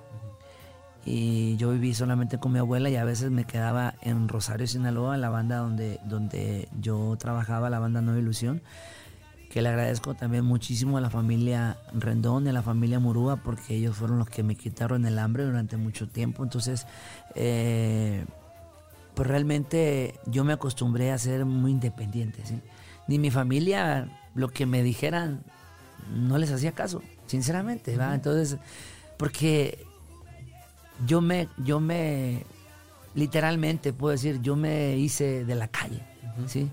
Y 1.09 1.55
yo 1.55 1.71
viví 1.71 1.93
solamente 1.93 2.37
con 2.37 2.51
mi 2.51 2.59
abuela 2.59 2.89
y 2.89 2.97
a 2.97 3.05
veces 3.05 3.31
me 3.31 3.45
quedaba 3.45 3.93
en 4.01 4.27
Rosario, 4.27 4.67
Sinaloa, 4.67 5.15
en 5.15 5.21
la 5.21 5.29
banda 5.29 5.59
donde, 5.59 6.01
donde 6.03 6.67
yo 6.81 7.15
trabajaba, 7.17 7.69
la 7.69 7.79
banda 7.79 8.01
Nueva 8.01 8.19
Ilusión. 8.19 8.61
Que 9.49 9.61
le 9.61 9.69
agradezco 9.69 10.15
también 10.15 10.43
muchísimo 10.43 10.97
a 10.97 11.01
la 11.01 11.09
familia 11.09 11.77
Rendón 11.93 12.45
y 12.45 12.49
a 12.49 12.51
la 12.51 12.61
familia 12.61 12.99
Murúa 12.99 13.37
porque 13.37 13.75
ellos 13.75 13.95
fueron 13.95 14.19
los 14.19 14.29
que 14.29 14.43
me 14.43 14.55
quitaron 14.55 15.05
el 15.05 15.17
hambre 15.17 15.45
durante 15.45 15.77
mucho 15.77 16.09
tiempo. 16.09 16.43
Entonces, 16.43 16.85
eh, 17.35 18.25
pues 19.13 19.29
realmente 19.29 20.19
yo 20.25 20.43
me 20.43 20.51
acostumbré 20.51 21.13
a 21.13 21.17
ser 21.17 21.45
muy 21.45 21.71
independiente. 21.71 22.45
¿sí? 22.45 22.59
Ni 23.07 23.17
mi 23.17 23.31
familia, 23.31 24.09
lo 24.35 24.49
que 24.49 24.65
me 24.65 24.83
dijeran, 24.83 25.41
no 26.13 26.37
les 26.37 26.51
hacía 26.51 26.73
caso, 26.73 27.01
sinceramente. 27.27 27.95
¿va? 27.95 28.13
Entonces, 28.13 28.57
porque 29.15 29.86
yo 31.05 31.21
me, 31.21 31.47
yo 31.57 31.79
me, 31.79 32.43
literalmente 33.15 33.93
puedo 33.93 34.11
decir, 34.11 34.41
yo 34.41 34.55
me 34.55 34.97
hice 34.97 35.45
de 35.45 35.55
la 35.55 35.67
calle, 35.67 36.01
¿sí? 36.47 36.69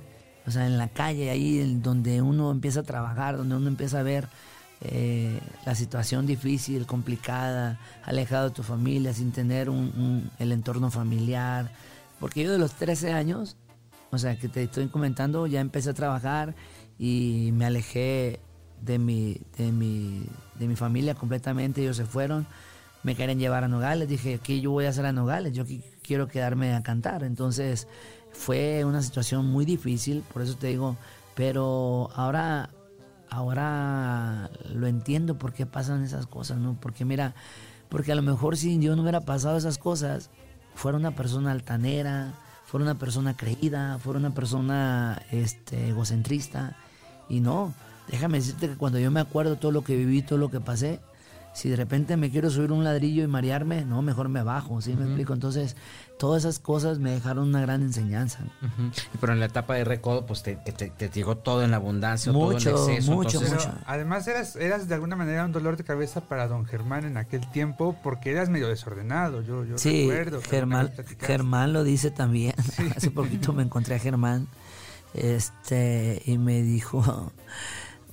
O 0.46 0.50
sea, 0.50 0.66
en 0.66 0.76
la 0.76 0.88
calle, 0.88 1.30
ahí 1.30 1.78
donde 1.82 2.20
uno 2.20 2.50
empieza 2.50 2.80
a 2.80 2.82
trabajar, 2.82 3.36
donde 3.36 3.56
uno 3.56 3.68
empieza 3.68 4.00
a 4.00 4.02
ver 4.02 4.28
eh, 4.82 5.40
la 5.64 5.74
situación 5.74 6.26
difícil, 6.26 6.84
complicada, 6.84 7.78
alejado 8.04 8.50
de 8.50 8.54
tu 8.54 8.62
familia, 8.62 9.14
sin 9.14 9.32
tener 9.32 9.70
un, 9.70 9.78
un- 9.96 10.30
el 10.38 10.52
entorno 10.52 10.90
familiar. 10.90 11.70
Porque 12.20 12.42
yo 12.44 12.52
de 12.52 12.58
los 12.58 12.72
13 12.74 13.12
años, 13.12 13.56
o 14.10 14.18
sea, 14.18 14.36
que 14.38 14.48
te 14.48 14.64
estoy 14.64 14.88
comentando, 14.88 15.46
ya 15.46 15.60
empecé 15.60 15.90
a 15.90 15.94
trabajar 15.94 16.54
y 16.98 17.50
me 17.54 17.64
alejé 17.64 18.38
de 18.82 18.98
mi, 18.98 19.38
de 19.56 19.72
mi, 19.72 20.26
de 20.58 20.68
mi 20.68 20.76
familia 20.76 21.14
completamente, 21.14 21.80
ellos 21.80 21.96
se 21.96 22.04
fueron, 22.04 22.46
me 23.04 23.14
querían 23.14 23.38
llevar 23.38 23.62
a 23.64 23.68
Nogales, 23.68 24.08
dije, 24.08 24.40
¿qué 24.42 24.60
yo 24.60 24.72
voy 24.72 24.86
a 24.86 24.88
hacer 24.88 25.06
a 25.06 25.12
Nogales? 25.12 25.52
Yo 25.52 25.62
aquí 25.62 25.82
quiero 26.02 26.26
quedarme 26.26 26.74
a 26.74 26.82
cantar. 26.82 27.22
Entonces 27.22 27.86
fue 28.32 28.84
una 28.84 29.02
situación 29.02 29.46
muy 29.46 29.64
difícil, 29.64 30.24
por 30.32 30.42
eso 30.42 30.56
te 30.56 30.68
digo, 30.68 30.96
pero 31.34 32.10
ahora, 32.14 32.70
ahora 33.30 34.50
lo 34.72 34.86
entiendo 34.86 35.38
por 35.38 35.52
qué 35.52 35.66
pasan 35.66 36.02
esas 36.02 36.26
cosas, 36.26 36.58
¿no? 36.58 36.76
Porque 36.80 37.04
mira, 37.04 37.34
porque 37.90 38.10
a 38.10 38.14
lo 38.14 38.22
mejor 38.22 38.56
si 38.56 38.78
yo 38.80 38.96
no 38.96 39.02
hubiera 39.02 39.20
pasado 39.20 39.58
esas 39.58 39.76
cosas, 39.76 40.30
fuera 40.74 40.96
una 40.96 41.14
persona 41.14 41.52
altanera, 41.52 42.32
fuera 42.64 42.84
una 42.84 42.98
persona 42.98 43.36
creída, 43.36 43.98
fuera 43.98 44.18
una 44.18 44.34
persona 44.34 45.22
este, 45.30 45.90
egocentrista. 45.90 46.76
Y 47.28 47.40
no, 47.40 47.74
déjame 48.08 48.38
decirte 48.38 48.68
que 48.68 48.76
cuando 48.76 48.98
yo 48.98 49.10
me 49.10 49.20
acuerdo 49.20 49.56
todo 49.56 49.72
lo 49.72 49.84
que 49.84 49.94
viví, 49.94 50.22
todo 50.22 50.38
lo 50.38 50.50
que 50.50 50.60
pasé, 50.60 51.00
si 51.54 51.68
de 51.70 51.76
repente 51.76 52.16
me 52.16 52.30
quiero 52.30 52.50
subir 52.50 52.72
un 52.72 52.84
ladrillo 52.84 53.22
y 53.22 53.26
marearme, 53.28 53.84
no, 53.84 54.02
mejor 54.02 54.28
me 54.28 54.42
bajo, 54.42 54.80
¿sí 54.82 54.94
me 54.94 55.04
explico? 55.04 55.32
Entonces, 55.32 55.76
todas 56.18 56.42
esas 56.44 56.58
cosas 56.58 56.98
me 56.98 57.10
dejaron 57.12 57.48
una 57.48 57.60
gran 57.60 57.80
enseñanza. 57.82 58.40
Ujú. 58.60 58.90
Pero 59.20 59.32
en 59.32 59.40
la 59.40 59.46
etapa 59.46 59.74
de 59.74 59.84
recodo, 59.84 60.26
pues 60.26 60.42
te, 60.42 60.56
te, 60.56 60.90
te 60.90 61.08
llegó 61.10 61.36
todo 61.36 61.62
en 61.62 61.72
abundancia, 61.72 62.32
Mucho, 62.32 62.72
todo 62.72 62.88
en 62.88 62.94
exceso. 62.96 63.12
mucho, 63.12 63.40
entonces, 63.40 63.66
Pero 63.72 63.78
además 63.86 64.26
eras, 64.26 64.56
eras 64.56 64.88
de 64.88 64.94
alguna 64.94 65.14
manera 65.16 65.44
un 65.44 65.52
dolor 65.52 65.76
de 65.76 65.84
cabeza 65.84 66.22
para 66.22 66.48
don 66.48 66.64
Germán 66.66 67.04
en 67.04 67.16
aquel 67.16 67.48
tiempo 67.52 67.96
porque 68.02 68.32
eras 68.32 68.48
medio 68.50 68.66
desordenado. 68.68 69.40
Yo, 69.42 69.64
yo 69.64 69.78
Sí, 69.78 70.08
recuerdo. 70.10 70.40
que 70.40 70.48
Germán. 70.48 70.90
Germán 71.20 71.72
lo 71.72 71.84
dice 71.84 72.10
también. 72.10 72.54
Hace 72.96 73.10
poquito 73.12 73.52
me 73.52 73.62
encontré 73.62 73.94
a 73.94 73.98
Germán 74.00 74.48
este 75.14 76.20
y 76.26 76.36
me 76.38 76.62
dijo, 76.62 77.30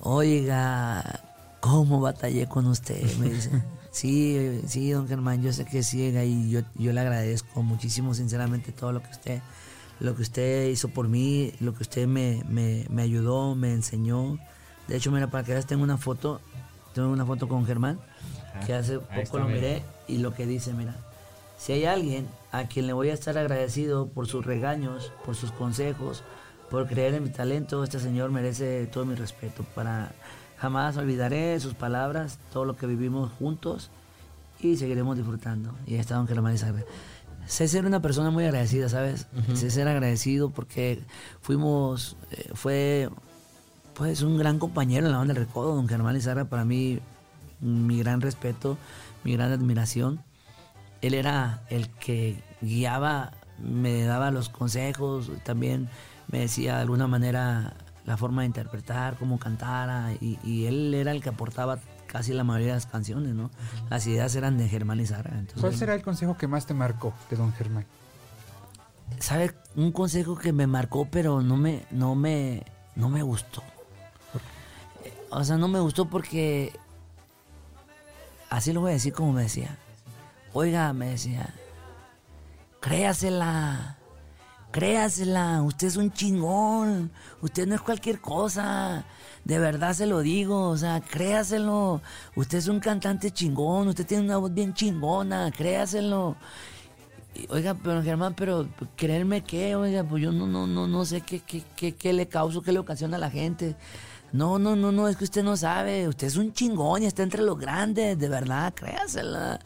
oiga, 0.00 1.20
¿cómo 1.62 2.00
batallé 2.00 2.48
con 2.48 2.66
usted? 2.66 3.00
Me 3.18 3.30
dice, 3.30 3.50
sí, 3.92 4.60
sí, 4.66 4.90
don 4.90 5.06
Germán, 5.06 5.42
yo 5.42 5.52
sé 5.52 5.64
que 5.64 5.84
sí, 5.84 6.02
y 6.02 6.50
yo, 6.50 6.62
yo 6.74 6.92
le 6.92 7.00
agradezco 7.00 7.62
muchísimo, 7.62 8.14
sinceramente, 8.14 8.72
todo 8.72 8.92
lo 8.92 9.00
que 9.00 9.10
usted, 9.10 9.40
lo 10.00 10.16
que 10.16 10.22
usted 10.22 10.66
hizo 10.66 10.88
por 10.88 11.06
mí, 11.06 11.52
lo 11.60 11.72
que 11.72 11.84
usted 11.84 12.08
me, 12.08 12.42
me, 12.48 12.84
me 12.90 13.02
ayudó, 13.02 13.54
me 13.54 13.72
enseñó. 13.72 14.38
De 14.88 14.96
hecho, 14.96 15.12
mira, 15.12 15.28
para 15.28 15.44
que 15.44 15.52
veas, 15.52 15.64
tengo 15.64 15.84
una 15.84 15.98
foto, 15.98 16.40
tengo 16.94 17.08
una 17.08 17.24
foto 17.24 17.46
con 17.46 17.64
Germán, 17.64 18.00
que 18.66 18.74
hace 18.74 18.98
poco 18.98 19.38
lo 19.38 19.46
miré 19.46 19.84
y 20.08 20.18
lo 20.18 20.34
que 20.34 20.46
dice, 20.46 20.72
mira, 20.72 20.96
si 21.56 21.72
hay 21.74 21.84
alguien 21.84 22.26
a 22.50 22.64
quien 22.64 22.88
le 22.88 22.92
voy 22.92 23.10
a 23.10 23.14
estar 23.14 23.38
agradecido 23.38 24.08
por 24.08 24.26
sus 24.26 24.44
regaños, 24.44 25.12
por 25.24 25.36
sus 25.36 25.52
consejos, 25.52 26.24
por 26.70 26.88
creer 26.88 27.14
en 27.14 27.22
mi 27.22 27.30
talento, 27.30 27.84
este 27.84 28.00
señor 28.00 28.32
merece 28.32 28.86
todo 28.86 29.04
mi 29.04 29.14
respeto. 29.14 29.62
Para 29.76 30.10
jamás 30.62 30.96
olvidaré 30.96 31.58
sus 31.58 31.74
palabras, 31.74 32.38
todo 32.52 32.64
lo 32.64 32.76
que 32.76 32.86
vivimos 32.86 33.32
juntos 33.32 33.90
y 34.60 34.76
seguiremos 34.76 35.16
disfrutando. 35.16 35.74
Y 35.88 35.96
está 35.96 36.14
don 36.14 36.28
Germán 36.28 36.54
Isabel. 36.54 36.84
Sé 37.46 37.66
ser 37.66 37.84
una 37.84 38.00
persona 38.00 38.30
muy 38.30 38.44
agradecida, 38.44 38.88
¿sabes? 38.88 39.26
Sé 39.54 39.72
ser 39.72 39.88
agradecido 39.88 40.50
porque 40.50 41.02
fuimos, 41.40 42.16
eh, 42.30 42.50
fue 42.54 43.10
pues 43.94 44.22
un 44.22 44.38
gran 44.38 44.60
compañero 44.60 45.06
en 45.06 45.12
la 45.12 45.18
banda 45.18 45.34
del 45.34 45.46
recodo, 45.46 45.74
don 45.74 45.88
Germán 45.88 46.14
Lizarra, 46.14 46.44
para 46.44 46.64
mí 46.64 47.00
mi 47.60 47.98
gran 47.98 48.20
respeto, 48.20 48.78
mi 49.24 49.32
gran 49.32 49.50
admiración. 49.50 50.22
Él 51.00 51.14
era 51.14 51.64
el 51.70 51.90
que 51.90 52.40
guiaba, 52.60 53.32
me 53.58 54.04
daba 54.04 54.30
los 54.30 54.48
consejos, 54.48 55.28
también 55.42 55.88
me 56.30 56.38
decía 56.38 56.76
de 56.76 56.82
alguna 56.82 57.08
manera 57.08 57.74
la 58.04 58.16
forma 58.16 58.42
de 58.42 58.46
interpretar, 58.46 59.16
cómo 59.16 59.38
cantara, 59.38 60.12
y, 60.20 60.38
y 60.42 60.66
él 60.66 60.92
era 60.94 61.12
el 61.12 61.22
que 61.22 61.28
aportaba 61.28 61.78
casi 62.06 62.32
la 62.32 62.44
mayoría 62.44 62.68
de 62.68 62.74
las 62.74 62.86
canciones, 62.86 63.34
¿no? 63.34 63.50
Las 63.88 64.06
ideas 64.06 64.34
eran 64.34 64.58
de 64.58 64.68
Germán 64.68 64.98
Lizarra. 64.98 65.30
Entonces, 65.38 65.60
¿Cuál 65.60 65.74
será 65.74 65.94
el 65.94 66.02
consejo 66.02 66.36
que 66.36 66.46
más 66.46 66.66
te 66.66 66.74
marcó 66.74 67.14
de 67.30 67.36
don 67.36 67.52
Germán? 67.52 67.86
¿Sabe? 69.18 69.54
Un 69.76 69.92
consejo 69.92 70.36
que 70.36 70.52
me 70.52 70.66
marcó, 70.66 71.06
pero 71.10 71.40
no 71.42 71.56
me, 71.56 71.86
no 71.90 72.14
me, 72.14 72.64
no 72.96 73.08
me 73.08 73.22
gustó. 73.22 73.62
Eh, 75.04 75.12
O 75.30 75.44
sea, 75.44 75.56
no 75.56 75.68
me 75.68 75.80
gustó 75.80 76.06
porque 76.06 76.72
así 78.50 78.72
lo 78.72 78.80
voy 78.80 78.90
a 78.90 78.94
decir 78.94 79.12
como 79.12 79.32
me 79.32 79.42
decía. 79.42 79.78
Oiga, 80.54 80.92
me 80.92 81.08
decía, 81.10 81.54
créasela, 82.80 83.96
créasela, 84.72 85.62
usted 85.62 85.86
es 85.88 85.96
un 85.96 86.12
chingón, 86.12 87.12
usted 87.42 87.66
no 87.68 87.74
es 87.76 87.80
cualquier 87.82 88.20
cosa, 88.20 89.04
de 89.44 89.58
verdad 89.58 89.92
se 89.92 90.06
lo 90.06 90.20
digo, 90.20 90.70
o 90.70 90.76
sea, 90.76 91.00
créaselo, 91.00 92.00
usted 92.34 92.58
es 92.58 92.68
un 92.68 92.80
cantante 92.80 93.30
chingón, 93.30 93.88
usted 93.88 94.06
tiene 94.06 94.24
una 94.24 94.38
voz 94.38 94.52
bien 94.52 94.74
chingona, 94.74 95.52
créaselo. 95.52 96.36
Oiga, 97.48 97.74
pero 97.74 98.02
Germán, 98.02 98.34
pero 98.34 98.68
creerme 98.96 99.42
qué, 99.42 99.74
oiga, 99.76 100.04
pues 100.04 100.22
yo 100.22 100.32
no, 100.32 100.46
no, 100.46 100.66
no, 100.66 100.86
no 100.86 101.04
sé 101.04 101.22
qué, 101.22 101.40
qué, 101.40 101.62
qué, 101.76 101.94
qué 101.94 102.12
le 102.12 102.26
causo, 102.28 102.62
qué 102.62 102.72
le 102.72 102.78
ocasiona 102.78 103.16
a 103.16 103.20
la 103.20 103.30
gente. 103.30 103.76
No, 104.32 104.58
no, 104.58 104.76
no, 104.76 104.92
no, 104.92 105.08
es 105.08 105.16
que 105.16 105.24
usted 105.24 105.42
no 105.42 105.56
sabe, 105.56 106.08
usted 106.08 106.26
es 106.26 106.36
un 106.36 106.52
chingón 106.52 107.02
y 107.02 107.06
está 107.06 107.22
entre 107.22 107.42
los 107.42 107.58
grandes, 107.58 108.18
de 108.18 108.28
verdad, 108.28 108.72
créasela. 108.74 109.60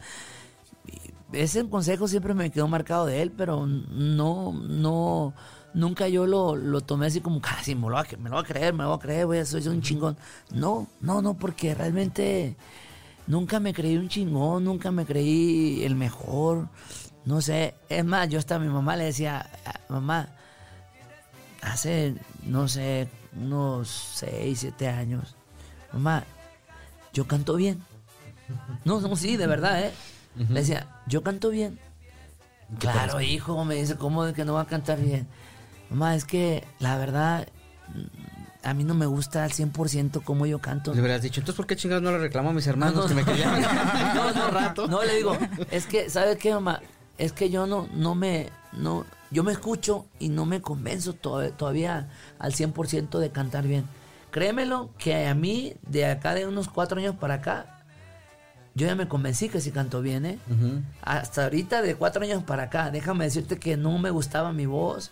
Ese 1.32 1.68
consejo 1.68 2.06
siempre 2.08 2.34
me 2.34 2.50
quedó 2.50 2.68
marcado 2.68 3.06
de 3.06 3.20
él, 3.22 3.32
pero 3.36 3.66
no, 3.66 4.52
no, 4.52 5.34
nunca 5.74 6.08
yo 6.08 6.26
lo, 6.26 6.54
lo 6.54 6.80
tomé 6.82 7.06
así 7.06 7.20
como 7.20 7.40
casi 7.40 7.74
me 7.74 7.88
lo, 7.88 7.94
va 7.94 8.00
a, 8.02 8.06
cre- 8.06 8.18
me 8.18 8.30
lo 8.30 8.36
va 8.36 8.42
a 8.42 8.44
creer, 8.44 8.72
me 8.74 8.84
lo 8.84 8.90
va 8.90 8.96
a 8.96 9.00
creer, 9.00 9.26
voy 9.26 9.38
a 9.38 9.44
soy 9.44 9.66
un 9.68 9.82
chingón. 9.82 10.16
No, 10.52 10.86
no, 11.00 11.20
no, 11.22 11.34
porque 11.34 11.74
realmente 11.74 12.56
nunca 13.26 13.58
me 13.60 13.74
creí 13.74 13.96
un 13.96 14.08
chingón, 14.08 14.64
nunca 14.64 14.90
me 14.92 15.04
creí 15.04 15.82
el 15.84 15.96
mejor. 15.96 16.68
No 17.24 17.40
sé, 17.40 17.74
es 17.88 18.04
más, 18.04 18.28
yo 18.28 18.38
hasta 18.38 18.54
a 18.54 18.58
mi 18.60 18.68
mamá 18.68 18.94
le 18.96 19.04
decía, 19.06 19.50
"Ah, 19.66 19.80
mamá, 19.88 20.28
hace, 21.62 22.14
no 22.44 22.68
sé, 22.68 23.08
unos 23.36 23.88
6, 24.14 24.60
7 24.60 24.88
años, 24.88 25.34
mamá, 25.92 26.24
yo 27.12 27.26
canto 27.26 27.56
bien. 27.56 27.82
No, 28.84 29.00
no, 29.00 29.16
sí, 29.16 29.36
de 29.36 29.46
verdad, 29.48 29.82
¿eh? 29.84 29.92
Le 30.36 30.60
decía, 30.60 30.86
yo 31.06 31.22
canto 31.22 31.50
bien. 31.50 31.78
Claro, 32.78 33.20
hijo, 33.20 33.64
me 33.64 33.76
dice, 33.76 33.96
¿cómo 33.96 34.24
de 34.24 34.32
que 34.34 34.44
no 34.44 34.54
va 34.54 34.62
a 34.62 34.66
cantar 34.66 35.00
bien? 35.00 35.26
Mamá, 35.90 36.16
es 36.16 36.24
que 36.24 36.64
la 36.80 36.98
verdad, 36.98 37.46
a 38.64 38.74
mí 38.74 38.82
no 38.82 38.94
me 38.94 39.06
gusta 39.06 39.44
al 39.44 39.52
100% 39.52 40.22
cómo 40.24 40.46
yo 40.46 40.58
canto. 40.58 40.92
Le 40.92 41.00
hubieras 41.00 41.22
dicho, 41.22 41.40
entonces, 41.40 41.56
¿por 41.56 41.66
qué 41.66 41.76
chingados 41.76 42.02
no 42.02 42.10
le 42.10 42.18
reclamo 42.18 42.50
a 42.50 42.52
mis 42.52 42.66
hermanos 42.66 42.96
No, 42.96 43.02
no, 43.02 43.08
que 43.08 43.14
me 43.14 43.24
querían? 43.24 43.62
no, 44.14 44.32
no, 44.32 44.86
no, 44.88 45.04
le 45.04 45.14
digo, 45.16 45.38
es 45.70 45.86
que, 45.86 46.10
¿sabes 46.10 46.38
qué, 46.38 46.52
mamá? 46.52 46.80
Es 47.18 47.32
que 47.32 47.50
yo 47.50 47.66
no, 47.68 47.88
no 47.94 48.14
me, 48.16 48.50
no, 48.72 49.06
yo 49.30 49.44
me 49.44 49.52
escucho 49.52 50.06
y 50.18 50.28
no 50.28 50.44
me 50.44 50.60
convenzo 50.60 51.12
to- 51.12 51.52
todavía 51.52 52.08
al 52.40 52.52
100% 52.52 53.18
de 53.20 53.30
cantar 53.30 53.64
bien. 53.66 53.84
Créemelo 54.32 54.90
que 54.98 55.26
a 55.28 55.34
mí, 55.34 55.74
de 55.82 56.06
acá 56.06 56.34
de 56.34 56.46
unos 56.46 56.68
cuatro 56.68 56.98
años 56.98 57.14
para 57.14 57.34
acá, 57.34 57.75
yo 58.76 58.86
ya 58.86 58.94
me 58.94 59.08
convencí 59.08 59.48
que 59.48 59.60
sí 59.60 59.72
canto 59.72 60.00
bien, 60.02 60.24
¿eh? 60.26 60.38
Hasta 61.02 61.44
ahorita, 61.44 61.82
de 61.82 61.96
cuatro 61.96 62.22
años 62.22 62.44
para 62.44 62.64
acá, 62.64 62.90
déjame 62.92 63.24
decirte 63.24 63.58
que 63.58 63.76
no 63.76 63.98
me 63.98 64.10
gustaba 64.10 64.52
mi 64.52 64.66
voz. 64.66 65.10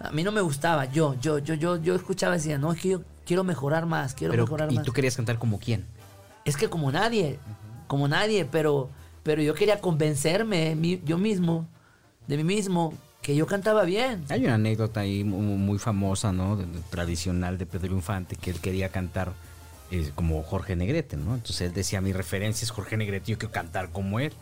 A 0.00 0.10
mí 0.10 0.24
no 0.24 0.32
me 0.32 0.40
gustaba, 0.40 0.86
yo, 0.86 1.14
yo, 1.20 1.38
yo, 1.38 1.54
yo, 1.54 1.76
yo 1.80 1.94
escuchaba 1.94 2.34
y 2.34 2.38
decía, 2.38 2.58
no, 2.58 2.72
es 2.72 2.80
que 2.80 2.88
yo 2.88 3.02
quiero 3.24 3.44
mejorar 3.44 3.86
más, 3.86 4.14
quiero 4.14 4.32
Pero, 4.32 4.44
mejorar 4.44 4.72
¿y 4.72 4.76
más. 4.76 4.84
tú 4.84 4.92
querías 4.92 5.14
cantar 5.16 5.38
como 5.38 5.58
quién? 5.58 5.84
Es 6.44 6.56
que 6.56 6.68
como 6.68 6.90
nadie, 6.90 7.38
como 7.86 8.08
nadie, 8.08 8.44
pero, 8.44 8.88
pero 9.22 9.42
yo 9.42 9.54
quería 9.54 9.80
convencerme 9.80 10.74
mi- 10.74 11.00
yo 11.04 11.18
mismo, 11.18 11.66
de 12.26 12.36
mí 12.38 12.44
mismo, 12.44 12.92
que 13.22 13.34
yo 13.36 13.46
cantaba 13.46 13.84
bien. 13.84 14.24
Hay 14.28 14.44
una 14.44 14.54
anécdota 14.54 15.00
ahí 15.00 15.24
mu- 15.24 15.40
muy, 15.58 15.78
famosa, 15.78 16.30
¿no? 16.32 16.56
De- 16.56 16.64
de- 16.66 16.80
tradicional 16.90 17.58
de 17.58 17.66
Pedro 17.66 17.94
Infante, 17.94 18.36
que 18.36 18.50
él 18.50 18.60
quería 18.60 18.90
cantar 18.90 19.32
eh, 19.90 20.10
como 20.14 20.42
Jorge 20.42 20.76
Negrete, 20.76 21.16
¿no? 21.16 21.34
Entonces 21.34 21.60
él 21.62 21.72
decía, 21.72 22.00
mi 22.00 22.12
referencia 22.12 22.64
es 22.64 22.70
Jorge 22.70 22.96
Negrete, 22.96 23.32
yo 23.32 23.38
quiero 23.38 23.52
cantar 23.52 23.90
como 23.90 24.18
él. 24.20 24.32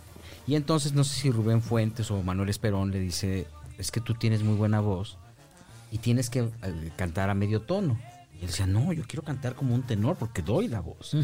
Y 0.46 0.54
entonces 0.54 0.92
no 0.92 1.04
sé 1.04 1.20
si 1.20 1.30
Rubén 1.30 1.62
Fuentes 1.62 2.10
o 2.10 2.22
Manuel 2.22 2.48
Esperón 2.48 2.90
le 2.90 3.00
dice, 3.00 3.46
es 3.78 3.90
que 3.90 4.00
tú 4.00 4.14
tienes 4.14 4.42
muy 4.42 4.54
buena 4.54 4.80
voz 4.80 5.18
y 5.90 5.98
tienes 5.98 6.30
que 6.30 6.40
eh, 6.40 6.92
cantar 6.96 7.30
a 7.30 7.34
medio 7.34 7.62
tono. 7.62 7.98
Y 8.34 8.40
él 8.40 8.46
decía, 8.46 8.66
no, 8.66 8.92
yo 8.92 9.04
quiero 9.06 9.22
cantar 9.22 9.54
como 9.54 9.74
un 9.74 9.82
tenor 9.82 10.16
porque 10.16 10.42
doy 10.42 10.68
la 10.68 10.80
voz. 10.80 11.14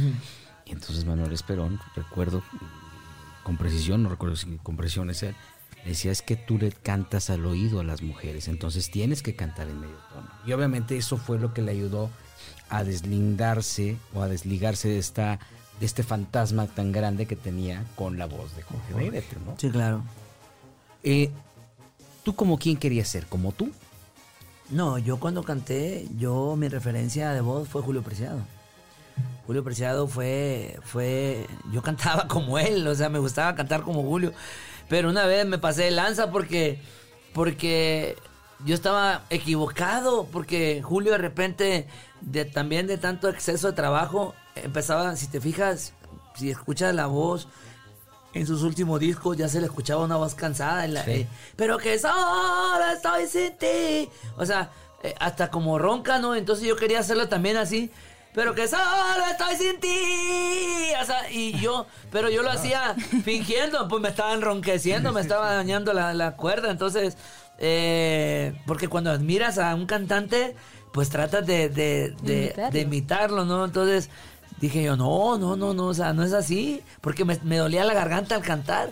Y 0.65 0.73
entonces 0.73 1.05
Manuel 1.05 1.33
Esperón, 1.33 1.81
recuerdo 1.97 2.43
con 3.43 3.57
precisión, 3.57 4.03
no 4.03 4.09
recuerdo 4.09 4.37
si 4.37 4.59
con 4.59 4.77
precisión 4.77 5.11
es 5.11 5.23
él, 5.23 5.35
decía 5.85 6.13
es 6.13 6.23
que 6.23 6.37
tú 6.37 6.59
le 6.59 6.73
cantas 6.73 7.31
al 7.31 7.47
oído 7.47 7.81
a 7.81 7.85
las 7.85 8.03
mujeres, 8.03 8.49
entonces 8.49 8.91
tienes 8.91 9.23
que 9.23 9.35
cantar 9.35 9.69
en 9.69 9.81
medio 9.81 9.97
tono. 10.13 10.29
Y 10.47 10.53
obviamente 10.53 10.97
eso 10.97 11.17
fue 11.17 11.39
lo 11.39 11.55
que 11.55 11.63
le 11.63 11.73
ayudó 11.73 12.11
a 12.71 12.85
deslindarse 12.85 13.97
o 14.15 14.23
a 14.23 14.29
desligarse 14.29 14.89
de 14.89 14.99
esta 14.99 15.39
de 15.81 15.87
este 15.87 16.03
fantasma 16.03 16.67
tan 16.67 16.93
grande 16.93 17.27
que 17.27 17.37
tenía 17.37 17.85
con 17.97 18.19
la 18.19 18.27
voz 18.27 18.55
de 18.55 18.63
Jorge 18.63 18.95
Negrete, 18.95 19.37
¿no? 19.45 19.55
Sí, 19.59 19.71
claro. 19.71 20.03
Eh, 21.03 21.31
¿Tú 22.23 22.35
como 22.35 22.59
quién 22.59 22.77
querías 22.77 23.09
ser? 23.09 23.27
¿Como 23.27 23.53
tú? 23.53 23.71
No, 24.69 24.99
yo 24.99 25.19
cuando 25.19 25.43
canté, 25.43 26.07
yo 26.19 26.55
mi 26.57 26.69
referencia 26.69 27.33
de 27.33 27.41
voz 27.41 27.67
fue 27.67 27.81
Julio 27.81 28.03
Preciado. 28.03 28.41
Julio 29.47 29.65
Preciado 29.65 30.07
fue, 30.07 30.79
fue, 30.85 31.47
yo 31.73 31.83
cantaba 31.83 32.29
como 32.29 32.59
él, 32.59 32.87
o 32.87 32.95
sea, 32.95 33.09
me 33.09 33.19
gustaba 33.19 33.55
cantar 33.55 33.83
como 33.83 34.03
Julio. 34.03 34.33
Pero 34.89 35.09
una 35.09 35.25
vez 35.25 35.47
me 35.47 35.59
pasé 35.59 35.85
de 35.85 35.91
lanza 35.93 36.31
porque, 36.31 36.79
porque 37.33 38.17
yo 38.67 38.75
estaba 38.75 39.23
equivocado, 39.31 40.27
porque 40.33 40.83
Julio 40.83 41.13
de 41.13 41.19
repente, 41.19 41.87
de, 42.21 42.45
también 42.45 42.87
de 42.87 42.99
tanto 42.99 43.29
exceso 43.29 43.69
de 43.69 43.73
trabajo, 43.75 44.35
empezaba, 44.55 45.17
si 45.17 45.27
te 45.29 45.41
fijas, 45.41 45.93
si 46.35 46.51
escuchas 46.51 46.95
la 46.95 47.07
voz, 47.07 47.49
en 48.33 48.47
sus 48.47 48.63
últimos 48.63 49.01
discos 49.01 49.37
ya 49.37 49.49
se 49.49 49.61
le 49.61 49.67
escuchaba 49.67 50.05
una 50.05 50.17
voz 50.17 50.35
cansada. 50.35 50.85
en 50.85 50.95
la- 50.95 51.05
Sí. 51.05 51.11
eh, 51.13 51.29
pero 51.57 51.79
que 51.79 51.99
solo 51.99 52.85
estoy 52.95 53.27
sin 53.27 53.57
ti. 53.59 54.09
O 54.37 54.47
sea, 54.47 54.71
eh, 55.03 55.15
hasta 55.19 55.51
como 55.51 55.79
ronca, 55.79 56.19
¿no? 56.19 56.35
Entonces 56.35 56.65
yo 56.67 56.77
quería 56.77 57.01
hacerlo 57.01 57.29
también 57.29 57.57
así. 57.57 57.91
Pero 58.33 58.55
que 58.55 58.69
solo 58.69 58.83
estoy 59.29 59.57
sin 59.57 59.81
ti. 59.81 60.93
O 61.03 61.05
sea, 61.05 61.29
y 61.33 61.59
yo, 61.59 61.87
pero 62.13 62.29
yo 62.31 62.43
lo 62.43 62.51
hacía 62.53 62.95
fingiendo, 63.25 63.89
pues 63.89 64.01
me 64.01 64.09
estaba 64.11 64.33
enronqueciendo, 64.35 65.13
me 65.13 65.21
estaba 65.21 65.53
dañando 65.55 65.93
la, 65.93 66.15
la 66.15 66.37
cuerda. 66.37 66.71
Entonces, 66.71 67.17
eh, 67.61 68.55
porque 68.67 68.89
cuando 68.89 69.11
admiras 69.11 69.59
a 69.59 69.75
un 69.75 69.87
cantante, 69.87 70.55
pues 70.93 71.09
tratas 71.11 71.47
de, 71.47 71.69
de, 71.69 72.15
de- 72.23 72.35
Imitarlo. 72.47 72.71
de 72.73 72.81
imitarlo, 72.81 73.45
¿no? 73.45 73.65
Entonces 73.65 74.09
dije 74.61 74.83
yo, 74.83 74.97
no, 74.97 75.39
no, 75.39 75.57
no, 75.57 75.73
no, 75.75 75.87
o 75.87 75.95
sea, 75.95 76.13
no 76.13 76.23
es 76.25 76.33
así, 76.33 76.83
porque 77.01 77.25
me, 77.25 77.39
me 77.45 77.57
dolía 77.59 77.85
la 77.85 77.95
garganta 77.95 78.35
al 78.35 78.43
cantar. 78.43 78.91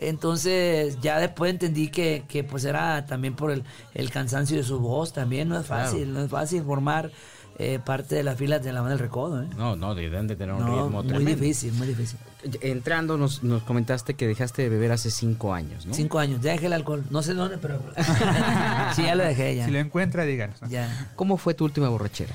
Entonces 0.00 1.00
ya 1.00 1.18
después 1.18 1.50
entendí 1.50 1.88
que, 1.88 2.22
que 2.28 2.44
pues 2.44 2.64
era 2.64 3.04
también 3.06 3.34
por 3.34 3.50
el, 3.50 3.64
el 3.94 4.10
cansancio 4.10 4.56
de 4.56 4.62
su 4.62 4.78
voz, 4.78 5.12
también 5.12 5.48
no 5.48 5.58
es 5.58 5.66
fácil, 5.66 6.12
no 6.12 6.22
es 6.22 6.30
fácil 6.30 6.62
formar 6.62 7.10
eh, 7.60 7.80
parte 7.84 8.14
de 8.14 8.22
las 8.22 8.36
filas 8.38 8.62
de 8.62 8.72
la 8.72 8.80
banda 8.80 8.94
del 8.96 9.00
recodo, 9.00 9.42
¿eh? 9.42 9.48
No, 9.56 9.74
no, 9.74 9.94
deben 9.94 10.28
de 10.28 10.36
tener 10.36 10.54
un 10.54 10.60
No, 10.60 10.66
ritmo 10.84 11.02
muy 11.02 11.06
tremendo. 11.08 11.40
difícil, 11.40 11.72
muy 11.72 11.88
difícil. 11.88 12.18
Entrando 12.60 13.16
nos, 13.18 13.42
nos 13.42 13.64
comentaste 13.64 14.14
que 14.14 14.28
dejaste 14.28 14.62
de 14.62 14.68
beber 14.68 14.92
hace 14.92 15.10
cinco 15.10 15.52
años, 15.52 15.84
¿no? 15.84 15.92
Cinco 15.92 16.20
años, 16.20 16.40
ya 16.40 16.52
dejé 16.52 16.66
el 16.66 16.72
alcohol, 16.74 17.04
no 17.10 17.20
sé 17.22 17.34
dónde, 17.34 17.58
pero 17.58 17.80
sí, 18.94 19.02
ya 19.02 19.14
lo 19.16 19.24
dejé 19.24 19.56
ya. 19.56 19.64
Si 19.64 19.72
lo 19.72 19.78
encuentra, 19.80 20.24
díganos. 20.24 20.62
¿no? 20.62 20.68
ya. 20.68 21.10
¿Cómo 21.16 21.36
fue 21.36 21.54
tu 21.54 21.64
última 21.64 21.88
borrachera? 21.88 22.32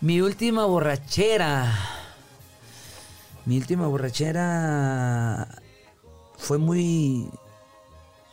Mi 0.00 0.20
última 0.20 0.64
borrachera. 0.64 1.72
Mi 3.46 3.56
última 3.56 3.86
borrachera 3.86 5.48
fue 6.36 6.58
muy 6.58 7.28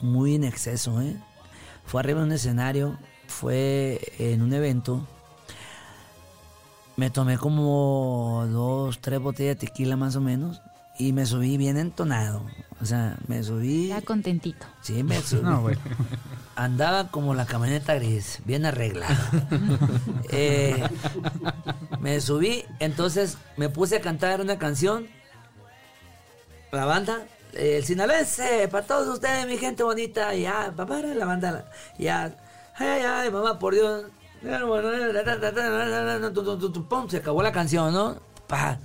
muy 0.01 0.35
en 0.35 0.43
exceso, 0.43 1.01
¿eh? 1.01 1.15
Fue 1.85 2.01
arriba 2.01 2.19
de 2.21 2.25
un 2.25 2.31
escenario, 2.31 2.97
fue 3.27 4.01
en 4.19 4.41
un 4.41 4.51
evento. 4.53 5.07
Me 6.97 7.09
tomé 7.09 7.37
como 7.37 8.45
dos, 8.49 8.99
tres 8.99 9.19
botellas 9.19 9.59
de 9.59 9.67
tequila 9.67 9.97
más 9.97 10.15
o 10.15 10.21
menos 10.21 10.61
y 10.97 11.11
me 11.13 11.25
subí 11.25 11.57
bien 11.57 11.77
entonado. 11.77 12.45
O 12.81 12.85
sea, 12.85 13.17
me 13.27 13.43
subí. 13.43 13.87
Ya 13.87 14.01
contentito. 14.01 14.65
Sí, 14.81 15.03
me 15.03 15.21
subí. 15.21 15.43
No, 15.43 15.61
bueno. 15.61 15.81
Andaba 16.55 17.09
como 17.09 17.33
la 17.33 17.45
camioneta 17.45 17.95
gris, 17.95 18.39
bien 18.45 18.65
arreglada. 18.65 19.17
Eh, 20.31 20.83
me 21.99 22.19
subí, 22.19 22.65
entonces 22.79 23.37
me 23.57 23.69
puse 23.69 23.97
a 23.97 24.01
cantar 24.01 24.41
una 24.41 24.57
canción. 24.57 25.07
La 26.71 26.85
banda, 26.85 27.25
el 27.53 27.85
sinaloense, 27.85 28.67
para 28.69 28.85
todos 28.85 29.07
ustedes, 29.07 29.47
mi 29.47 29.57
gente 29.57 29.83
bonita. 29.83 30.33
Ya, 30.33 30.73
papá, 30.75 30.99
la 30.99 31.25
banda, 31.25 31.71
ya. 31.97 32.35
Ay, 32.75 32.87
ay, 32.87 33.01
ay, 33.03 33.31
mamá, 33.31 33.59
por 33.59 33.73
Dios. 33.75 34.05
Se 37.09 37.17
acabó 37.17 37.41
la 37.41 37.51
canción, 37.51 37.93
¿no? 37.93 38.17
Pa. 38.47 38.79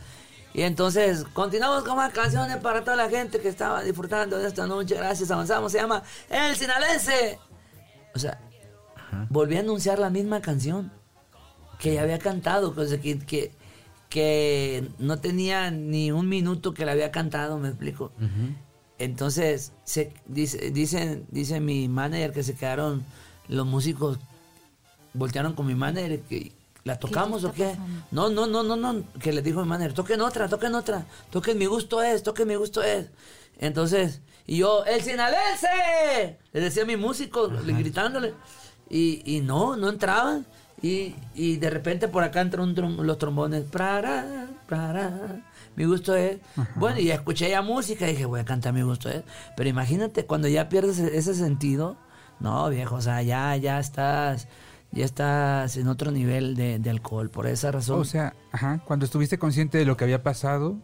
Y 0.52 0.62
entonces 0.62 1.24
continuamos 1.32 1.84
con 1.84 1.96
más 1.96 2.12
canciones 2.12 2.56
para 2.56 2.82
toda 2.82 2.96
la 2.96 3.08
gente 3.08 3.40
que 3.40 3.48
estaba 3.48 3.82
disfrutando 3.82 4.38
de 4.38 4.48
esta 4.48 4.66
noche. 4.66 4.96
Gracias, 4.96 5.30
avanzamos. 5.30 5.70
Se 5.70 5.78
llama 5.78 6.02
El 6.28 6.56
Sinaloense. 6.56 7.38
O 8.14 8.18
sea, 8.18 8.40
volví 9.28 9.56
a 9.56 9.60
anunciar 9.60 9.98
la 9.98 10.10
misma 10.10 10.40
canción 10.40 10.92
que 11.78 11.94
ya 11.94 12.02
había 12.02 12.18
cantado, 12.18 12.74
que, 12.74 13.18
que, 13.20 13.52
que 14.08 14.88
no 14.98 15.18
tenía 15.20 15.70
ni 15.70 16.10
un 16.10 16.28
minuto 16.28 16.74
que 16.74 16.84
la 16.84 16.92
había 16.92 17.10
cantado, 17.10 17.58
me 17.58 17.68
explico. 17.68 18.12
Entonces, 18.98 19.72
se, 19.84 20.12
dice, 20.26 20.70
dice, 20.72 21.22
dice 21.30 21.60
mi 21.60 21.88
manager 21.88 22.32
que 22.32 22.42
se 22.42 22.54
quedaron 22.54 23.04
los 23.48 23.66
músicos, 23.66 24.18
voltearon 25.14 25.54
con 25.54 25.66
mi 25.66 25.74
manager, 25.74 26.20
que, 26.22 26.52
¿la 26.84 26.98
tocamos 26.98 27.44
o 27.44 27.48
está 27.48 27.56
qué? 27.56 27.70
pasando? 27.70 28.02
No, 28.10 28.28
no, 28.30 28.46
no, 28.46 28.62
no, 28.62 28.76
no, 28.76 29.04
que 29.20 29.32
le 29.32 29.42
dijo 29.42 29.60
mi 29.62 29.68
manager, 29.68 29.92
toquen 29.94 30.20
otra, 30.20 30.48
toquen 30.48 30.74
otra, 30.74 31.04
toquen 31.30 31.58
mi 31.58 31.66
gusto 31.66 32.02
es, 32.02 32.22
toquen 32.22 32.48
mi 32.48 32.54
gusto 32.54 32.82
es. 32.82 33.06
Entonces, 33.58 34.20
y 34.46 34.58
yo, 34.58 34.84
¡el 34.86 35.02
sinaloense! 35.02 36.38
Le 36.52 36.60
decía 36.60 36.82
a 36.82 36.86
mi 36.86 36.96
músico, 36.96 37.48
le- 37.48 37.72
gritándole. 37.74 38.34
Y, 38.88 39.22
y 39.36 39.40
no, 39.40 39.76
no 39.76 39.88
entraban. 39.90 40.46
Y, 40.82 41.14
y 41.34 41.56
de 41.58 41.68
repente 41.68 42.08
por 42.08 42.24
acá 42.24 42.40
entran 42.40 42.68
un 42.70 42.74
trom- 42.74 43.02
los 43.02 43.18
trombones. 43.18 43.64
Prara, 43.64 44.48
prara, 44.66 45.42
mi 45.76 45.84
gusto 45.84 46.16
es. 46.16 46.38
Bueno, 46.76 46.98
y 46.98 47.10
escuché 47.10 47.50
ya 47.50 47.60
música 47.62 48.08
y 48.08 48.12
dije, 48.12 48.24
voy 48.24 48.40
a 48.40 48.44
cantar 48.44 48.72
mi 48.72 48.82
gusto 48.82 49.08
es. 49.10 49.22
Pero 49.56 49.68
imagínate, 49.68 50.24
cuando 50.24 50.48
ya 50.48 50.68
pierdes 50.70 50.98
ese 50.98 51.34
sentido, 51.34 51.96
no, 52.40 52.68
viejo, 52.70 52.94
o 52.96 53.00
sea, 53.02 53.22
ya, 53.22 53.54
ya 53.56 53.78
estás, 53.78 54.48
ya 54.92 55.04
estás 55.04 55.76
en 55.76 55.86
otro 55.88 56.10
nivel 56.10 56.54
de, 56.56 56.78
de 56.78 56.90
alcohol. 56.90 57.30
Por 57.30 57.46
esa 57.46 57.70
razón. 57.70 58.00
O 58.00 58.04
sea, 58.04 58.34
ajá, 58.52 58.82
cuando 58.84 59.04
estuviste 59.04 59.38
consciente 59.38 59.78
de 59.78 59.84
lo 59.84 59.96
que 59.96 60.04
había 60.04 60.22
pasado, 60.22 60.76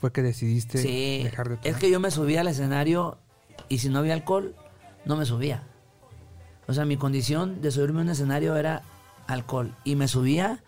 fue 0.00 0.12
que 0.12 0.22
decidiste 0.22 0.78
Sí, 0.78 1.22
dejar 1.24 1.48
de 1.48 1.56
tomar. 1.56 1.66
es 1.66 1.76
que 1.76 1.90
yo 1.90 1.98
me 2.00 2.10
subía 2.10 2.40
al 2.42 2.48
escenario 2.48 3.18
y 3.68 3.78
si 3.78 3.88
no 3.88 3.98
había 3.98 4.14
alcohol, 4.14 4.54
no 5.04 5.16
me 5.16 5.24
subía. 5.24 5.62
O 6.66 6.74
sea, 6.74 6.84
mi 6.84 6.96
condición 6.96 7.60
de 7.62 7.70
subirme 7.70 8.00
a 8.00 8.02
un 8.02 8.10
escenario 8.10 8.56
era 8.56 8.82
alcohol. 9.26 9.74
Y 9.84 9.96
me 9.96 10.06
subía 10.08 10.62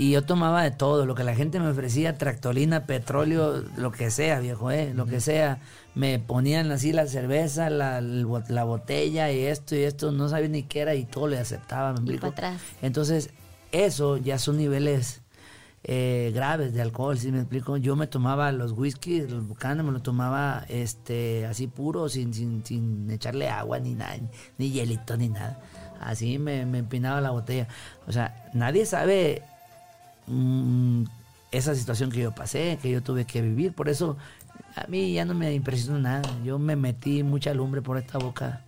y 0.00 0.12
yo 0.12 0.22
tomaba 0.22 0.62
de 0.62 0.70
todo, 0.70 1.04
lo 1.04 1.14
que 1.14 1.24
la 1.24 1.34
gente 1.34 1.60
me 1.60 1.68
ofrecía, 1.68 2.16
tractolina, 2.16 2.86
petróleo, 2.86 3.62
lo 3.76 3.92
que 3.92 4.10
sea, 4.10 4.40
viejo, 4.40 4.70
eh, 4.70 4.94
lo 4.94 5.04
que 5.04 5.20
sea. 5.20 5.58
Me 5.94 6.18
ponían 6.18 6.72
así 6.72 6.94
la 6.94 7.06
cerveza, 7.06 7.68
la, 7.68 8.00
la 8.00 8.64
botella 8.64 9.30
y 9.30 9.40
esto 9.44 9.76
y 9.76 9.80
esto, 9.80 10.10
no 10.10 10.30
sabía 10.30 10.48
ni 10.48 10.62
qué 10.62 10.80
era 10.80 10.94
y 10.94 11.04
todo 11.04 11.28
le 11.28 11.38
aceptaba, 11.38 11.92
¿me 11.92 12.14
Y 12.14 12.16
para 12.16 12.32
atrás. 12.32 12.62
Entonces, 12.80 13.28
eso 13.72 14.16
ya 14.16 14.38
son 14.38 14.56
niveles 14.56 15.20
eh, 15.84 16.32
graves 16.34 16.72
de 16.72 16.80
alcohol, 16.80 17.18
¿sí 17.18 17.30
me 17.30 17.40
explico? 17.40 17.76
Yo 17.76 17.94
me 17.94 18.06
tomaba 18.06 18.52
los 18.52 18.72
whisky, 18.72 19.20
los 19.20 19.46
bucanes, 19.46 19.84
me 19.84 19.92
lo 19.92 20.00
tomaba 20.00 20.64
este 20.70 21.44
así 21.44 21.66
puro, 21.66 22.08
sin, 22.08 22.32
sin, 22.32 22.64
sin 22.64 23.10
echarle 23.10 23.50
agua 23.50 23.78
ni 23.78 23.94
nada, 23.94 24.16
ni 24.56 24.70
hielito 24.70 25.18
ni 25.18 25.28
nada. 25.28 25.60
Así 26.00 26.38
me, 26.38 26.64
me 26.64 26.78
empinaba 26.78 27.20
la 27.20 27.32
botella. 27.32 27.68
O 28.06 28.12
sea, 28.12 28.48
nadie 28.54 28.86
sabe 28.86 29.42
mm, 30.30 31.04
esa 31.52 31.74
situación 31.74 32.10
que 32.10 32.20
yo 32.20 32.32
pasé, 32.34 32.78
que 32.80 32.90
yo 32.90 33.02
tuve 33.02 33.24
que 33.24 33.42
vivir. 33.42 33.72
Por 33.72 33.88
eso 33.88 34.16
a 34.76 34.86
mí 34.86 35.12
ya 35.12 35.24
no 35.24 35.34
me 35.34 35.52
impresionó 35.52 35.98
nada. 35.98 36.22
Yo 36.44 36.58
me 36.58 36.76
metí 36.76 37.22
mucha 37.22 37.52
lumbre 37.54 37.82
por 37.82 37.98
esta 37.98 38.18
boca. 38.18 38.62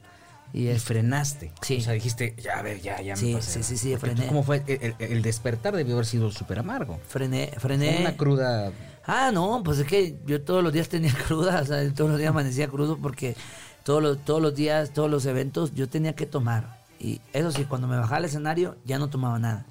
Y 0.52 0.64
Y 0.64 0.68
es, 0.68 0.82
frenaste. 0.84 1.50
Sí. 1.62 1.78
O 1.78 1.80
sea, 1.80 1.94
dijiste, 1.94 2.34
ya, 2.42 2.58
a 2.58 2.62
ver, 2.62 2.80
ya, 2.82 3.00
ya 3.00 3.16
Sí, 3.16 3.26
me 3.28 3.34
pasé. 3.36 3.62
sí, 3.62 3.76
sí, 3.76 3.90
sí, 3.92 3.96
frené. 3.96 4.26
¿Cómo 4.26 4.42
fue? 4.42 4.62
El, 4.66 4.94
el- 4.98 5.12
el 5.12 5.22
despertar 5.22 5.74
debió 5.74 5.94
haber 5.94 6.04
sido 6.06 6.30
súper 6.30 6.58
amargo. 6.58 7.00
frené, 7.08 7.52
frené. 7.58 7.98
Una 8.00 8.16
cruda. 8.16 8.70
Ah, 9.06 9.30
no, 9.32 9.62
pues 9.64 9.78
es 9.78 9.86
que 9.86 10.16
yo 10.26 10.42
todos 10.42 10.62
los 10.62 10.72
días 10.72 10.88
tenía 10.90 11.12
cruda, 11.26 11.62
o 11.62 11.64
sea, 11.64 11.88
todos 11.94 12.10
los 12.10 12.18
días 12.18 12.30
amanecía 12.30 12.68
crudo 12.68 12.98
porque 12.98 13.34
todos 13.82 14.02
los, 14.02 14.18
todos 14.24 14.42
los 14.42 14.54
días, 14.54 14.92
todos 14.92 15.10
los 15.10 15.24
eventos 15.24 15.74
yo 15.74 15.88
tenía 15.88 16.14
que 16.14 16.26
tomar. 16.26 16.82
Y 17.00 17.20
eso 17.32 17.50
sí, 17.50 17.64
cuando 17.64 17.88
me 17.88 17.96
bajaba 17.96 18.18
al 18.18 18.26
escenario 18.26 18.76
ya 18.84 18.98
no 18.98 19.08
tomaba 19.08 19.38
nada. 19.38 19.64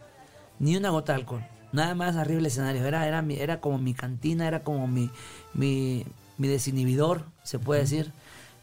Ni 0.60 0.76
una 0.76 0.90
gota 0.90 1.14
de 1.14 1.20
alcohol. 1.20 1.46
Nada 1.72 1.96
más 1.96 2.16
arriba 2.16 2.38
del 2.38 2.46
escenario. 2.48 2.86
Era, 2.86 3.08
era, 3.08 3.22
mi- 3.22 3.36
era 3.40 3.60
como 3.62 3.78
mi 3.78 3.94
cantina, 3.94 4.48
era 4.48 4.64
como 4.64 4.88
mi, 4.88 5.10
mi, 5.54 6.06
mi 6.38 6.48
desinhibidor, 6.48 7.24
se 7.44 7.60
puede 7.60 7.82
decir, 7.82 8.12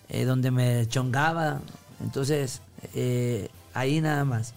eh, 0.09 0.25
donde 0.25 0.51
me 0.51 0.87
chongaba. 0.87 1.61
Entonces, 2.03 2.61
eh, 2.95 3.49
ahí 3.75 4.01
nada 4.01 4.25
más. 4.25 4.55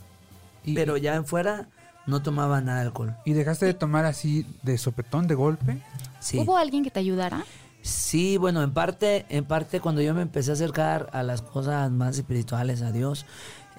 Y- 0.66 0.76
Pero 0.76 0.98
ya 0.98 1.16
en 1.16 1.26
fuera 1.26 1.68
no 2.08 2.22
tomaba 2.22 2.62
nada 2.62 2.82
de 2.82 2.88
alcohol. 2.88 3.16
¿Y 3.26 3.34
dejaste 3.34 3.66
de 3.66 3.74
tomar 3.74 4.06
así 4.06 4.46
de 4.64 4.78
sopetón, 4.78 5.28
de 5.28 5.36
golpe? 5.36 5.78
Sí. 6.20 6.38
¿Hubo 6.40 6.58
alguien 6.58 6.84
que 6.84 6.92
te 6.92 7.00
ayudara? 7.00 7.44
Sí, 7.84 8.38
bueno, 8.38 8.62
en 8.62 8.74
parte, 8.74 9.26
en 9.30 9.44
parte 9.44 9.80
cuando 9.80 10.02
yo 10.02 10.14
me 10.14 10.22
empecé 10.22 10.52
a 10.52 10.54
acercar 10.54 11.10
a 11.14 11.24
las 11.24 11.42
cosas 11.42 11.90
más 11.90 12.16
espirituales, 12.18 12.84
a 12.84 12.92
Dios, 12.92 13.26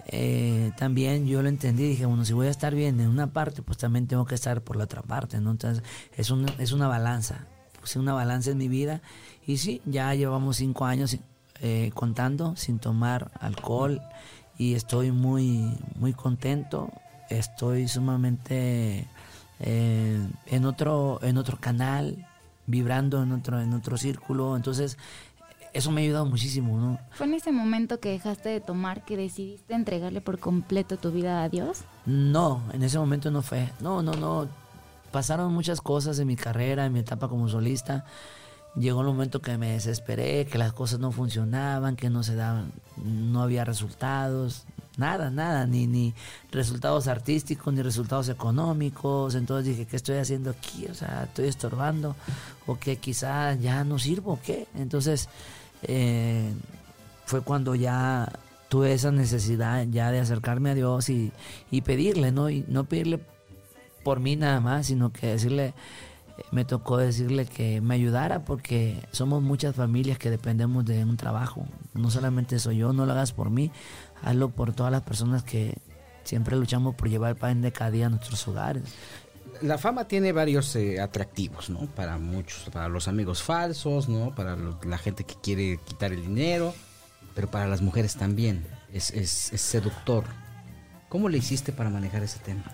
eh, 0.07 0.73
también 0.77 1.27
yo 1.27 1.43
lo 1.43 1.49
entendí, 1.49 1.85
dije, 1.85 2.07
bueno, 2.07 2.25
si 2.25 2.33
voy 2.33 2.49
a 2.49 2.51
estar 2.51 2.75
bien 2.75 3.01
en 3.01 3.09
una 3.09 3.33
parte, 3.33 3.63
pues 3.63 3.79
también 3.79 4.07
tengo 4.07 4.25
que 4.25 4.35
estar 4.35 4.63
por 4.63 4.77
la 4.77 4.85
otra 4.85 5.03
parte, 5.03 5.41
¿no? 5.41 5.51
Entonces, 5.51 5.85
es, 6.17 6.31
un, 6.31 6.47
es 6.59 6.73
una 6.73 6.89
balanza, 6.89 7.47
puse 7.81 7.99
una 7.99 8.13
balanza 8.13 8.51
en 8.51 8.59
mi 8.59 8.69
vida 8.69 9.01
y 9.47 9.59
sí, 9.59 9.81
ya 9.85 10.15
llevamos 10.15 10.57
cinco 10.57 10.85
años 10.85 11.17
eh, 11.61 11.91
contando 11.95 12.57
sin 12.57 12.79
tomar 12.79 13.31
alcohol 13.41 14.01
y 14.59 14.75
estoy 14.75 15.13
muy, 15.13 15.79
muy 15.97 16.13
contento, 16.13 16.91
estoy 17.31 17.89
sumamente 17.89 19.07
eh, 19.61 20.29
en 20.47 20.65
otro, 20.65 21.21
en 21.23 21.39
otro 21.39 21.59
canal, 21.59 22.27
vibrando 22.67 23.23
en 23.23 23.33
otro, 23.33 23.61
en 23.61 23.73
otro 23.73 23.97
círculo. 23.97 24.57
Entonces, 24.57 24.99
eso 25.73 25.91
me 25.91 26.01
ha 26.01 26.05
ayudado 26.05 26.27
muchísimo, 26.27 26.79
¿no? 26.79 26.99
¿Fue 27.13 27.27
en 27.27 27.35
ese 27.35 27.53
momento 27.53 28.01
que 28.01 28.11
dejaste 28.11 28.49
de 28.49 28.61
tomar 28.61 29.05
que 29.05 29.17
decidiste 29.17 29.75
entregarle 29.75 30.21
por 30.21 30.39
completo 30.39 30.97
tu 30.97 31.11
vida 31.11 31.43
a 31.43 31.49
Dios? 31.49 31.83
No, 32.07 32.63
en 32.73 32.83
ese 32.83 32.99
momento 32.99 33.31
no 33.31 33.43
fue. 33.43 33.71
No, 33.81 34.03
no, 34.03 34.13
no. 34.13 34.49
Pasaron 35.11 35.53
muchas 35.53 35.81
cosas 35.81 36.19
en 36.19 36.27
mi 36.27 36.37
carrera, 36.37 36.87
en 36.87 36.93
mi 36.93 37.01
etapa 37.01 37.29
como 37.29 37.49
solista. 37.49 38.05
Llegó 38.75 39.01
un 39.01 39.07
momento 39.07 39.43
que 39.43 39.59
me 39.59 39.73
desesperé, 39.73 40.47
que 40.47 40.57
las 40.57 40.73
cosas 40.73 40.99
no 40.99 41.13
funcionaban, 41.13 41.95
que 41.95 42.09
no 42.09 42.23
se 42.23 42.35
daban, 42.35 42.73
no 42.97 43.43
había 43.43 43.67
resultados, 43.67 44.65
nada, 44.97 45.31
nada, 45.31 45.67
ni, 45.67 45.87
ni 45.87 46.15
resultados 46.51 47.07
artísticos, 47.07 47.73
ni 47.75 47.83
resultados 47.83 48.31
económicos. 48.31 49.35
Entonces 49.35 49.67
dije, 49.67 49.87
¿qué 49.87 49.97
estoy 49.97 50.17
haciendo 50.17 50.51
aquí? 50.51 50.87
O 50.87 50.95
sea, 50.95 51.25
estoy 51.25 51.49
estorbando, 51.49 52.17
o 52.67 52.79
que 52.79 52.97
quizá 52.97 53.55
ya 53.55 53.85
no 53.85 53.99
sirvo, 53.99 54.33
¿o 54.33 54.41
¿qué? 54.41 54.67
Entonces, 54.75 55.29
eh, 55.83 56.53
fue 57.27 57.41
cuando 57.41 57.75
ya 57.75 58.31
tuve 58.69 58.93
esa 58.93 59.11
necesidad 59.13 59.87
ya 59.91 60.11
de 60.11 60.21
acercarme 60.21 60.71
a 60.71 60.75
Dios 60.75 61.09
y, 61.09 61.33
y 61.71 61.83
pedirle, 61.83 62.33
¿no? 62.33 62.51
Y 62.51 62.65
no 62.69 62.85
pedirle 62.85 63.21
por 64.03 64.21
mí 64.21 64.37
nada 64.37 64.61
más, 64.61 64.87
sino 64.87 65.13
que 65.13 65.29
decirle, 65.29 65.75
me 66.51 66.65
tocó 66.65 66.97
decirle 66.97 67.47
que 67.47 67.81
me 67.81 67.95
ayudara 67.95 68.45
porque 68.45 68.99
somos 69.13 69.43
muchas 69.43 69.75
familias 69.77 70.19
que 70.19 70.31
dependemos 70.31 70.85
de 70.85 71.05
un 71.05 71.17
trabajo. 71.17 71.67
No 71.95 72.11
solamente 72.11 72.59
soy 72.59 72.79
yo, 72.79 72.93
no 72.93 73.07
lo 73.07 73.13
hagas 73.13 73.33
por 73.33 73.51
mí, 73.51 73.71
hazlo 74.23 74.51
por 74.51 74.73
todas 74.73 74.93
las 74.93 75.03
personas 75.03 75.43
que 75.43 75.79
siempre 76.25 76.57
luchamos 76.57 76.95
por 76.95 77.09
llevar 77.09 77.31
el 77.31 77.37
pan 77.37 77.63
de 77.63 77.73
cada 77.73 77.91
día 77.91 78.07
a 78.07 78.11
nuestros 78.11 78.47
hogares. 78.49 78.85
La 79.63 79.79
fama 79.79 80.07
tiene 80.09 80.33
varios 80.33 80.75
eh, 80.77 81.01
atractivos, 81.01 81.71
¿no? 81.71 81.87
Para 81.87 82.19
muchos, 82.19 82.69
para 82.71 82.89
los 82.89 83.09
amigos 83.09 83.43
falsos, 83.43 84.09
¿no? 84.09 84.35
Para 84.35 84.57
lo- 84.57 84.79
la 84.85 84.99
gente 84.99 85.25
que 85.25 85.35
quiere 85.43 85.79
quitar 85.85 86.13
el 86.13 86.23
dinero, 86.23 86.75
pero 87.35 87.51
para 87.51 87.67
las 87.67 87.81
mujeres 87.83 88.17
también. 88.17 88.67
Es, 88.93 89.11
es- 89.11 89.53
es 89.53 89.61
seductor. 89.61 90.25
¿Cómo 91.09 91.29
le 91.29 91.39
hiciste 91.39 91.73
para 91.73 91.91
manejar 91.91 92.23
ese 92.23 92.39
tema? 92.41 92.65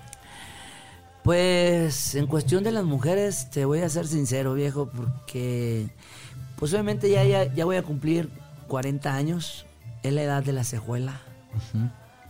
Pues 1.25 2.15
en 2.15 2.27
cuestión 2.27 2.65
de 2.65 2.73
las 2.73 2.85
mujeres, 2.85 3.51
te 3.51 3.65
voy 3.65 3.81
a 3.81 3.89
ser 3.89 4.07
sincero, 4.07 4.55
viejo, 4.55 4.89
porque 4.89 5.89
pues 6.57 6.73
obviamente 6.73 7.11
ya, 7.11 7.25
ya, 7.25 7.53
ya 7.53 7.65
voy 7.65 7.77
a 7.77 7.83
cumplir 7.83 8.31
40 8.69 9.15
años 9.15 9.67
es 10.03 10.13
la 10.13 10.23
edad 10.23 10.43
de 10.43 10.53
la 10.53 10.65
cejuela. 10.65 11.21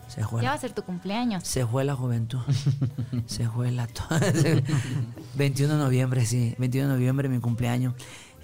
Cejuela. 0.08 0.42
Ya 0.42 0.48
va 0.50 0.56
a 0.56 0.58
ser 0.60 0.72
tu 0.72 0.82
cumpleaños. 0.82 1.44
Se 1.46 1.66
fue 1.66 1.84
la 1.84 1.94
juventud. 1.94 2.40
Se 3.26 3.48
fue 3.48 3.70
la... 3.70 3.86
to- 3.86 4.04
21 5.34 5.74
de 5.74 5.78
noviembre, 5.78 6.24
sí. 6.26 6.54
21 6.58 6.88
de 6.88 6.94
noviembre, 6.94 7.28
mi 7.28 7.38
cumpleaños. 7.40 7.94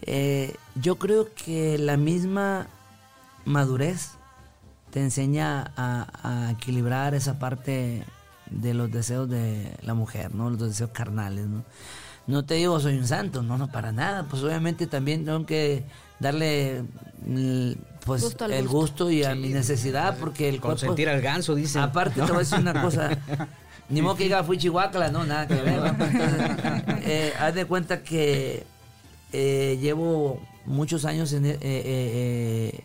Eh, 0.03 0.55
yo 0.75 0.97
creo 0.97 1.29
que 1.35 1.79
la 1.79 1.97
misma 1.97 2.67
madurez 3.45 4.12
te 4.91 5.01
enseña 5.01 5.73
a, 5.77 6.47
a 6.47 6.51
equilibrar 6.53 7.15
esa 7.15 7.39
parte 7.39 8.05
de 8.51 8.75
los 8.75 8.91
deseos 8.93 9.29
de 9.29 9.77
la 9.83 9.95
mujer, 9.95 10.35
¿no? 10.35 10.51
Los 10.51 10.61
deseos 10.61 10.91
carnales, 10.91 11.47
¿no? 11.47 11.65
No 12.27 12.45
te 12.45 12.55
digo 12.55 12.81
soy 12.81 12.97
un 12.99 13.07
santo, 13.07 13.43
no, 13.43 13.59
no, 13.59 13.70
para 13.70 13.93
nada. 13.93 14.25
Pues 14.25 14.43
obviamente 14.43 14.87
también 14.87 15.25
tengo 15.25 15.45
que 15.47 15.85
darle 16.18 16.85
mm, 17.27 17.72
pues 18.05 18.22
Gusto 18.22 18.47
el 18.47 18.68
gusto. 18.68 19.11
y 19.11 19.25
a 19.25 19.35
mi 19.35 19.49
necesidad 19.49 20.16
porque 20.18 20.49
el 20.49 20.61
cuerpo... 20.61 20.79
Consentir 20.81 21.09
al 21.09 21.20
ganso, 21.20 21.55
dice. 21.55 21.79
Aparte, 21.79 22.20
te 22.20 22.27
voy 22.27 22.37
a 22.37 22.39
decir 22.39 22.59
una 22.59 22.81
cosa. 22.83 23.11
Ni 23.89 24.01
modo 24.01 24.16
que 24.16 24.25
diga 24.25 24.43
fui 24.45 24.57
chihuahua, 24.57 25.09
no, 25.09 25.25
nada 25.25 25.47
que 25.47 25.55
ver. 25.55 25.81
¿no? 25.81 25.95
Eh, 27.07 27.35
haz 27.39 27.55
de 27.55 27.66
cuenta 27.66 28.03
que 28.03 28.64
eh, 29.33 29.79
llevo 29.79 30.41
muchos 30.64 31.05
años 31.05 31.35
en, 31.35 31.45
eh, 31.45 31.51
eh, 31.51 31.61
eh, 31.61 32.85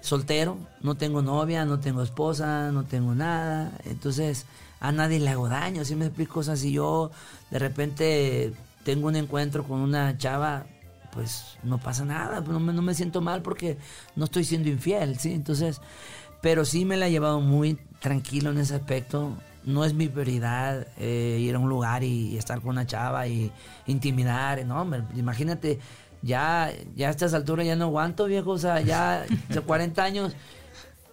soltero, 0.00 0.58
no 0.80 0.94
tengo 0.94 1.22
novia, 1.22 1.64
no 1.64 1.80
tengo 1.80 2.02
esposa, 2.02 2.70
no 2.70 2.84
tengo 2.84 3.14
nada. 3.16 3.72
Entonces, 3.84 4.46
a 4.82 4.90
nadie 4.90 5.20
le 5.20 5.30
hago 5.30 5.48
daño, 5.48 5.84
si 5.84 5.94
me 5.94 6.06
explico. 6.06 6.40
O 6.40 6.42
sea, 6.42 6.56
si 6.56 6.72
yo 6.72 7.12
de 7.50 7.58
repente 7.60 8.52
tengo 8.84 9.06
un 9.06 9.14
encuentro 9.14 9.62
con 9.62 9.80
una 9.80 10.18
chava, 10.18 10.66
pues 11.12 11.56
no 11.62 11.78
pasa 11.78 12.04
nada, 12.04 12.40
no 12.40 12.58
me, 12.58 12.72
no 12.72 12.82
me 12.82 12.92
siento 12.94 13.20
mal 13.20 13.42
porque 13.42 13.78
no 14.16 14.24
estoy 14.24 14.44
siendo 14.44 14.68
infiel, 14.68 15.18
¿sí? 15.20 15.32
Entonces, 15.32 15.80
pero 16.40 16.64
sí 16.64 16.84
me 16.84 16.96
la 16.96 17.06
he 17.06 17.12
llevado 17.12 17.40
muy 17.40 17.78
tranquilo 18.00 18.50
en 18.50 18.58
ese 18.58 18.74
aspecto. 18.74 19.36
No 19.64 19.84
es 19.84 19.94
mi 19.94 20.08
prioridad 20.08 20.88
eh, 20.98 21.38
ir 21.40 21.54
a 21.54 21.60
un 21.60 21.68
lugar 21.68 22.02
y, 22.02 22.30
y 22.30 22.36
estar 22.36 22.60
con 22.60 22.70
una 22.70 22.84
chava 22.84 23.28
y 23.28 23.52
intimidar. 23.86 24.66
No, 24.66 24.82
hombre, 24.82 25.04
imagínate, 25.14 25.78
ya, 26.22 26.72
ya 26.96 27.06
a 27.06 27.10
estas 27.12 27.34
alturas 27.34 27.66
ya 27.66 27.76
no 27.76 27.84
aguanto, 27.84 28.24
viejo. 28.24 28.50
O 28.50 28.58
sea, 28.58 28.80
ya 28.80 29.24
de 29.48 29.60
40 29.60 30.02
años, 30.02 30.34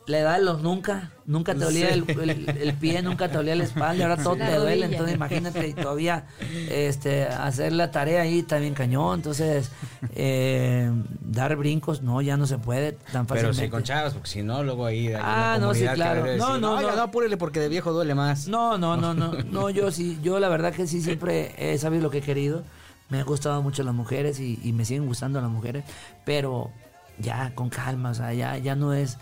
la 0.10 0.20
edad 0.20 0.38
de 0.40 0.44
los 0.46 0.62
nunca. 0.62 1.12
Nunca 1.26 1.54
te 1.54 1.60
dolía 1.64 1.90
el, 1.94 2.04
el- 2.10 2.50
el 2.60 2.74
pie, 2.74 3.04
nunca 3.04 3.28
te 3.30 3.36
dolía 3.38 3.56
la 3.56 3.64
espalda, 3.64 4.06
ahora 4.10 4.22
todo 4.24 4.36
La 4.36 4.48
te 4.48 4.56
duele. 4.56 4.70
rodilla. 4.82 4.86
Entonces, 4.88 5.16
imagínate 5.16 5.68
y 5.68 5.74
todavía 5.76 6.26
este, 6.70 7.26
hacer 7.28 7.72
la 7.74 7.92
tarea 7.92 8.22
ahí 8.24 8.42
también 8.42 8.74
cañón. 8.74 9.20
Entonces, 9.20 9.70
eh, 10.16 10.92
dar 11.22 11.56
brincos, 11.56 12.02
no, 12.02 12.22
ya 12.22 12.36
no 12.36 12.48
se 12.48 12.58
puede 12.58 12.94
tan 13.12 13.28
Pero 13.28 13.42
fácilmente. 13.42 13.62
sí 13.66 13.70
con 13.70 13.84
chavas, 13.84 14.14
porque 14.14 14.30
si 14.30 14.42
no, 14.42 14.64
luego 14.64 14.86
ahí 14.88 15.10
hay 15.10 15.22
Ah, 15.22 15.58
no, 15.60 15.74
sí, 15.76 15.86
claro. 15.94 16.26
No, 16.38 16.58
no, 16.58 16.78
"Oiga, 16.78 16.92
no. 16.92 16.96
no, 16.98 17.02
apúrele 17.04 17.38
porque 17.38 17.60
de 17.60 17.70
viejo 17.70 17.92
duele 17.94 18.16
más. 18.16 18.48
No, 18.48 18.78
no, 18.80 18.98
no, 18.98 19.14
no, 19.14 19.32
no, 19.52 19.70
yo 19.70 19.92
sí, 19.92 20.18
yo 20.24 20.40
la 20.40 20.50
verdad 20.50 20.74
que 20.74 20.88
sí 20.88 21.02
siempre 21.02 21.54
he 21.58 21.78
sabido 21.78 22.02
lo 22.04 22.10
que 22.10 22.18
he 22.20 22.22
querido. 22.24 22.64
Me 23.10 23.20
han 23.20 23.26
gustado 23.26 23.62
mucho 23.62 23.84
las 23.84 23.94
mujeres 23.94 24.40
y, 24.40 24.60
y 24.64 24.74
me 24.74 24.84
siguen 24.86 25.06
gustando 25.08 25.40
las 25.42 25.50
mujeres, 25.50 25.84
pero 26.26 26.72
ya 27.18 27.52
con 27.56 27.70
calma, 27.70 28.12
o 28.12 28.14
sea, 28.14 28.34
ya, 28.34 28.58
ya 28.58 28.76
no 28.76 28.94
es, 28.94 29.18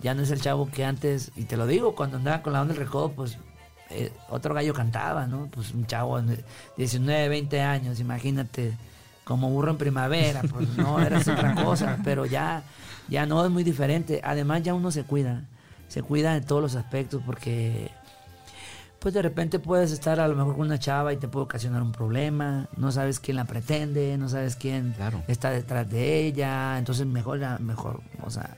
ya 0.00 0.14
no 0.14 0.22
es 0.22 0.30
el 0.30 0.40
chavo 0.40 0.70
que 0.70 0.84
antes, 0.84 1.30
y 1.36 1.44
te 1.44 1.56
lo 1.56 1.66
digo, 1.66 1.94
cuando 1.94 2.16
andaba 2.16 2.42
con 2.42 2.52
la 2.52 2.62
onda 2.62 2.74
del 2.74 2.82
recodo, 2.84 3.12
pues 3.12 3.38
eh, 3.90 4.12
otro 4.30 4.54
gallo 4.54 4.72
cantaba, 4.72 5.26
¿no? 5.26 5.48
Pues 5.50 5.72
un 5.72 5.86
chavo 5.86 6.20
de 6.22 6.44
19, 6.76 7.28
20 7.28 7.60
años, 7.60 8.00
imagínate, 8.00 8.72
como 9.24 9.50
burro 9.50 9.70
en 9.72 9.78
primavera, 9.78 10.42
pues 10.50 10.68
no, 10.76 11.00
era 11.00 11.18
otra 11.18 11.54
cosa, 11.54 11.98
pero 12.04 12.26
ya, 12.26 12.62
ya 13.08 13.26
no 13.26 13.44
es 13.44 13.50
muy 13.50 13.64
diferente. 13.64 14.20
Además 14.24 14.62
ya 14.62 14.74
uno 14.74 14.90
se 14.90 15.04
cuida, 15.04 15.44
se 15.88 16.02
cuida 16.02 16.36
en 16.36 16.44
todos 16.44 16.62
los 16.62 16.74
aspectos 16.74 17.22
porque 17.24 17.90
pues 18.98 19.14
de 19.14 19.20
repente 19.22 19.58
puedes 19.58 19.90
estar 19.90 20.20
a 20.20 20.28
lo 20.28 20.36
mejor 20.36 20.54
con 20.56 20.66
una 20.66 20.78
chava 20.78 21.12
y 21.12 21.16
te 21.16 21.26
puede 21.26 21.42
ocasionar 21.44 21.82
un 21.82 21.90
problema, 21.90 22.68
no 22.76 22.92
sabes 22.92 23.18
quién 23.18 23.36
la 23.36 23.44
pretende, 23.44 24.16
no 24.16 24.28
sabes 24.28 24.54
quién 24.54 24.92
Claro. 24.92 25.22
está 25.26 25.50
detrás 25.50 25.90
de 25.90 26.20
ella, 26.24 26.78
entonces 26.78 27.04
mejor, 27.04 27.40
mejor, 27.60 28.00
o 28.24 28.30
sea, 28.30 28.56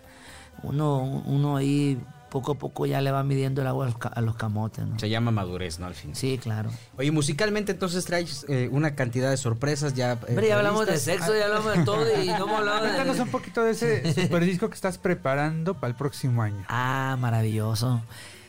uno, 0.63 1.03
uno 1.27 1.57
ahí 1.57 1.99
poco 2.35 2.53
a 2.53 2.55
poco 2.57 2.85
ya 2.85 3.01
le 3.01 3.13
va 3.13 3.23
midiendo 3.23 3.61
el 3.61 3.69
agua 3.69 3.87
a 3.87 4.21
los, 4.21 4.35
camotes, 4.35 4.85
¿no? 4.85 4.99
Se 4.99 5.09
llama 5.09 5.31
madurez, 5.31 5.79
¿no? 5.79 5.87
Al 5.87 5.95
fin. 5.95 6.17
Sí, 6.17 6.37
claro. 6.37 6.69
Oye, 6.99 7.13
musicalmente 7.13 7.71
entonces 7.71 8.05
traes 8.07 8.45
eh, 8.49 8.69
una 8.73 8.97
cantidad 8.97 9.31
de 9.31 9.37
sorpresas 9.37 9.95
ya. 9.95 10.15
eh, 10.15 10.19
Hombre, 10.31 10.49
ya 10.49 10.57
hablamos 10.57 10.85
de 10.85 10.99
sexo, 10.99 11.33
ya 11.33 11.45
hablamos 11.45 11.77
de 11.79 11.85
todo 11.85 12.05
y 12.21 12.27
no 12.27 12.47
hemos 12.47 12.59
hablado 12.59 12.81
Cuéntanos 12.81 13.17
de... 13.19 13.23
un 13.23 13.29
poquito 13.29 13.63
de 13.63 13.71
ese 13.71 14.13
super 14.23 14.45
disco 14.45 14.69
que 14.69 14.75
estás 14.75 14.99
preparando 14.99 15.75
para 15.75 15.93
el 15.93 15.95
próximo 15.95 16.43
año. 16.43 16.65
Ah, 16.69 17.17
maravilloso. 17.21 18.03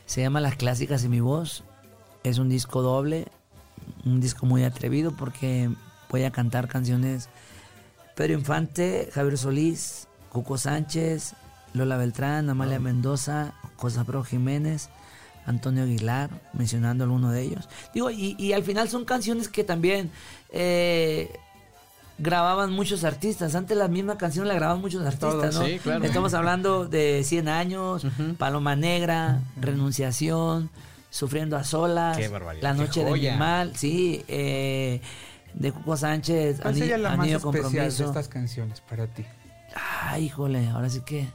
Se 0.07 0.21
llama 0.21 0.41
Las 0.41 0.55
Clásicas 0.55 1.03
y 1.03 1.07
mi 1.07 1.19
voz. 1.19 1.63
Es 2.23 2.39
un 2.39 2.49
disco 2.49 2.81
doble, 2.81 3.27
un 4.03 4.19
disco 4.19 4.47
muy 4.47 4.63
atrevido 4.63 5.11
porque 5.15 5.69
voy 6.09 6.23
a 6.23 6.31
cantar 6.31 6.67
canciones 6.67 7.29
Pedro 8.15 8.33
Infante, 8.33 9.09
Javier 9.13 9.37
Solís, 9.37 10.07
Cuco 10.29 10.57
Sánchez, 10.57 11.35
Lola 11.75 11.97
Beltrán, 11.97 12.49
Amalia 12.49 12.79
Mendoza, 12.79 13.53
José 13.75 14.03
Pro 14.05 14.23
Jiménez, 14.23 14.89
Antonio 15.45 15.83
Aguilar, 15.83 16.29
mencionando 16.53 17.03
alguno 17.03 17.31
de 17.31 17.41
ellos. 17.43 17.69
Digo, 17.93 18.09
y, 18.09 18.35
y 18.39 18.53
al 18.53 18.63
final 18.63 18.89
son 18.89 19.05
canciones 19.05 19.47
que 19.49 19.63
también 19.63 20.09
eh, 20.51 21.31
grababan 22.17 22.71
muchos 22.71 23.03
artistas. 23.03 23.55
Antes 23.55 23.77
la 23.77 23.87
misma 23.87 24.17
canción 24.17 24.47
la 24.47 24.53
grababan 24.55 24.81
muchos 24.81 25.05
artistas, 25.05 25.55
¿no? 25.55 25.65
sí, 25.65 25.79
claro. 25.79 26.03
Estamos 26.05 26.33
hablando 26.33 26.85
de 26.87 27.23
100 27.23 27.49
años, 27.49 28.07
Paloma 28.37 28.75
Negra, 28.75 29.41
Renunciación, 29.59 30.69
Sufriendo 31.09 31.57
a 31.57 31.63
Solas, 31.63 32.17
Qué 32.17 32.29
La 32.61 32.71
qué 32.73 32.77
Noche 32.77 33.03
de 33.03 33.09
joya. 33.09 33.33
mi 33.33 33.39
mal, 33.39 33.75
sí, 33.75 34.23
eh, 34.27 35.01
de 35.53 35.71
Cuco 35.71 35.95
Sánchez, 35.95 36.59
¿Cuál 36.61 36.75
sería 36.75 36.97
la 36.97 37.11
más 37.11 37.19
Anillo 37.19 37.37
especial 37.37 37.95
de 37.95 38.03
estas 38.03 38.27
canciones 38.27 38.81
para 38.81 39.07
ti? 39.07 39.25
Ay, 39.75 40.25
híjole, 40.25 40.67
ahora 40.69 40.89
sí 40.89 41.01
que. 41.05 41.27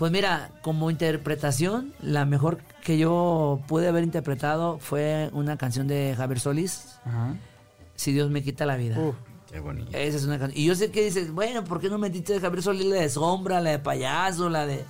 Pues 0.00 0.10
mira, 0.12 0.50
como 0.62 0.90
interpretación, 0.90 1.92
la 2.00 2.24
mejor 2.24 2.56
que 2.82 2.96
yo 2.96 3.60
pude 3.68 3.86
haber 3.86 4.02
interpretado 4.02 4.78
fue 4.78 5.28
una 5.34 5.58
canción 5.58 5.86
de 5.88 6.14
Javier 6.16 6.40
Solís, 6.40 6.98
Ajá. 7.04 7.34
Si 7.96 8.10
Dios 8.14 8.30
me 8.30 8.42
quita 8.42 8.64
la 8.64 8.76
vida. 8.76 8.98
Uf, 8.98 9.14
Qué 9.52 9.60
bonito. 9.60 9.90
Esa 9.92 10.16
es 10.16 10.24
una 10.24 10.38
canción. 10.38 10.58
Y 10.58 10.64
yo 10.64 10.74
sé 10.74 10.90
que 10.90 11.04
dices, 11.04 11.30
bueno, 11.32 11.64
¿por 11.64 11.80
qué 11.82 11.90
no 11.90 11.98
metiste 11.98 12.32
de 12.32 12.40
Javier 12.40 12.62
Solís 12.62 12.86
la 12.86 12.96
de 12.96 13.10
Sombra, 13.10 13.60
la 13.60 13.72
de 13.72 13.78
Payaso, 13.78 14.48
la 14.48 14.64
de 14.64 14.84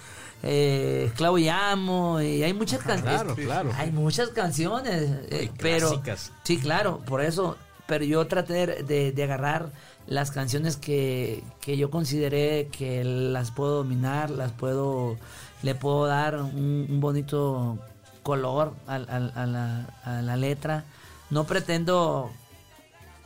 eh, 0.45 1.07
Esclavo 1.09 1.39
y 1.39 1.49
Amo? 1.49 2.21
Y 2.21 2.45
hay 2.45 2.55
muchas 2.55 2.79
canciones. 2.79 3.23
Claro, 3.23 3.35
claro. 3.35 3.71
Hay 3.79 3.91
muchas 3.91 4.29
canciones. 4.29 5.11
eh, 5.31 5.51
Y 5.53 5.59
pero 5.59 5.89
clásicas. 5.89 6.33
Sí, 6.45 6.59
claro, 6.59 7.01
por 7.05 7.21
eso. 7.21 7.57
Pero 7.89 8.05
yo 8.05 8.25
traté 8.29 8.85
de, 8.85 9.11
de 9.11 9.23
agarrar 9.25 9.71
las 10.07 10.31
canciones 10.31 10.77
que, 10.77 11.45
que 11.61 11.77
yo 11.77 11.91
consideré 11.91 12.69
que 12.73 13.05
las 13.05 13.51
puedo 13.51 13.77
dominar, 13.79 14.31
las 14.31 14.53
puedo, 14.53 15.17
le 15.63 15.75
puedo 15.75 16.07
dar 16.07 16.37
un, 16.37 17.01
bonito 17.01 17.79
color 18.23 18.75
a, 18.87 18.99
la, 18.99 19.87
a 20.05 20.23
la 20.23 20.37
letra. 20.37 20.85
No 21.31 21.45
pretendo, 21.45 22.31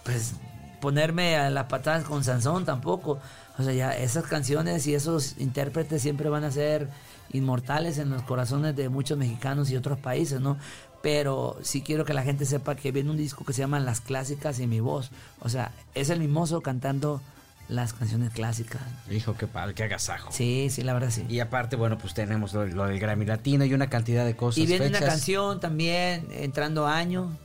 pues, 0.05 0.35
ponerme 0.81 1.37
a 1.37 1.49
las 1.49 1.65
patadas 1.67 2.05
con 2.05 2.23
Sansón 2.23 2.65
tampoco. 2.65 3.19
O 3.59 3.63
sea, 3.63 3.73
ya 3.73 3.97
esas 3.97 4.25
canciones 4.25 4.87
y 4.87 4.95
esos 4.95 5.37
intérpretes 5.39 6.03
siempre 6.03 6.29
van 6.29 6.45
a 6.45 6.51
ser 6.51 6.91
inmortales 7.33 7.99
en 7.99 8.11
los 8.11 8.23
corazones 8.23 8.77
de 8.77 8.89
muchos 8.89 9.17
mexicanos 9.17 9.71
y 9.71 9.77
otros 9.77 9.99
países, 9.99 10.41
¿no? 10.41 10.59
Pero 11.05 11.59
sí 11.61 11.83
quiero 11.83 12.07
que 12.07 12.15
la 12.15 12.23
gente 12.23 12.47
sepa 12.47 12.77
que 12.77 12.91
viene 12.91 13.11
un 13.11 13.19
disco 13.19 13.45
que 13.45 13.53
se 13.53 13.59
llama 13.61 13.79
Las 13.79 14.01
Clásicas 14.01 14.59
y 14.59 14.67
mi 14.67 14.81
voz. 14.81 15.11
O 15.41 15.51
sea, 15.51 15.71
es 15.95 16.09
el 16.09 16.19
mimoso 16.19 16.63
cantando 16.63 17.21
las 17.69 17.93
canciones 17.93 18.31
clásicas. 18.33 18.81
Hijo, 19.11 19.37
qué 19.37 19.47
padre, 19.47 19.75
qué 19.75 19.83
agasajo. 19.85 20.33
Sí, 20.33 20.69
sí, 20.71 20.81
la 20.83 20.95
verdad 20.95 21.11
sí. 21.11 21.27
Y 21.29 21.41
aparte, 21.41 21.77
bueno, 21.77 21.99
pues 21.99 22.15
tenemos 22.15 22.55
lo, 22.55 22.65
lo 22.67 22.87
del 22.87 22.99
Grammy 22.99 23.27
Latino 23.27 23.67
y 23.67 23.75
una 23.75 23.91
cantidad 23.91 24.25
de 24.25 24.35
cosas. 24.35 24.57
Y 24.59 24.67
viene 24.67 24.87
una 24.89 25.01
canción 25.01 25.61
también 25.61 26.27
entrando 26.31 26.87
año. 26.87 27.37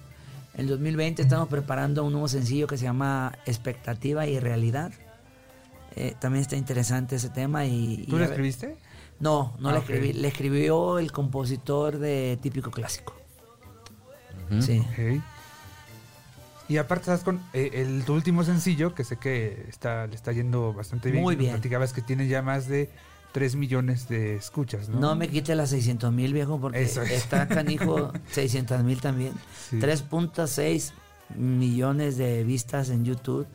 En 0.55 0.67
2020 0.67 1.21
estamos 1.21 1.49
preparando 1.49 2.05
un 2.05 2.13
nuevo 2.13 2.29
sencillo 2.29 2.65
que 2.65 2.77
se 2.77 2.85
llama 2.85 3.33
Expectativa 3.45 4.25
y 4.25 4.39
Realidad. 4.39 4.93
Eh, 5.97 6.15
también 6.17 6.43
está 6.43 6.55
interesante 6.55 7.17
ese 7.17 7.27
tema 7.29 7.65
y... 7.65 8.05
¿Tú 8.09 8.15
y 8.15 8.19
lo 8.19 8.25
escribiste? 8.25 8.77
No, 9.19 9.53
no 9.59 9.67
Ah, 9.67 9.73
le 9.73 9.77
ok. 9.79 9.89
escribí. 9.89 10.13
Le 10.13 10.27
escribió 10.29 10.97
el 10.97 11.11
compositor 11.11 11.97
de 11.99 12.39
Típico 12.41 12.71
Clásico. 12.71 13.18
Sí. 14.61 14.83
Y 16.67 16.77
aparte 16.77 17.03
estás 17.11 17.23
con 17.23 17.41
eh, 17.53 17.71
el 17.73 18.03
tu 18.03 18.13
último 18.13 18.43
sencillo, 18.43 18.93
que 18.93 19.03
sé 19.03 19.17
que 19.17 19.65
está, 19.69 20.05
le 20.05 20.15
está 20.15 20.31
yendo 20.31 20.71
bastante 20.73 21.09
bien. 21.11 21.23
Muy 21.23 21.35
bien. 21.35 21.51
Platicabas 21.53 21.93
que 21.93 22.01
tiene 22.03 22.27
ya 22.27 22.41
más 22.43 22.67
de 22.67 22.89
3 23.31 23.55
millones 23.55 24.07
de 24.07 24.35
escuchas, 24.35 24.87
¿no? 24.87 24.99
No, 24.99 25.15
me 25.15 25.29
quite 25.29 25.55
las 25.55 25.71
600 25.71 26.11
mil, 26.13 26.31
viejo, 26.33 26.59
porque 26.59 26.83
es. 26.83 26.95
está 26.97 27.47
canijo 27.47 28.11
600 28.31 28.83
mil 28.83 29.01
también. 29.01 29.33
Sí. 29.69 29.77
3.6 29.79 30.91
millones 31.35 32.17
de 32.17 32.43
vistas 32.43 32.89
en 32.89 33.03
YouTube. 33.05 33.47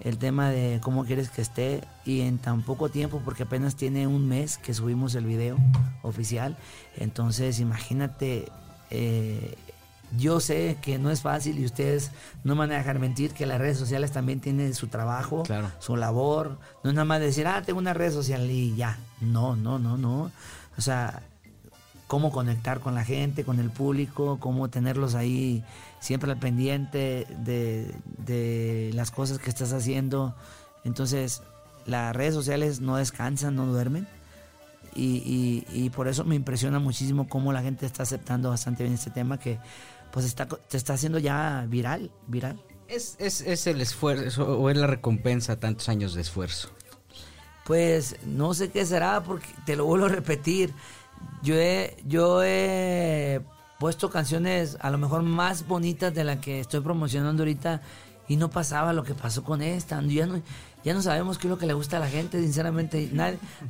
el 0.00 0.18
tema 0.18 0.50
de 0.50 0.80
cómo 0.82 1.04
quieres 1.04 1.30
que 1.30 1.42
esté 1.42 1.82
y 2.04 2.22
en 2.22 2.38
tan 2.38 2.62
poco 2.62 2.88
tiempo 2.88 3.20
porque 3.24 3.44
apenas 3.44 3.76
tiene 3.76 4.06
un 4.06 4.26
mes 4.28 4.58
que 4.58 4.74
subimos 4.74 5.14
el 5.14 5.24
video 5.26 5.56
oficial 6.02 6.56
entonces 6.96 7.60
imagínate 7.60 8.48
eh, 8.90 9.54
yo 10.18 10.40
sé 10.40 10.76
que 10.82 10.98
no 10.98 11.10
es 11.10 11.22
fácil 11.22 11.58
y 11.58 11.64
ustedes 11.64 12.10
no 12.44 12.54
me 12.54 12.60
van 12.60 12.72
a 12.72 12.76
dejar 12.78 12.98
mentir 12.98 13.32
que 13.32 13.46
las 13.46 13.58
redes 13.58 13.78
sociales 13.78 14.12
también 14.12 14.40
tienen 14.40 14.74
su 14.74 14.88
trabajo, 14.88 15.42
Claro. 15.44 15.70
su 15.78 15.96
labor. 15.96 16.58
No 16.84 16.90
es 16.90 16.94
nada 16.94 17.04
más 17.04 17.20
decir, 17.20 17.46
ah, 17.46 17.62
tengo 17.62 17.78
una 17.78 17.94
red 17.94 18.12
social 18.12 18.50
y 18.50 18.74
ya. 18.76 18.98
No, 19.20 19.56
no, 19.56 19.78
no, 19.78 19.96
no. 19.96 20.30
O 20.76 20.80
sea, 20.80 21.22
cómo 22.06 22.30
conectar 22.30 22.80
con 22.80 22.94
la 22.94 23.04
gente, 23.04 23.42
con 23.44 23.58
el 23.58 23.70
público, 23.70 24.38
cómo 24.38 24.68
tenerlos 24.68 25.14
ahí 25.14 25.64
siempre 26.00 26.30
al 26.30 26.38
pendiente 26.38 27.26
de, 27.38 27.94
de 28.18 28.90
las 28.94 29.10
cosas 29.10 29.38
que 29.38 29.48
estás 29.48 29.72
haciendo. 29.72 30.34
Entonces, 30.84 31.42
las 31.86 32.14
redes 32.14 32.34
sociales 32.34 32.80
no 32.80 32.96
descansan, 32.96 33.56
no 33.56 33.66
duermen. 33.66 34.06
Y, 34.94 35.22
y- 35.24 35.66
y 35.84 35.88
por 35.88 36.06
eso 36.06 36.22
me 36.24 36.34
impresiona 36.34 36.78
muchísimo 36.78 37.26
cómo 37.26 37.50
la 37.54 37.62
gente 37.62 37.86
está 37.86 38.02
aceptando 38.02 38.50
bastante 38.50 38.82
bien 38.82 38.92
este 38.94 39.10
tema 39.10 39.38
que 39.38 39.58
pues 40.12 40.26
está, 40.26 40.46
te 40.46 40.76
está 40.76 40.94
haciendo 40.94 41.18
ya 41.18 41.64
viral, 41.68 42.10
viral. 42.26 42.62
Es, 42.88 43.16
es, 43.18 43.40
es 43.40 43.66
el 43.66 43.80
esfuerzo 43.80 44.58
o 44.58 44.68
es 44.68 44.76
la 44.76 44.86
recompensa 44.86 45.58
tantos 45.58 45.88
años 45.88 46.14
de 46.14 46.20
esfuerzo. 46.20 46.70
Pues 47.64 48.16
no 48.26 48.54
sé 48.54 48.70
qué 48.70 48.84
será 48.84 49.22
porque 49.22 49.48
te 49.64 49.76
lo 49.76 49.86
vuelvo 49.86 50.06
a 50.06 50.10
repetir. 50.10 50.74
Yo 51.42 51.54
he, 51.56 51.96
yo 52.04 52.42
he 52.44 53.40
puesto 53.78 54.10
canciones 54.10 54.76
a 54.80 54.90
lo 54.90 54.98
mejor 54.98 55.22
más 55.22 55.66
bonitas 55.66 56.12
de 56.12 56.24
la 56.24 56.40
que 56.40 56.60
estoy 56.60 56.80
promocionando 56.80 57.42
ahorita 57.42 57.80
y 58.28 58.36
no 58.36 58.50
pasaba 58.50 58.92
lo 58.92 59.04
que 59.04 59.14
pasó 59.14 59.42
con 59.42 59.62
esta. 59.62 60.00
No, 60.00 60.42
ya 60.84 60.94
no 60.94 61.02
sabemos 61.02 61.38
qué 61.38 61.46
es 61.46 61.50
lo 61.50 61.58
que 61.58 61.66
le 61.66 61.74
gusta 61.74 61.98
a 61.98 62.00
la 62.00 62.08
gente, 62.08 62.40
sinceramente. 62.40 63.08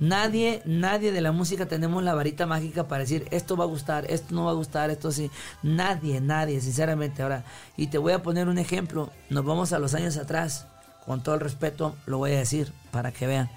Nadie, 0.01 0.63
nadie, 0.65 1.13
de 1.13 1.21
la 1.21 1.33
música 1.33 1.67
tenemos 1.67 2.03
la 2.03 2.15
varita 2.15 2.47
mágica 2.47 2.89
para 2.89 3.01
decir 3.01 3.29
esto 3.31 3.57
va 3.57 3.65
a 3.65 3.67
gustar, 3.67 4.11
esto 4.11 4.35
no 4.35 4.47
va 4.47 4.53
a 4.53 4.55
gustar, 4.55 4.91
esto 4.91 5.13
sí. 5.13 5.31
Nadie, 5.63 6.21
nadie, 6.21 6.61
sinceramente. 6.61 7.23
Ahora, 7.23 7.45
y 7.77 7.89
te 7.89 7.99
voy 7.99 8.13
a 8.13 8.23
poner 8.23 8.49
un 8.49 8.59
ejemplo. 8.59 9.11
Nos 9.29 9.45
vamos 9.45 9.73
a 9.73 9.79
los 9.79 9.95
años 9.95 10.17
atrás. 10.17 10.67
Con 11.05 11.23
todo 11.23 11.35
el 11.35 11.41
respeto, 11.41 11.97
lo 12.07 12.19
voy 12.19 12.33
a 12.33 12.39
decir 12.39 12.73
para 12.93 13.11
que 13.11 13.27
vean. 13.27 13.51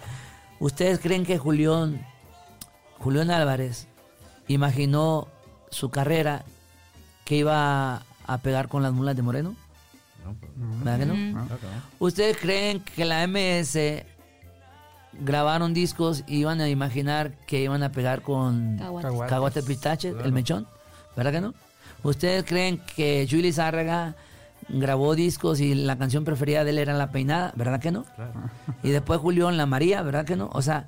¿Ustedes 0.59 0.99
creen 0.99 1.25
que 1.25 1.37
Julián, 1.37 2.05
Julián 2.97 3.29
Álvarez 3.29 3.87
imaginó 4.47 5.27
su 5.69 5.91
carrera 5.91 6.43
que 7.23 7.35
iba 7.35 8.01
a 8.25 8.37
pegar 8.39 8.67
con 8.67 8.81
las 8.81 8.93
mulas 8.93 9.15
de 9.15 9.21
Moreno? 9.21 9.55
¿Verdad 10.83 10.99
que 10.99 11.05
no? 11.05 11.47
¿Ustedes 11.99 12.37
creen 12.37 12.81
que 12.81 13.05
la 13.05 13.25
MS 13.27 13.77
grabaron 15.19 15.73
discos 15.73 16.23
y 16.27 16.39
iban 16.39 16.61
a 16.61 16.69
imaginar 16.69 17.33
que 17.47 17.61
iban 17.61 17.83
a 17.83 17.91
pegar 17.91 18.21
con 18.21 18.77
Caguates. 18.77 19.09
Caguates. 19.09 19.29
Caguate 19.29 19.63
Pistache, 19.63 20.09
el 20.23 20.31
mechón? 20.31 20.67
¿Verdad 21.15 21.31
que 21.31 21.41
no? 21.41 21.53
¿Ustedes 22.03 22.43
creen 22.43 22.81
que 22.95 23.27
Julie 23.29 23.53
Zárraga 23.53 24.15
grabó 24.67 25.15
discos 25.15 25.59
y 25.59 25.73
la 25.75 25.97
canción 25.97 26.23
preferida 26.23 26.63
de 26.63 26.71
él 26.71 26.79
era 26.79 26.93
La 26.93 27.11
Peinada? 27.11 27.53
¿Verdad 27.55 27.79
que 27.79 27.91
no? 27.91 28.05
Y 28.83 28.89
después 28.89 29.19
Julián 29.19 29.57
La 29.57 29.65
María, 29.65 30.01
¿verdad 30.01 30.25
que 30.25 30.35
no? 30.35 30.49
O 30.53 30.61
sea, 30.61 30.87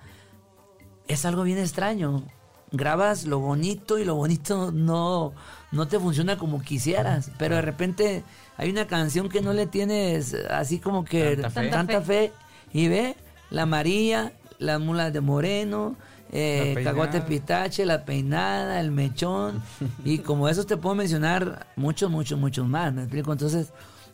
es 1.07 1.25
algo 1.25 1.43
bien 1.43 1.57
extraño. 1.57 2.23
Grabas 2.71 3.25
lo 3.25 3.39
bonito 3.39 3.97
y 3.97 4.03
lo 4.03 4.15
bonito 4.15 4.71
no, 4.71 5.33
no 5.71 5.87
te 5.87 5.99
funciona 5.99 6.37
como 6.37 6.61
quisieras. 6.61 7.31
Pero 7.37 7.55
de 7.55 7.61
repente 7.61 8.23
hay 8.57 8.69
una 8.69 8.87
canción 8.87 9.29
que 9.29 9.41
no 9.41 9.53
le 9.53 9.67
tienes 9.67 10.33
así 10.49 10.79
como 10.79 11.05
que 11.05 11.37
Tanta 11.37 11.49
fe. 11.49 11.69
tanta 11.69 12.01
fe. 12.01 12.33
Y 12.73 12.89
ve, 12.89 13.15
La 13.49 13.65
María, 13.65 14.33
Las 14.59 14.79
Mulas 14.81 15.13
de 15.13 15.21
Moreno, 15.21 15.95
eh, 16.31 16.75
Cagote. 16.83 17.21
Pistache, 17.21 17.85
La 17.85 18.03
Peinada, 18.03 18.81
El 18.81 18.91
Mechón. 18.91 19.63
y 20.03 20.17
como 20.19 20.49
esos 20.49 20.67
te 20.67 20.75
puedo 20.75 20.95
mencionar 20.95 21.67
muchos, 21.77 22.11
muchos, 22.11 22.37
muchos 22.37 22.67
más. 22.67 22.93
¿Me 22.93 23.03
explico? 23.03 23.31
Entonces, 23.31 23.69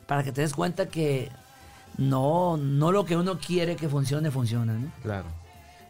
para 0.06 0.24
que 0.24 0.32
te 0.32 0.42
des 0.42 0.54
cuenta 0.54 0.86
que 0.88 1.32
no, 1.98 2.58
no 2.58 2.92
lo 2.92 3.06
que 3.06 3.16
uno 3.18 3.40
quiere 3.40 3.76
que 3.76 3.90
funcione, 3.90 4.30
funciona, 4.30 4.74
¿no? 4.74 4.92
Claro. 5.02 5.26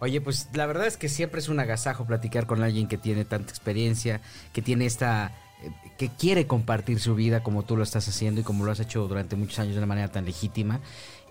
Oye, 0.04 0.20
pues 0.20 0.50
la 0.54 0.66
verdad 0.66 0.86
es 0.86 0.98
que 0.98 1.08
siempre 1.08 1.40
es 1.40 1.48
un 1.48 1.62
agasajo 1.62 2.04
platicar 2.04 2.46
con 2.46 2.62
alguien 2.62 2.90
que 2.90 2.98
tiene 2.98 3.24
tanta 3.24 3.50
experiencia, 3.52 4.20
que 4.52 4.62
tiene 4.62 4.86
esta 4.86 5.32
eh, 5.62 5.72
que 5.98 6.10
quiere 6.10 6.46
compartir 6.46 7.00
su 7.00 7.16
vida 7.16 7.42
como 7.42 7.64
tú 7.64 7.78
lo 7.78 7.84
estás 7.84 8.06
haciendo 8.10 8.42
y 8.42 8.44
como 8.44 8.66
lo 8.66 8.72
has 8.74 8.82
hecho 8.82 9.08
durante 9.08 9.38
muchos 9.38 9.60
años 9.60 9.76
de 9.76 9.78
una 9.78 9.88
manera 9.88 10.10
tan 10.10 10.26
legítima. 10.26 10.82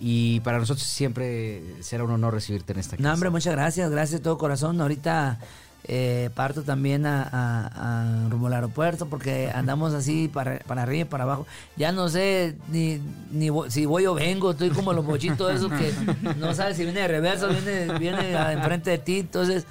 Y 0.00 0.40
para 0.40 0.58
nosotros 0.58 0.86
siempre 0.86 1.62
será 1.80 2.04
un 2.04 2.12
honor 2.12 2.32
recibirte 2.32 2.72
en 2.72 2.78
esta 2.78 2.96
casa. 2.96 3.06
No, 3.06 3.12
hombre, 3.12 3.28
muchas 3.28 3.52
gracias, 3.52 3.90
gracias 3.90 4.20
de 4.20 4.24
todo 4.24 4.38
corazón. 4.38 4.80
Ahorita 4.80 5.38
eh, 5.84 6.30
parto 6.34 6.62
también 6.62 7.06
a, 7.06 8.28
rumbo 8.30 8.46
al 8.46 8.54
aeropuerto 8.54 9.06
porque 9.06 9.50
andamos 9.52 9.94
así 9.94 10.28
para, 10.28 10.60
para 10.60 10.82
arriba 10.82 11.02
y 11.02 11.04
para 11.06 11.24
abajo. 11.24 11.46
Ya 11.76 11.92
no 11.92 12.08
sé 12.08 12.56
ni, 12.68 13.00
ni 13.30 13.50
si 13.68 13.86
voy 13.86 14.06
o 14.06 14.14
vengo, 14.14 14.52
estoy 14.52 14.70
como 14.70 14.92
los 14.92 15.04
bochitos 15.04 15.52
esos 15.54 15.72
que 15.72 15.92
no 16.38 16.54
sabes 16.54 16.76
si 16.76 16.84
viene 16.84 17.00
de 17.00 17.08
reverso, 17.08 17.48
viene, 17.48 17.98
viene 17.98 18.32
enfrente 18.52 18.90
de 18.90 18.98
ti. 18.98 19.18
Entonces, 19.20 19.66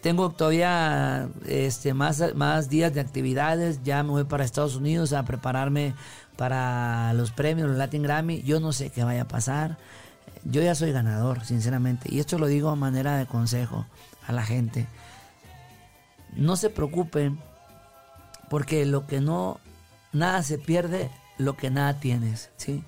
tengo 0.00 0.30
todavía 0.30 1.28
este, 1.46 1.94
más, 1.94 2.22
más 2.34 2.68
días 2.68 2.92
de 2.92 3.00
actividades. 3.00 3.80
Ya 3.84 4.02
me 4.02 4.10
voy 4.10 4.24
para 4.24 4.44
Estados 4.44 4.76
Unidos 4.76 5.12
a 5.12 5.24
prepararme 5.24 5.94
para 6.36 7.12
los 7.14 7.30
premios, 7.30 7.68
los 7.68 7.78
Latin 7.78 8.02
Grammy. 8.02 8.42
Yo 8.42 8.60
no 8.60 8.72
sé 8.72 8.90
qué 8.90 9.04
vaya 9.04 9.22
a 9.22 9.28
pasar. 9.28 9.78
Yo 10.44 10.62
ya 10.62 10.74
soy 10.74 10.92
ganador, 10.92 11.44
sinceramente. 11.44 12.12
Y 12.12 12.18
esto 12.18 12.38
lo 12.38 12.48
digo 12.48 12.68
a 12.68 12.76
manera 12.76 13.16
de 13.16 13.26
consejo 13.26 13.86
a 14.26 14.32
la 14.32 14.42
gente. 14.42 14.86
No 16.36 16.56
se 16.56 16.70
preocupen 16.70 17.38
porque 18.48 18.86
lo 18.86 19.06
que 19.06 19.20
no, 19.20 19.60
nada 20.12 20.42
se 20.42 20.58
pierde, 20.58 21.10
lo 21.38 21.56
que 21.56 21.70
nada 21.70 21.98
tienes, 22.00 22.50
¿sí? 22.56 22.82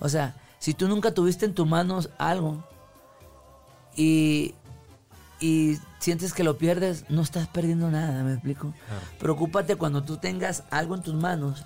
O 0.00 0.08
sea, 0.08 0.36
si 0.58 0.74
tú 0.74 0.88
nunca 0.88 1.12
tuviste 1.12 1.46
en 1.46 1.54
tus 1.54 1.66
manos 1.66 2.10
algo 2.18 2.62
y, 3.96 4.54
y 5.40 5.78
sientes 5.98 6.32
que 6.32 6.44
lo 6.44 6.58
pierdes, 6.58 7.04
no 7.08 7.22
estás 7.22 7.48
perdiendo 7.48 7.90
nada, 7.90 8.22
¿me 8.22 8.34
explico? 8.34 8.74
Preocúpate 9.18 9.76
cuando 9.76 10.02
tú 10.02 10.16
tengas 10.16 10.64
algo 10.70 10.94
en 10.94 11.02
tus 11.02 11.14
manos 11.14 11.64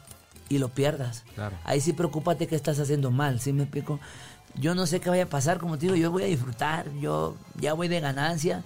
y 0.49 0.59
lo 0.59 0.69
pierdas. 0.69 1.25
Claro. 1.35 1.57
Ahí 1.65 1.81
sí 1.81 1.93
preocúpate 1.93 2.47
que 2.47 2.57
estás 2.57 2.79
haciendo 2.79 3.11
mal, 3.11 3.41
¿sí 3.41 3.53
me 3.53 3.63
explico? 3.65 4.01
Yo 4.55 4.75
no 4.75 4.87
sé 4.87 5.01
qué 5.01 5.09
vaya 5.09 5.25
a 5.25 5.29
pasar, 5.29 5.59
como 5.59 5.79
te 5.79 5.87
digo, 5.87 5.97
yo 5.97 6.11
voy 6.11 6.25
a 6.25 6.27
disfrutar, 6.27 6.93
yo 7.01 7.37
ya 7.59 7.73
voy 7.73 7.89
de 7.89 8.01
ganancia, 8.01 8.63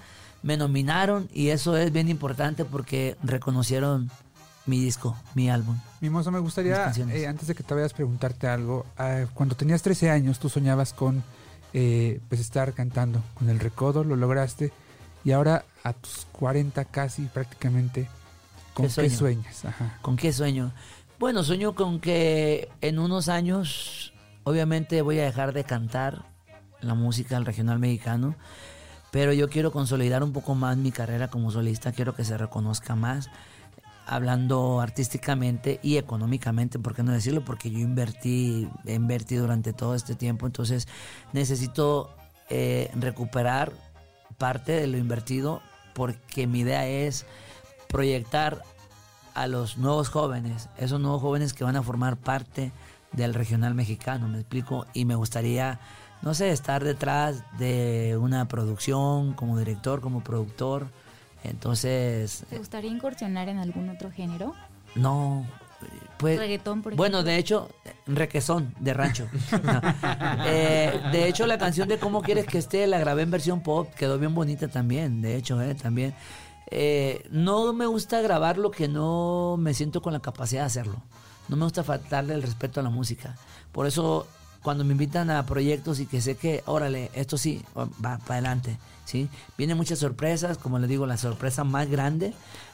me 0.46 0.56
nominaron 0.56 1.28
y 1.34 1.48
eso 1.48 1.76
es 1.76 1.92
bien 1.92 2.08
importante 2.08 2.64
porque 2.64 3.16
reconocieron 3.20 4.12
mi 4.64 4.80
disco, 4.80 5.16
mi 5.34 5.50
álbum. 5.50 5.76
Mimoso, 6.00 6.30
me 6.30 6.38
gustaría, 6.38 6.92
eh, 7.12 7.26
antes 7.26 7.48
de 7.48 7.56
que 7.56 7.64
te 7.64 7.74
vayas, 7.74 7.92
preguntarte 7.92 8.46
algo. 8.46 8.86
Ah, 8.96 9.24
cuando 9.34 9.56
tenías 9.56 9.82
13 9.82 10.08
años, 10.08 10.38
tú 10.38 10.48
soñabas 10.48 10.92
con 10.92 11.24
eh, 11.72 12.20
pues 12.28 12.40
estar 12.40 12.74
cantando 12.74 13.24
con 13.34 13.50
el 13.50 13.58
recodo, 13.58 14.04
lo 14.04 14.14
lograste. 14.14 14.72
Y 15.24 15.32
ahora, 15.32 15.64
a 15.82 15.92
tus 15.92 16.28
40 16.30 16.84
casi 16.84 17.22
prácticamente, 17.22 18.08
¿con 18.72 18.86
¿Qué 18.86 19.10
sueñas? 19.10 19.64
Ajá. 19.64 19.98
¿Con 20.00 20.14
qué 20.14 20.32
sueño? 20.32 20.70
Bueno, 21.18 21.42
sueño 21.42 21.74
con 21.74 21.98
que 21.98 22.68
en 22.82 23.00
unos 23.00 23.28
años, 23.28 24.12
obviamente 24.44 25.02
voy 25.02 25.18
a 25.18 25.24
dejar 25.24 25.52
de 25.52 25.64
cantar 25.64 26.24
la 26.80 26.94
música 26.94 27.34
del 27.34 27.46
regional 27.46 27.80
mexicano, 27.80 28.36
pero 29.16 29.32
yo 29.32 29.48
quiero 29.48 29.72
consolidar 29.72 30.22
un 30.22 30.34
poco 30.34 30.54
más 30.54 30.76
mi 30.76 30.92
carrera 30.92 31.28
como 31.28 31.50
solista, 31.50 31.90
quiero 31.90 32.14
que 32.14 32.22
se 32.22 32.36
reconozca 32.36 32.96
más, 32.96 33.30
hablando 34.04 34.78
artísticamente 34.82 35.80
y 35.82 35.96
económicamente, 35.96 36.78
¿por 36.78 36.94
qué 36.94 37.02
no 37.02 37.12
decirlo? 37.12 37.42
Porque 37.42 37.70
yo 37.70 37.78
invertí, 37.78 38.68
he 38.84 38.92
invertido 38.92 39.44
durante 39.44 39.72
todo 39.72 39.94
este 39.94 40.16
tiempo, 40.16 40.44
entonces 40.44 40.86
necesito 41.32 42.14
eh, 42.50 42.90
recuperar 42.94 43.72
parte 44.36 44.72
de 44.72 44.86
lo 44.86 44.98
invertido 44.98 45.62
porque 45.94 46.46
mi 46.46 46.60
idea 46.60 46.86
es 46.86 47.24
proyectar 47.88 48.60
a 49.32 49.46
los 49.46 49.78
nuevos 49.78 50.10
jóvenes, 50.10 50.68
esos 50.76 51.00
nuevos 51.00 51.22
jóvenes 51.22 51.54
que 51.54 51.64
van 51.64 51.76
a 51.76 51.82
formar 51.82 52.18
parte 52.18 52.70
del 53.12 53.32
regional 53.32 53.74
mexicano, 53.74 54.28
me 54.28 54.40
explico, 54.40 54.84
y 54.92 55.06
me 55.06 55.14
gustaría, 55.14 55.80
no 56.22 56.34
sé, 56.34 56.50
estar 56.50 56.82
detrás 56.84 57.42
de 57.58 58.16
una 58.20 58.48
producción 58.48 59.34
como 59.34 59.58
director, 59.58 60.00
como 60.00 60.22
productor, 60.22 60.88
entonces, 61.44 62.44
¿Te 62.50 62.58
gustaría 62.58 62.90
incursionar 62.90 63.48
en 63.48 63.58
algún 63.58 63.88
otro 63.88 64.10
género? 64.10 64.54
no, 64.94 65.46
pues, 66.18 66.38
Reggaetón, 66.38 66.82
por 66.82 66.94
bueno, 66.96 67.22
de 67.22 67.36
hecho, 67.36 67.68
requesón 68.06 68.74
de 68.80 68.94
rancho. 68.94 69.28
No. 69.62 69.80
Eh, 70.46 71.00
de 71.12 71.28
hecho, 71.28 71.46
la 71.46 71.58
canción 71.58 71.88
de 71.88 71.98
Cómo 71.98 72.22
quieres 72.22 72.46
que 72.46 72.58
esté 72.58 72.86
la 72.86 72.98
grabé 72.98 73.22
en 73.22 73.30
versión 73.30 73.60
pop, 73.60 73.92
quedó 73.94 74.18
bien 74.18 74.34
bonita 74.34 74.68
también, 74.68 75.20
de 75.20 75.36
hecho, 75.36 75.60
eh, 75.60 75.74
también. 75.74 76.14
Eh, 76.70 77.26
no 77.30 77.72
me 77.72 77.86
gusta 77.86 78.20
grabar 78.22 78.58
lo 78.58 78.70
que 78.70 78.88
no 78.88 79.56
me 79.58 79.74
siento 79.74 80.02
con 80.02 80.12
la 80.12 80.20
capacidad 80.20 80.62
de 80.62 80.66
hacerlo. 80.66 81.02
No 81.48 81.56
me 81.56 81.64
gusta 81.64 81.84
faltarle 81.84 82.34
el 82.34 82.42
respeto 82.42 82.80
a 82.80 82.82
la 82.82 82.90
música. 82.90 83.36
Por 83.70 83.86
eso 83.86 84.26
cuando 84.62 84.84
me 84.84 84.92
invitan 84.92 85.30
a 85.30 85.44
proyectos 85.46 86.00
y 86.00 86.06
que 86.06 86.20
sé 86.20 86.36
que, 86.36 86.62
órale, 86.66 87.10
esto 87.14 87.38
sí, 87.38 87.62
va 87.76 88.18
para 88.18 88.34
adelante, 88.34 88.78
¿sí? 89.04 89.28
Vienen 89.56 89.76
muchas 89.76 89.98
sorpresas, 89.98 90.58
como 90.58 90.78
les 90.78 90.88
digo, 90.88 91.06
la 91.06 91.16
sorpresa 91.16 91.64
más 91.64 91.88
grande, 91.88 92.32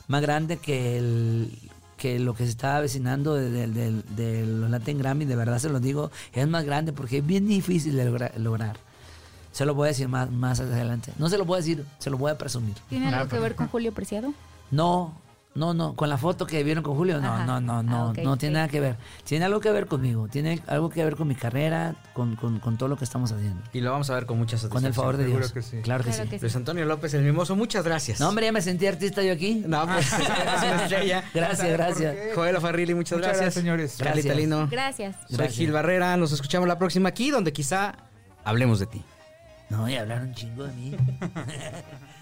más 0.08 0.22
grande 0.22 0.56
que 0.58 0.98
el 0.98 1.58
que 1.96 2.18
lo 2.18 2.34
que 2.34 2.42
se 2.44 2.50
está 2.50 2.78
avecinando 2.78 3.34
de, 3.34 3.48
de- 3.48 3.68
de- 3.68 4.02
de 4.16 4.44
los 4.46 4.68
Latin 4.68 4.98
Grammy, 4.98 5.24
de 5.24 5.36
verdad 5.36 5.60
se 5.60 5.68
lo 5.68 5.78
digo, 5.78 6.10
es 6.32 6.48
más 6.48 6.64
grande 6.64 6.92
porque 6.92 7.18
es 7.18 7.26
bien 7.26 7.46
difícil 7.46 7.94
de 7.94 8.04
logra- 8.10 8.34
lograr. 8.38 8.76
Se 9.52 9.64
lo 9.64 9.74
voy 9.74 9.84
a 9.86 9.88
decir 9.88 10.08
más, 10.08 10.28
más 10.30 10.58
adelante. 10.58 11.12
No 11.18 11.28
se 11.28 11.38
lo 11.38 11.44
voy 11.44 11.56
a 11.56 11.58
decir, 11.58 11.84
se 12.00 12.10
lo 12.10 12.18
voy 12.18 12.32
a 12.32 12.38
presumir. 12.38 12.74
¿Tiene 12.88 13.06
algo 13.08 13.28
que 13.28 13.38
ver 13.38 13.54
con 13.54 13.68
Julio 13.68 13.92
Preciado? 13.92 14.34
No, 14.72 15.14
no, 15.54 15.74
no. 15.74 15.94
Con 15.94 16.08
la 16.08 16.16
foto 16.16 16.46
que 16.46 16.62
vieron 16.64 16.82
con 16.82 16.96
Julio, 16.96 17.20
no, 17.20 17.32
Ajá. 17.32 17.44
no, 17.44 17.60
no, 17.60 17.82
no, 17.82 18.08
Ah, 18.16 18.20
no 18.22 18.36
tiene 18.38 18.54
nada 18.54 18.68
que 18.68 18.80
ver. 18.80 18.96
Tiene 19.24 19.44
algo 19.44 19.60
que 19.60 19.70
ver 19.70 19.86
conmigo, 19.86 20.26
tiene 20.28 20.62
algo 20.66 20.88
que 20.88 21.04
ver 21.04 21.14
con 21.16 21.28
mi 21.28 21.34
carrera, 21.34 21.94
con, 22.14 22.36
con, 22.36 22.58
con 22.58 22.78
todo 22.78 22.88
lo 22.88 22.96
que 22.96 23.04
estamos 23.04 23.32
haciendo. 23.32 23.62
Y 23.72 23.80
lo 23.80 23.90
vamos 23.92 24.08
a 24.10 24.14
ver 24.14 24.24
con 24.26 24.38
mucha 24.38 24.56
satisfacción. 24.56 24.80
Con 24.82 24.86
el 24.86 24.94
favor 24.94 25.16
de 25.18 25.24
Seguro 25.24 25.40
Dios. 25.40 25.52
que 25.52 25.62
sí. 25.62 25.76
Claro 25.82 26.02
que 26.04 26.10
Claro 26.10 26.24
sí. 26.24 26.30
que 26.30 26.38
sí. 26.38 26.42
Luis 26.42 26.56
Antonio 26.56 26.84
López, 26.86 27.12
el 27.14 27.22
mimoso, 27.22 27.54
muchas 27.54 27.84
gracias. 27.84 28.18
No, 28.20 28.28
hombre, 28.30 28.46
ya 28.46 28.52
me 28.52 28.62
sentí 28.62 28.86
artista 28.86 29.22
yo 29.22 29.32
aquí. 29.32 29.62
No, 29.66 29.86
pues 29.86 30.12
es 30.12 30.18
una 30.20 30.76
estrella. 30.84 31.24
Gracias, 31.34 31.70
gracias. 31.70 32.16
Joel 32.34 32.56
Farrilli, 32.58 32.94
muchas, 32.94 33.18
Muchas 33.18 33.36
gracias. 33.36 33.40
gracias, 33.44 33.54
señores. 33.62 33.96
Gracias. 33.98 34.36
Lino. 34.36 34.68
Gracias. 34.70 35.16
Soy 35.28 35.36
Gracias. 35.36 35.56
Gil 35.56 35.72
Barrera. 35.72 36.16
Nos 36.16 36.32
escuchamos 36.32 36.66
la 36.66 36.78
próxima 36.78 37.10
aquí, 37.10 37.30
donde 37.30 37.52
quizá 37.52 37.94
hablemos 38.44 38.78
de 38.80 38.86
ti. 38.86 39.02
No, 39.68 39.88
y 39.88 39.96
hablaron 39.96 40.28
un 40.28 40.34
chingo 40.34 40.64
de 40.64 40.72
mí. 40.74 40.96